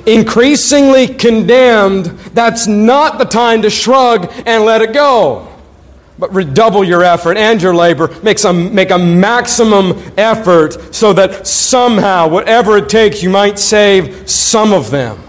increasingly 0.08 1.08
condemned, 1.08 2.06
that's 2.34 2.66
not 2.66 3.20
the 3.20 3.26
time 3.26 3.62
to 3.62 3.70
shrug 3.70 4.32
and 4.48 4.64
let 4.64 4.82
it 4.82 4.94
go. 4.94 5.48
But 6.18 6.34
redouble 6.34 6.84
your 6.84 7.04
effort 7.04 7.38
and 7.38 7.62
your 7.62 7.76
labor. 7.76 8.10
Make, 8.24 8.40
some, 8.40 8.74
make 8.74 8.90
a 8.90 8.98
maximum 8.98 10.02
effort 10.18 10.94
so 10.94 11.14
that 11.14 11.46
somehow, 11.46 12.28
whatever 12.30 12.78
it 12.78 12.90
takes, 12.90 13.22
you 13.22 13.30
might 13.30 13.60
save 13.60 14.30
some 14.30 14.74
of 14.74 14.90
them. 14.90 15.20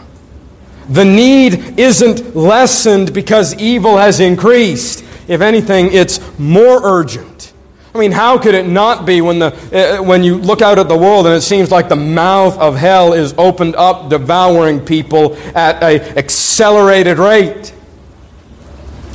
The 0.93 1.07
need 1.07 1.79
isn't 1.79 2.37
lessened 2.37 3.15
because 3.15 3.55
evil 3.55 3.97
has 3.97 4.21
increased. 4.21 5.03
If 5.27 5.41
anything, 5.41 5.91
it's 5.93 6.21
more 6.39 6.81
urgent. 6.85 7.55
I 7.95 7.99
mean, 7.99 8.13
how 8.13 8.37
could 8.39 8.55
it 8.55 8.67
not 8.67 9.07
be 9.07 9.23
when, 9.23 9.39
the, 9.39 9.99
uh, 9.99 10.03
when 10.03 10.23
you 10.23 10.37
look 10.37 10.61
out 10.61 10.79
at 10.79 10.89
the 10.89 10.97
world 10.97 11.27
and 11.27 11.35
it 11.35 11.41
seems 11.41 11.71
like 11.71 11.89
the 11.89 11.97
mouth 11.97 12.59
of 12.59 12.77
hell 12.77 13.15
is 13.15 13.33
opened 13.39 13.75
up, 13.77 14.11
devouring 14.11 14.81
people 14.85 15.37
at 15.55 15.83
an 15.83 16.19
accelerated 16.19 17.17
rate? 17.17 17.75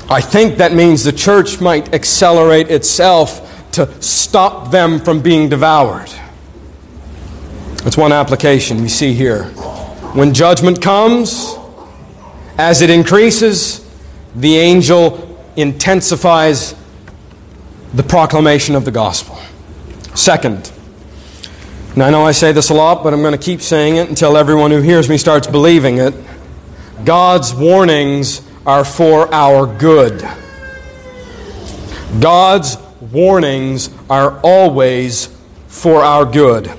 I 0.09 0.21
think 0.21 0.57
that 0.57 0.73
means 0.73 1.03
the 1.03 1.11
church 1.11 1.61
might 1.61 1.93
accelerate 1.93 2.71
itself 2.71 3.71
to 3.73 4.01
stop 4.01 4.71
them 4.71 4.99
from 4.99 5.21
being 5.21 5.47
devoured. 5.47 6.09
That's 7.83 7.97
one 7.97 8.11
application 8.11 8.81
we 8.81 8.89
see 8.89 9.13
here. 9.13 9.43
When 10.13 10.33
judgment 10.33 10.81
comes, 10.81 11.55
as 12.57 12.81
it 12.81 12.89
increases, 12.89 13.85
the 14.35 14.57
angel 14.57 15.37
intensifies 15.55 16.75
the 17.93 18.03
proclamation 18.03 18.75
of 18.75 18.85
the 18.85 18.91
gospel. 18.91 19.37
Second, 20.15 20.71
and 21.93 22.03
I 22.03 22.11
know 22.11 22.23
I 22.23 22.31
say 22.31 22.51
this 22.51 22.69
a 22.69 22.73
lot, 22.73 23.03
but 23.03 23.13
I'm 23.13 23.21
going 23.21 23.37
to 23.37 23.43
keep 23.43 23.61
saying 23.61 23.95
it 23.95 24.09
until 24.09 24.37
everyone 24.37 24.71
who 24.71 24.81
hears 24.81 25.09
me 25.09 25.17
starts 25.17 25.47
believing 25.47 25.97
it. 25.97 26.13
God's 27.05 27.53
warnings 27.53 28.41
are 28.65 28.85
for 28.85 29.33
our 29.33 29.65
good. 29.65 30.21
God's 32.19 32.77
warnings 32.99 33.89
are 34.09 34.39
always 34.41 35.35
for 35.67 36.03
our 36.03 36.25
good. 36.25 36.71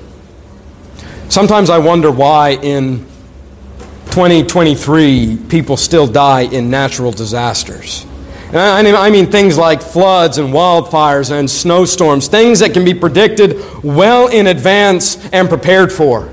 Sometimes 1.29 1.70
I 1.70 1.79
wonder 1.79 2.11
why, 2.11 2.51
in 2.51 3.07
2023, 4.19 5.45
people 5.49 5.77
still 5.77 6.09
die 6.09 6.41
in 6.41 6.69
natural 6.69 7.12
disasters. 7.12 8.05
And 8.49 8.89
I 8.89 9.11
mean 9.11 9.31
things 9.31 9.57
like 9.57 9.81
floods 9.81 10.39
and 10.39 10.49
wildfires 10.49 11.31
and 11.31 11.49
snowstorms, 11.49 12.27
things 12.27 12.59
that 12.59 12.73
can 12.73 12.85
be 12.85 12.95
predicted 12.95 13.62
well 13.85 14.27
in 14.27 14.49
advance 14.49 15.25
and 15.29 15.49
prepared 15.49 15.93
for. 15.93 16.29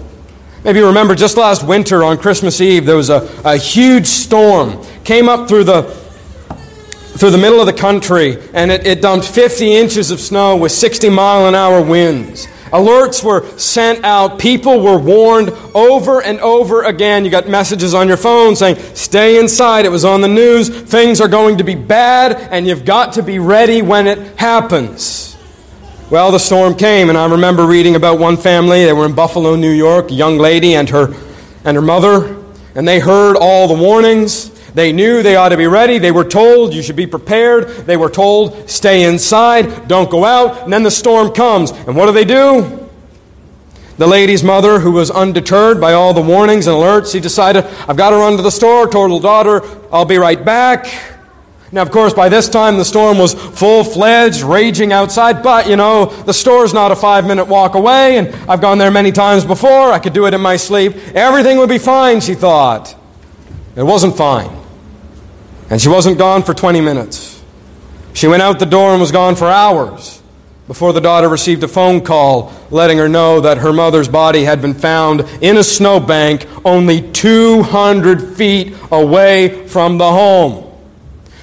Maybe 0.64 0.80
you 0.80 0.88
remember 0.88 1.14
just 1.14 1.38
last 1.38 1.64
winter 1.64 2.04
on 2.04 2.18
Christmas 2.18 2.60
Eve, 2.60 2.88
there 2.88 2.96
was 2.96 3.12
a, 3.12 3.30
a 3.46 3.56
huge 3.56 4.08
storm, 4.08 4.84
came 5.04 5.30
up 5.30 5.48
through 5.48 5.66
the, 5.66 5.84
through 5.84 7.30
the 7.30 7.38
middle 7.38 7.60
of 7.60 7.68
the 7.68 7.74
country, 7.74 8.40
and 8.56 8.72
it, 8.72 8.88
it 8.88 9.00
dumped 9.00 9.28
50 9.28 9.76
inches 9.76 10.10
of 10.10 10.20
snow 10.20 10.56
with 10.56 10.72
60 10.72 11.08
mile 11.10 11.48
an 11.48 11.54
hour 11.54 11.84
winds. 11.84 12.48
Alerts 12.72 13.24
were 13.24 13.48
sent 13.58 14.04
out. 14.04 14.40
People 14.40 14.82
were 14.82 14.98
warned 14.98 15.50
over 15.74 16.22
and 16.22 16.40
over 16.40 16.84
again. 16.84 17.24
You 17.24 17.32
got 17.32 17.48
messages 17.48 17.94
on 17.94 18.08
your 18.08 18.18
phone 18.18 18.56
saying, 18.56 18.78
stay 18.96 19.40
inside. 19.40 19.86
It 19.86 19.90
was 19.90 20.04
on 20.04 20.22
the 20.22 20.28
news. 20.28 20.70
Things 20.70 21.22
are 21.22 21.28
going 21.28 21.60
to 21.60 21.64
be 21.64 21.76
bad, 21.76 22.34
and 22.52 22.66
you've 22.66 22.86
got 22.86 23.14
to 23.14 23.24
be 23.24 23.40
ready 23.40 23.82
when 23.82 24.08
it 24.08 24.40
happens. 24.40 25.38
Well, 26.10 26.32
the 26.32 26.40
storm 26.40 26.76
came, 26.76 27.10
and 27.10 27.18
I 27.18 27.28
remember 27.28 27.66
reading 27.66 27.96
about 27.96 28.20
one 28.20 28.38
family. 28.38 28.86
They 28.86 28.94
were 28.94 29.06
in 29.06 29.16
Buffalo, 29.16 29.56
New 29.56 29.72
York, 29.72 30.12
a 30.12 30.14
young 30.14 30.38
lady 30.38 30.76
and 30.76 30.90
her, 30.90 31.14
and 31.64 31.76
her 31.76 31.82
mother, 31.82 32.44
and 32.76 32.88
they 32.88 33.00
heard 33.00 33.38
all 33.38 33.68
the 33.68 33.74
warnings. 33.74 34.52
They 34.76 34.92
knew 34.92 35.24
they 35.24 35.38
ought 35.38 35.50
to 35.50 35.58
be 35.58 35.68
ready. 35.68 35.98
They 36.00 36.12
were 36.12 36.26
told 36.26 36.74
you 36.74 36.84
should 36.84 36.98
be 36.98 37.08
prepared. 37.08 37.68
They 37.88 37.96
were 37.96 38.10
told 38.10 38.70
stay 38.70 39.04
inside, 39.04 39.88
don't 39.88 40.12
go 40.12 40.26
out. 40.26 40.64
And 40.64 40.74
then 40.74 40.84
the 40.84 40.92
storm 40.92 41.32
comes. 41.32 41.72
And 41.72 41.96
what 41.96 42.08
do 42.08 42.12
they 42.12 42.26
do? 42.26 42.88
The 43.98 44.06
lady's 44.06 44.44
mother, 44.44 44.80
who 44.80 44.92
was 44.92 45.10
undeterred 45.10 45.80
by 45.80 45.94
all 45.94 46.14
the 46.14 46.22
warnings 46.22 46.68
and 46.68 46.76
alerts, 46.76 47.14
she 47.14 47.22
decided, 47.22 47.64
I've 47.88 47.96
got 47.96 48.10
to 48.10 48.18
run 48.18 48.36
to 48.36 48.44
the 48.44 48.52
store, 48.52 48.88
her 48.88 49.20
daughter, 49.22 49.62
I'll 49.94 50.04
be 50.04 50.18
right 50.18 50.44
back. 50.44 50.94
Now, 51.72 51.82
of 51.82 51.92
course, 51.92 52.14
by 52.14 52.28
this 52.28 52.50
time 52.50 52.76
the 52.76 52.84
storm 52.84 53.18
was 53.18 53.34
full 53.34 53.86
fledged, 53.86 54.42
raging 54.42 54.92
outside, 54.92 55.42
but 55.42 55.70
you 55.70 55.78
know, 55.78 56.08
the 56.08 56.34
store's 56.34 56.74
not 56.74 56.92
a 56.92 56.96
five 56.96 57.26
minute 57.26 57.46
walk 57.46 57.76
away, 57.76 58.18
and 58.18 58.36
I've 58.50 58.60
gone 58.60 58.78
there 58.78 58.92
many 58.92 59.14
times 59.14 59.46
before. 59.46 59.94
I 59.94 60.00
could 60.00 60.14
do 60.14 60.26
it 60.26 60.34
in 60.34 60.42
my 60.42 60.58
sleep. 60.58 60.96
Everything 61.16 61.58
would 61.60 61.70
be 61.70 61.78
fine, 61.78 62.20
she 62.20 62.36
thought. 62.36 62.94
It 63.78 63.84
wasn't 63.84 64.18
fine. 64.18 64.65
And 65.70 65.82
she 65.82 65.90
wasn't 65.90 66.18
gone 66.18 66.44
for 66.44 66.54
20 66.54 66.82
minutes. 66.82 67.42
She 68.14 68.28
went 68.28 68.42
out 68.42 68.60
the 68.60 68.66
door 68.66 68.92
and 68.92 69.02
was 69.02 69.12
gone 69.12 69.36
for 69.36 69.46
hours 69.46 70.22
before 70.68 70.94
the 70.94 71.02
daughter 71.02 71.30
received 71.30 71.64
a 71.64 71.68
phone 71.68 72.02
call 72.02 72.52
letting 72.72 72.98
her 72.98 73.08
know 73.10 73.42
that 73.42 73.60
her 73.60 73.72
mother's 73.72 74.08
body 74.08 74.44
had 74.44 74.62
been 74.62 74.74
found 74.74 75.22
in 75.42 75.58
a 75.58 75.64
snowbank 75.64 76.48
only 76.66 77.02
200 77.12 78.36
feet 78.36 78.76
away 78.92 79.68
from 79.68 79.98
the 79.98 80.10
home. 80.10 80.64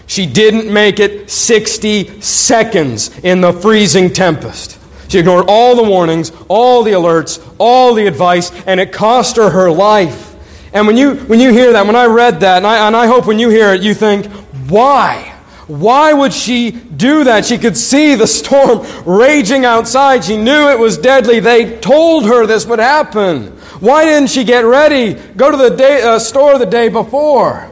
She 0.06 0.26
didn't 0.26 0.72
make 0.72 0.98
it 0.98 1.30
60 1.30 2.20
seconds 2.20 3.16
in 3.20 3.40
the 3.40 3.52
freezing 3.52 4.12
tempest. 4.12 4.78
She 5.08 5.18
ignored 5.18 5.44
all 5.48 5.76
the 5.76 5.88
warnings, 5.88 6.32
all 6.48 6.82
the 6.82 6.92
alerts, 6.92 7.42
all 7.58 7.94
the 7.94 8.06
advice, 8.06 8.50
and 8.66 8.80
it 8.80 8.92
cost 8.92 9.36
her 9.36 9.50
her 9.50 9.70
life. 9.70 10.31
And 10.72 10.86
when 10.86 10.96
you, 10.96 11.16
when 11.16 11.40
you 11.40 11.52
hear 11.52 11.72
that, 11.72 11.86
when 11.86 11.96
I 11.96 12.06
read 12.06 12.40
that, 12.40 12.58
and 12.58 12.66
I, 12.66 12.86
and 12.86 12.96
I 12.96 13.06
hope 13.06 13.26
when 13.26 13.38
you 13.38 13.50
hear 13.50 13.74
it, 13.74 13.82
you 13.82 13.94
think, 13.94 14.26
why? 14.68 15.28
Why 15.66 16.12
would 16.12 16.32
she 16.32 16.70
do 16.70 17.24
that? 17.24 17.44
She 17.46 17.58
could 17.58 17.76
see 17.76 18.14
the 18.14 18.26
storm 18.26 18.86
raging 19.06 19.64
outside. 19.64 20.24
She 20.24 20.36
knew 20.36 20.70
it 20.70 20.78
was 20.78 20.98
deadly. 20.98 21.40
They 21.40 21.78
told 21.78 22.26
her 22.26 22.46
this 22.46 22.66
would 22.66 22.78
happen. 22.78 23.48
Why 23.80 24.04
didn't 24.04 24.30
she 24.30 24.44
get 24.44 24.64
ready? 24.64 25.14
Go 25.14 25.50
to 25.50 25.56
the 25.56 25.70
day, 25.70 26.02
uh, 26.02 26.18
store 26.18 26.58
the 26.58 26.66
day 26.66 26.88
before. 26.88 27.70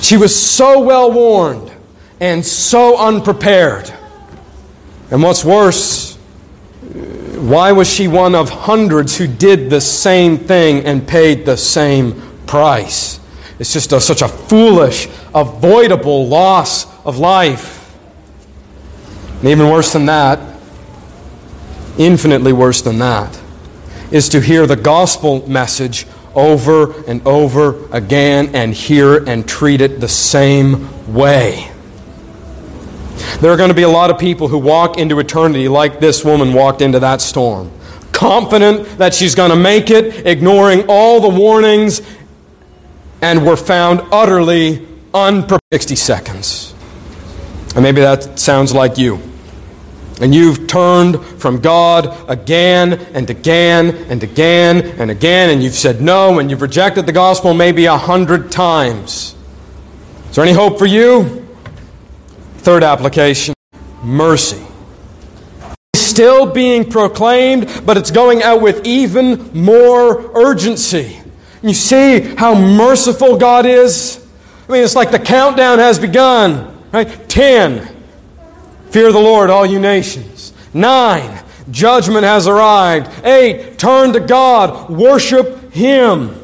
She 0.00 0.16
was 0.16 0.34
so 0.34 0.80
well 0.80 1.10
warned 1.12 1.72
and 2.20 2.44
so 2.44 2.98
unprepared. 2.98 3.92
And 5.10 5.22
what's 5.22 5.44
worse, 5.44 6.17
why 6.80 7.72
was 7.72 7.92
she 7.92 8.08
one 8.08 8.34
of 8.34 8.50
hundreds 8.50 9.16
who 9.16 9.26
did 9.26 9.70
the 9.70 9.80
same 9.80 10.36
thing 10.38 10.84
and 10.84 11.06
paid 11.06 11.46
the 11.46 11.56
same 11.56 12.20
price? 12.46 13.20
It's 13.58 13.72
just 13.72 13.92
a, 13.92 14.00
such 14.00 14.22
a 14.22 14.28
foolish, 14.28 15.08
avoidable 15.34 16.28
loss 16.28 16.86
of 17.04 17.18
life. 17.18 17.96
And 19.40 19.48
even 19.48 19.70
worse 19.70 19.92
than 19.92 20.06
that, 20.06 20.40
infinitely 21.96 22.52
worse 22.52 22.82
than 22.82 22.98
that, 22.98 23.40
is 24.10 24.28
to 24.30 24.40
hear 24.40 24.66
the 24.66 24.76
gospel 24.76 25.48
message 25.48 26.06
over 26.34 27.02
and 27.04 27.26
over 27.26 27.88
again 27.90 28.54
and 28.54 28.72
hear 28.72 29.24
and 29.28 29.48
treat 29.48 29.80
it 29.80 30.00
the 30.00 30.08
same 30.08 31.12
way. 31.12 31.70
There 33.40 33.52
are 33.52 33.56
going 33.56 33.68
to 33.68 33.74
be 33.74 33.82
a 33.82 33.88
lot 33.88 34.10
of 34.10 34.18
people 34.18 34.48
who 34.48 34.58
walk 34.58 34.98
into 34.98 35.18
eternity 35.18 35.68
like 35.68 36.00
this 36.00 36.24
woman 36.24 36.52
walked 36.52 36.82
into 36.82 37.00
that 37.00 37.20
storm. 37.20 37.70
Confident 38.12 38.98
that 38.98 39.14
she's 39.14 39.34
going 39.34 39.50
to 39.50 39.56
make 39.56 39.90
it, 39.90 40.26
ignoring 40.26 40.84
all 40.88 41.20
the 41.20 41.28
warnings 41.28 42.02
and 43.22 43.46
were 43.46 43.56
found 43.56 44.00
utterly 44.12 44.86
unprepared. 45.14 45.58
60 45.70 45.96
seconds. 45.96 46.74
And 47.74 47.82
maybe 47.82 48.00
that 48.00 48.38
sounds 48.38 48.72
like 48.72 48.96
you. 48.96 49.20
And 50.20 50.34
you've 50.34 50.66
turned 50.66 51.22
from 51.22 51.60
God 51.60 52.28
again 52.28 52.94
and 53.14 53.28
again 53.28 53.94
and 54.08 54.22
again 54.22 54.78
and 54.98 55.10
again, 55.10 55.50
and 55.50 55.62
you've 55.62 55.74
said 55.74 56.00
no, 56.00 56.38
and 56.38 56.50
you've 56.50 56.62
rejected 56.62 57.04
the 57.04 57.12
gospel 57.12 57.52
maybe 57.54 57.84
a 57.84 57.96
hundred 57.98 58.50
times. 58.50 59.36
Is 60.30 60.36
there 60.36 60.44
any 60.44 60.54
hope 60.54 60.78
for 60.78 60.86
you? 60.86 61.47
Third 62.58 62.84
application 62.84 63.54
mercy. 64.02 64.62
Still 65.94 66.46
being 66.52 66.90
proclaimed, 66.90 67.82
but 67.84 67.96
it's 67.96 68.10
going 68.10 68.42
out 68.42 68.60
with 68.60 68.86
even 68.86 69.50
more 69.52 70.30
urgency. 70.36 71.20
You 71.62 71.74
see 71.74 72.20
how 72.20 72.54
merciful 72.54 73.36
God 73.36 73.66
is? 73.66 74.24
I 74.68 74.72
mean, 74.72 74.84
it's 74.84 74.94
like 74.94 75.10
the 75.10 75.18
countdown 75.18 75.78
has 75.78 75.98
begun, 75.98 76.76
right? 76.92 77.28
Ten, 77.28 77.88
fear 78.90 79.12
the 79.12 79.18
Lord, 79.18 79.50
all 79.50 79.64
you 79.64 79.78
nations. 79.80 80.52
Nine, 80.74 81.42
judgment 81.70 82.24
has 82.24 82.46
arrived. 82.46 83.24
Eight, 83.24 83.78
turn 83.78 84.12
to 84.12 84.20
God, 84.20 84.90
worship 84.90 85.72
Him. 85.72 86.34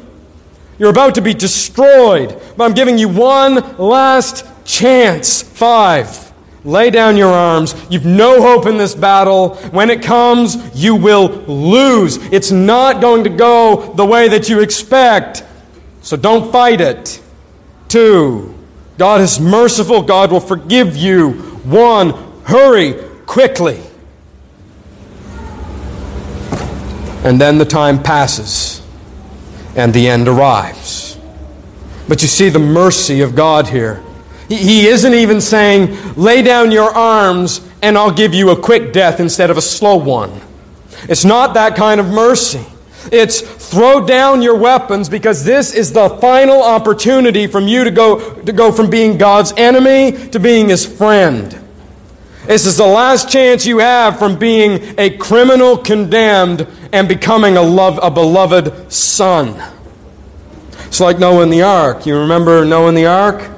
You're 0.78 0.90
about 0.90 1.14
to 1.16 1.20
be 1.20 1.34
destroyed, 1.34 2.40
but 2.56 2.64
I'm 2.64 2.74
giving 2.74 2.98
you 2.98 3.08
one 3.08 3.76
last 3.78 4.44
chance. 4.64 5.42
Five, 5.42 6.24
Lay 6.64 6.88
down 6.88 7.18
your 7.18 7.30
arms. 7.30 7.74
You've 7.90 8.06
no 8.06 8.40
hope 8.40 8.66
in 8.66 8.78
this 8.78 8.94
battle. 8.94 9.56
When 9.70 9.90
it 9.90 10.02
comes, 10.02 10.56
you 10.74 10.96
will 10.96 11.28
lose. 11.46 12.16
It's 12.32 12.50
not 12.50 13.02
going 13.02 13.24
to 13.24 13.30
go 13.30 13.92
the 13.94 14.06
way 14.06 14.28
that 14.28 14.48
you 14.48 14.60
expect. 14.60 15.44
So 16.00 16.16
don't 16.16 16.50
fight 16.50 16.80
it. 16.80 17.20
Two, 17.88 18.54
God 18.96 19.20
is 19.20 19.38
merciful. 19.38 20.02
God 20.02 20.32
will 20.32 20.40
forgive 20.40 20.96
you. 20.96 21.32
One, 21.64 22.10
hurry 22.44 22.94
quickly. 23.26 23.80
And 27.24 27.38
then 27.38 27.58
the 27.58 27.64
time 27.66 28.02
passes 28.02 28.80
and 29.76 29.92
the 29.92 30.08
end 30.08 30.28
arrives. 30.28 31.18
But 32.08 32.22
you 32.22 32.28
see 32.28 32.48
the 32.48 32.58
mercy 32.58 33.20
of 33.20 33.34
God 33.34 33.68
here. 33.68 34.02
He 34.57 34.86
isn't 34.86 35.14
even 35.14 35.40
saying, 35.40 35.96
lay 36.16 36.42
down 36.42 36.70
your 36.70 36.90
arms 36.90 37.61
and 37.82 37.98
I'll 37.98 38.12
give 38.12 38.34
you 38.34 38.50
a 38.50 38.61
quick 38.61 38.92
death 38.92 39.20
instead 39.20 39.50
of 39.50 39.57
a 39.57 39.62
slow 39.62 39.96
one. 39.96 40.40
It's 41.09 41.24
not 41.24 41.55
that 41.55 41.76
kind 41.76 42.00
of 42.00 42.07
mercy. 42.07 42.64
It's 43.12 43.40
throw 43.40 44.07
down 44.07 44.40
your 44.40 44.57
weapons 44.57 45.09
because 45.09 45.44
this 45.44 45.74
is 45.74 45.92
the 45.92 46.09
final 46.09 46.62
opportunity 46.62 47.46
from 47.46 47.68
you 47.68 47.84
to 47.84 47.90
go, 47.90 48.34
to 48.42 48.52
go 48.52 48.72
from 48.72 48.88
being 48.88 49.18
God's 49.18 49.52
enemy 49.57 50.12
to 50.28 50.40
being 50.40 50.70
his 50.70 50.86
friend. 50.86 51.61
This 52.46 52.66
is 52.66 52.76
the 52.76 52.86
last 52.86 53.30
chance 53.30 53.66
you 53.66 53.78
have 53.78 54.18
from 54.18 54.38
being 54.38 54.94
a 54.98 55.16
criminal 55.16 55.78
condemned 55.78 56.66
and 56.92 57.09
becoming 57.09 57.57
a, 57.57 57.62
love, 57.62 57.98
a 58.02 58.11
beloved 58.11 58.92
son. 58.92 59.62
It's 60.86 61.00
like 61.00 61.18
Noah 61.18 61.42
in 61.42 61.50
the 61.50 61.62
ark. 61.62 62.07
You 62.07 62.18
remember 62.18 62.64
Noah 62.64 62.90
in 62.90 62.94
the 62.94 63.07
ark? 63.07 63.50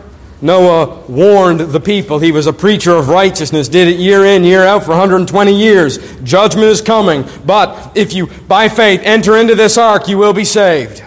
Noah 0.47 1.03
warned 1.09 1.61
the 1.61 1.80
people. 1.80 2.20
He 2.20 2.32
was 2.32 2.47
a 2.47 2.53
preacher 2.53 2.92
of 2.92 3.09
righteousness, 3.09 3.68
did 3.68 3.88
it 3.88 3.99
year 3.99 4.24
in, 4.24 4.44
year 4.44 4.64
out 4.64 4.84
for 4.84 4.90
120 4.90 5.53
years. 5.53 5.99
Judgment 6.22 6.68
is 6.68 6.80
coming. 6.80 7.24
But 7.44 7.97
if 7.97 8.14
you, 8.14 8.28
by 8.49 8.68
faith, 8.68 9.01
enter 9.03 9.36
into 9.36 9.55
this 9.55 9.76
ark, 9.76 10.09
you 10.09 10.16
will 10.16 10.32
be 10.32 10.44
saved. 10.44 11.03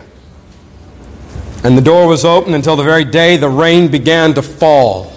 And 1.63 1.77
the 1.77 1.81
door 1.81 2.07
was 2.07 2.25
open 2.25 2.53
until 2.53 2.75
the 2.75 2.83
very 2.83 3.05
day 3.05 3.37
the 3.37 3.49
rain 3.49 3.89
began 3.89 4.33
to 4.35 4.41
fall. 4.41 5.11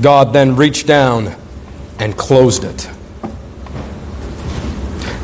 God 0.00 0.32
then 0.32 0.56
reached 0.56 0.86
down 0.86 1.34
and 1.98 2.16
closed 2.16 2.64
it. 2.64 2.90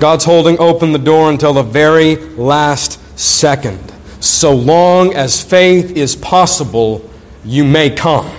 God's 0.01 0.25
holding 0.25 0.59
open 0.59 0.93
the 0.93 0.99
door 0.99 1.31
until 1.31 1.53
the 1.53 1.63
very 1.63 2.17
last 2.17 3.19
second. 3.19 3.93
So 4.21 4.55
long 4.55 5.15
as 5.15 5.43
faith 5.43 5.97
is 5.97 6.17
possible, 6.17 7.09
you 7.45 7.65
may 7.65 7.91
come. 7.91 8.31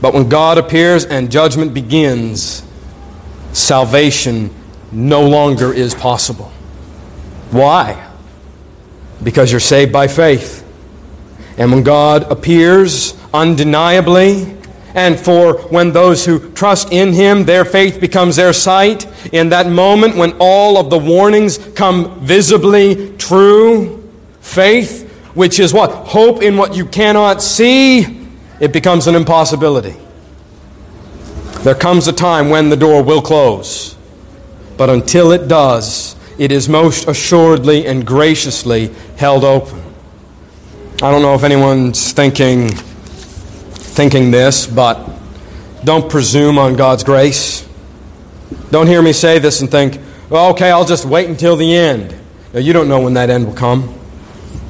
But 0.00 0.14
when 0.14 0.28
God 0.28 0.58
appears 0.58 1.04
and 1.04 1.30
judgment 1.30 1.74
begins, 1.74 2.62
salvation 3.52 4.54
no 4.92 5.26
longer 5.26 5.72
is 5.72 5.94
possible. 5.94 6.52
Why? 7.50 8.08
Because 9.22 9.50
you're 9.50 9.60
saved 9.60 9.92
by 9.92 10.08
faith. 10.08 10.62
And 11.58 11.72
when 11.72 11.82
God 11.82 12.30
appears 12.30 13.14
undeniably, 13.32 14.54
and 14.94 15.18
for 15.18 15.58
when 15.68 15.92
those 15.92 16.24
who 16.24 16.50
trust 16.52 16.92
in 16.92 17.12
Him, 17.12 17.44
their 17.44 17.64
faith 17.64 18.00
becomes 18.00 18.36
their 18.36 18.52
sight, 18.52 19.06
in 19.32 19.50
that 19.50 19.68
moment 19.68 20.16
when 20.16 20.34
all 20.38 20.78
of 20.78 20.90
the 20.90 20.98
warnings 20.98 21.58
come 21.74 22.20
visibly 22.20 23.16
true, 23.16 24.10
faith 24.40 25.05
which 25.36 25.60
is 25.60 25.72
what? 25.72 25.90
Hope 25.90 26.42
in 26.42 26.56
what 26.56 26.74
you 26.74 26.86
cannot 26.86 27.42
see, 27.42 28.26
it 28.58 28.72
becomes 28.72 29.06
an 29.06 29.14
impossibility. 29.14 29.94
There 31.60 31.74
comes 31.74 32.08
a 32.08 32.12
time 32.12 32.48
when 32.48 32.70
the 32.70 32.76
door 32.76 33.02
will 33.02 33.20
close. 33.20 33.96
But 34.78 34.88
until 34.88 35.32
it 35.32 35.46
does, 35.46 36.16
it 36.38 36.50
is 36.52 36.70
most 36.70 37.06
assuredly 37.06 37.86
and 37.86 38.06
graciously 38.06 38.90
held 39.18 39.44
open. 39.44 39.82
I 41.02 41.10
don't 41.10 41.20
know 41.20 41.34
if 41.34 41.44
anyone's 41.44 42.12
thinking 42.12 42.70
thinking 42.70 44.30
this, 44.30 44.66
but 44.66 45.06
don't 45.84 46.10
presume 46.10 46.58
on 46.58 46.76
God's 46.76 47.04
grace. 47.04 47.68
Don't 48.70 48.86
hear 48.86 49.02
me 49.02 49.12
say 49.12 49.38
this 49.38 49.60
and 49.60 49.70
think, 49.70 50.00
well, 50.30 50.50
okay, 50.52 50.70
I'll 50.70 50.84
just 50.86 51.04
wait 51.04 51.28
until 51.28 51.56
the 51.56 51.74
end. 51.74 52.14
Now, 52.54 52.60
you 52.60 52.72
don't 52.72 52.88
know 52.88 53.00
when 53.00 53.14
that 53.14 53.28
end 53.28 53.46
will 53.46 53.54
come. 53.54 53.95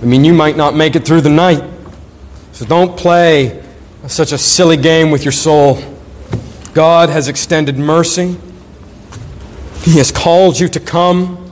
I 0.06 0.08
mean, 0.08 0.24
you 0.24 0.34
might 0.34 0.56
not 0.56 0.76
make 0.76 0.94
it 0.94 1.04
through 1.04 1.22
the 1.22 1.30
night. 1.30 1.64
So 2.52 2.64
don't 2.64 2.96
play 2.96 3.60
such 4.06 4.30
a 4.30 4.38
silly 4.38 4.76
game 4.76 5.10
with 5.10 5.24
your 5.24 5.32
soul. 5.32 5.82
God 6.74 7.08
has 7.08 7.26
extended 7.26 7.76
mercy. 7.76 8.36
He 9.82 9.98
has 9.98 10.12
called 10.12 10.60
you 10.60 10.68
to 10.68 10.78
come, 10.78 11.50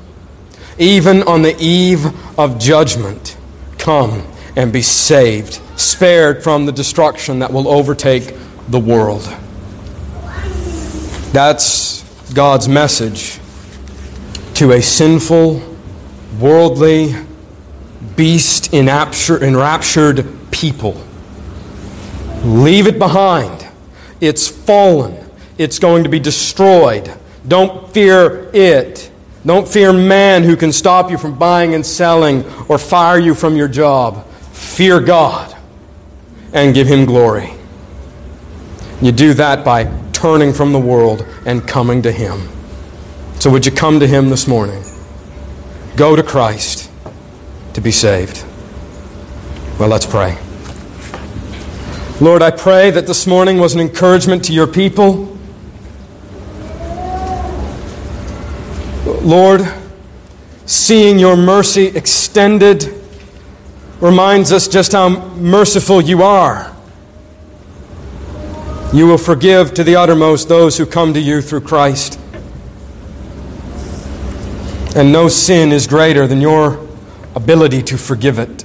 even 0.78 1.24
on 1.24 1.42
the 1.42 1.57
eve 1.59 2.07
of 2.38 2.61
judgment. 2.61 3.36
Come 3.76 4.24
and 4.55 4.72
be 4.72 4.82
saved, 4.82 5.55
spared 5.74 6.44
from 6.44 6.64
the 6.64 6.70
destruction 6.70 7.40
that 7.40 7.52
will 7.52 7.66
overtake 7.66 8.36
the 8.68 8.78
world. 8.78 9.24
That's 11.32 12.05
God's 12.34 12.68
message 12.68 13.40
to 14.55 14.70
a 14.70 14.80
sinful, 14.80 15.61
worldly, 16.38 17.16
beast 18.16 18.72
enraptured 18.72 20.26
people. 20.50 21.02
Leave 22.44 22.86
it 22.86 22.98
behind. 22.98 23.66
It's 24.20 24.48
fallen. 24.48 25.24
It's 25.58 25.78
going 25.78 26.04
to 26.04 26.08
be 26.08 26.18
destroyed. 26.18 27.12
Don't 27.46 27.90
fear 27.92 28.50
it. 28.52 29.10
Don't 29.46 29.68
fear 29.68 29.92
man 29.92 30.42
who 30.42 30.56
can 30.56 30.72
stop 30.72 31.10
you 31.10 31.18
from 31.18 31.38
buying 31.38 31.74
and 31.74 31.84
selling 31.84 32.44
or 32.68 32.78
fire 32.78 33.18
you 33.18 33.34
from 33.34 33.56
your 33.56 33.68
job. 33.68 34.26
Fear 34.52 35.00
God 35.00 35.54
and 36.52 36.74
give 36.74 36.86
Him 36.86 37.04
glory. 37.04 37.50
You 39.02 39.12
do 39.12 39.34
that 39.34 39.64
by 39.64 39.84
turning 40.12 40.52
from 40.52 40.72
the 40.72 40.78
world 40.78 41.26
and 41.44 41.66
coming 41.66 42.02
to 42.02 42.12
Him. 42.12 42.48
So, 43.38 43.50
would 43.50 43.66
you 43.66 43.72
come 43.72 44.00
to 44.00 44.06
Him 44.06 44.30
this 44.30 44.46
morning? 44.46 44.82
Go 45.96 46.16
to 46.16 46.22
Christ 46.22 46.84
to 47.74 47.80
be 47.80 47.90
saved. 47.90 48.44
Well, 49.78 49.88
let's 49.88 50.06
pray. 50.06 50.38
Lord, 52.20 52.42
I 52.42 52.52
pray 52.52 52.92
that 52.92 53.06
this 53.06 53.26
morning 53.26 53.58
was 53.58 53.74
an 53.74 53.80
encouragement 53.80 54.44
to 54.44 54.52
your 54.52 54.68
people. 54.68 55.36
Lord, 59.04 59.62
seeing 60.64 61.18
your 61.18 61.36
mercy 61.36 61.86
extended 61.86 63.02
reminds 64.00 64.52
us 64.52 64.68
just 64.68 64.92
how 64.92 65.08
merciful 65.34 66.00
you 66.00 66.22
are. 66.22 66.74
You 68.92 69.08
will 69.08 69.18
forgive 69.18 69.74
to 69.74 69.82
the 69.82 69.96
uttermost 69.96 70.48
those 70.48 70.78
who 70.78 70.86
come 70.86 71.14
to 71.14 71.20
you 71.20 71.42
through 71.42 71.62
Christ. 71.62 72.20
And 74.94 75.10
no 75.10 75.26
sin 75.26 75.72
is 75.72 75.88
greater 75.88 76.28
than 76.28 76.40
your 76.40 76.84
ability 77.35 77.82
to 77.82 77.99
forgive 77.99 78.39
it. 78.39 78.64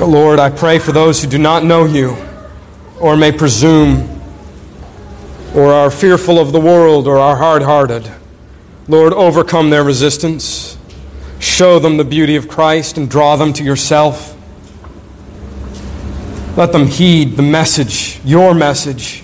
Oh, 0.00 0.06
Lord, 0.08 0.40
I 0.40 0.50
pray 0.50 0.78
for 0.78 0.90
those 0.90 1.22
who 1.22 1.28
do 1.28 1.38
not 1.38 1.64
know 1.64 1.84
you 1.84 2.16
or 2.98 3.16
may 3.16 3.30
presume 3.30 4.20
or 5.54 5.72
are 5.72 5.90
fearful 5.90 6.38
of 6.38 6.50
the 6.50 6.60
world 6.60 7.06
or 7.06 7.18
are 7.18 7.36
hard 7.36 7.62
hearted. 7.62 8.10
Lord, 8.88 9.12
overcome 9.12 9.70
their 9.70 9.84
resistance. 9.84 10.76
Show 11.38 11.78
them 11.78 11.98
the 11.98 12.04
beauty 12.04 12.36
of 12.36 12.48
Christ 12.48 12.96
and 12.96 13.08
draw 13.08 13.36
them 13.36 13.52
to 13.52 13.62
yourself. 13.62 14.36
Let 16.56 16.72
them 16.72 16.86
heed 16.86 17.36
the 17.36 17.42
message, 17.42 18.20
your 18.24 18.54
message, 18.54 19.22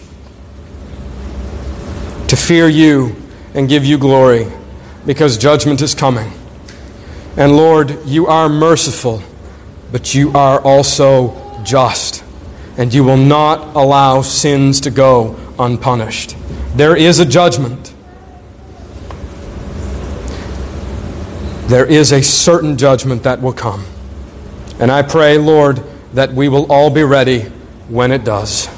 to 2.28 2.36
fear 2.36 2.68
you 2.68 3.16
and 3.54 3.68
give 3.68 3.84
you 3.84 3.98
glory 3.98 4.46
because 5.08 5.38
judgment 5.38 5.80
is 5.80 5.94
coming. 5.94 6.30
And 7.38 7.56
Lord, 7.56 7.98
you 8.04 8.26
are 8.26 8.46
merciful, 8.46 9.22
but 9.90 10.14
you 10.14 10.30
are 10.32 10.60
also 10.60 11.62
just. 11.64 12.22
And 12.76 12.92
you 12.92 13.04
will 13.04 13.16
not 13.16 13.74
allow 13.74 14.20
sins 14.20 14.82
to 14.82 14.90
go 14.90 15.34
unpunished. 15.58 16.36
There 16.76 16.94
is 16.94 17.20
a 17.20 17.24
judgment. 17.24 17.94
There 21.68 21.86
is 21.86 22.12
a 22.12 22.22
certain 22.22 22.76
judgment 22.76 23.22
that 23.22 23.40
will 23.40 23.54
come. 23.54 23.86
And 24.78 24.92
I 24.92 25.00
pray, 25.00 25.38
Lord, 25.38 25.82
that 26.12 26.34
we 26.34 26.50
will 26.50 26.70
all 26.70 26.90
be 26.90 27.02
ready 27.02 27.44
when 27.88 28.12
it 28.12 28.24
does. 28.24 28.68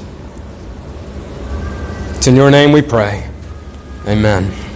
It's 2.15 2.29
in 2.29 2.37
your 2.37 2.53
name 2.53 2.71
we 2.71 2.83
pray. 2.83 3.29
Amen. 4.07 4.70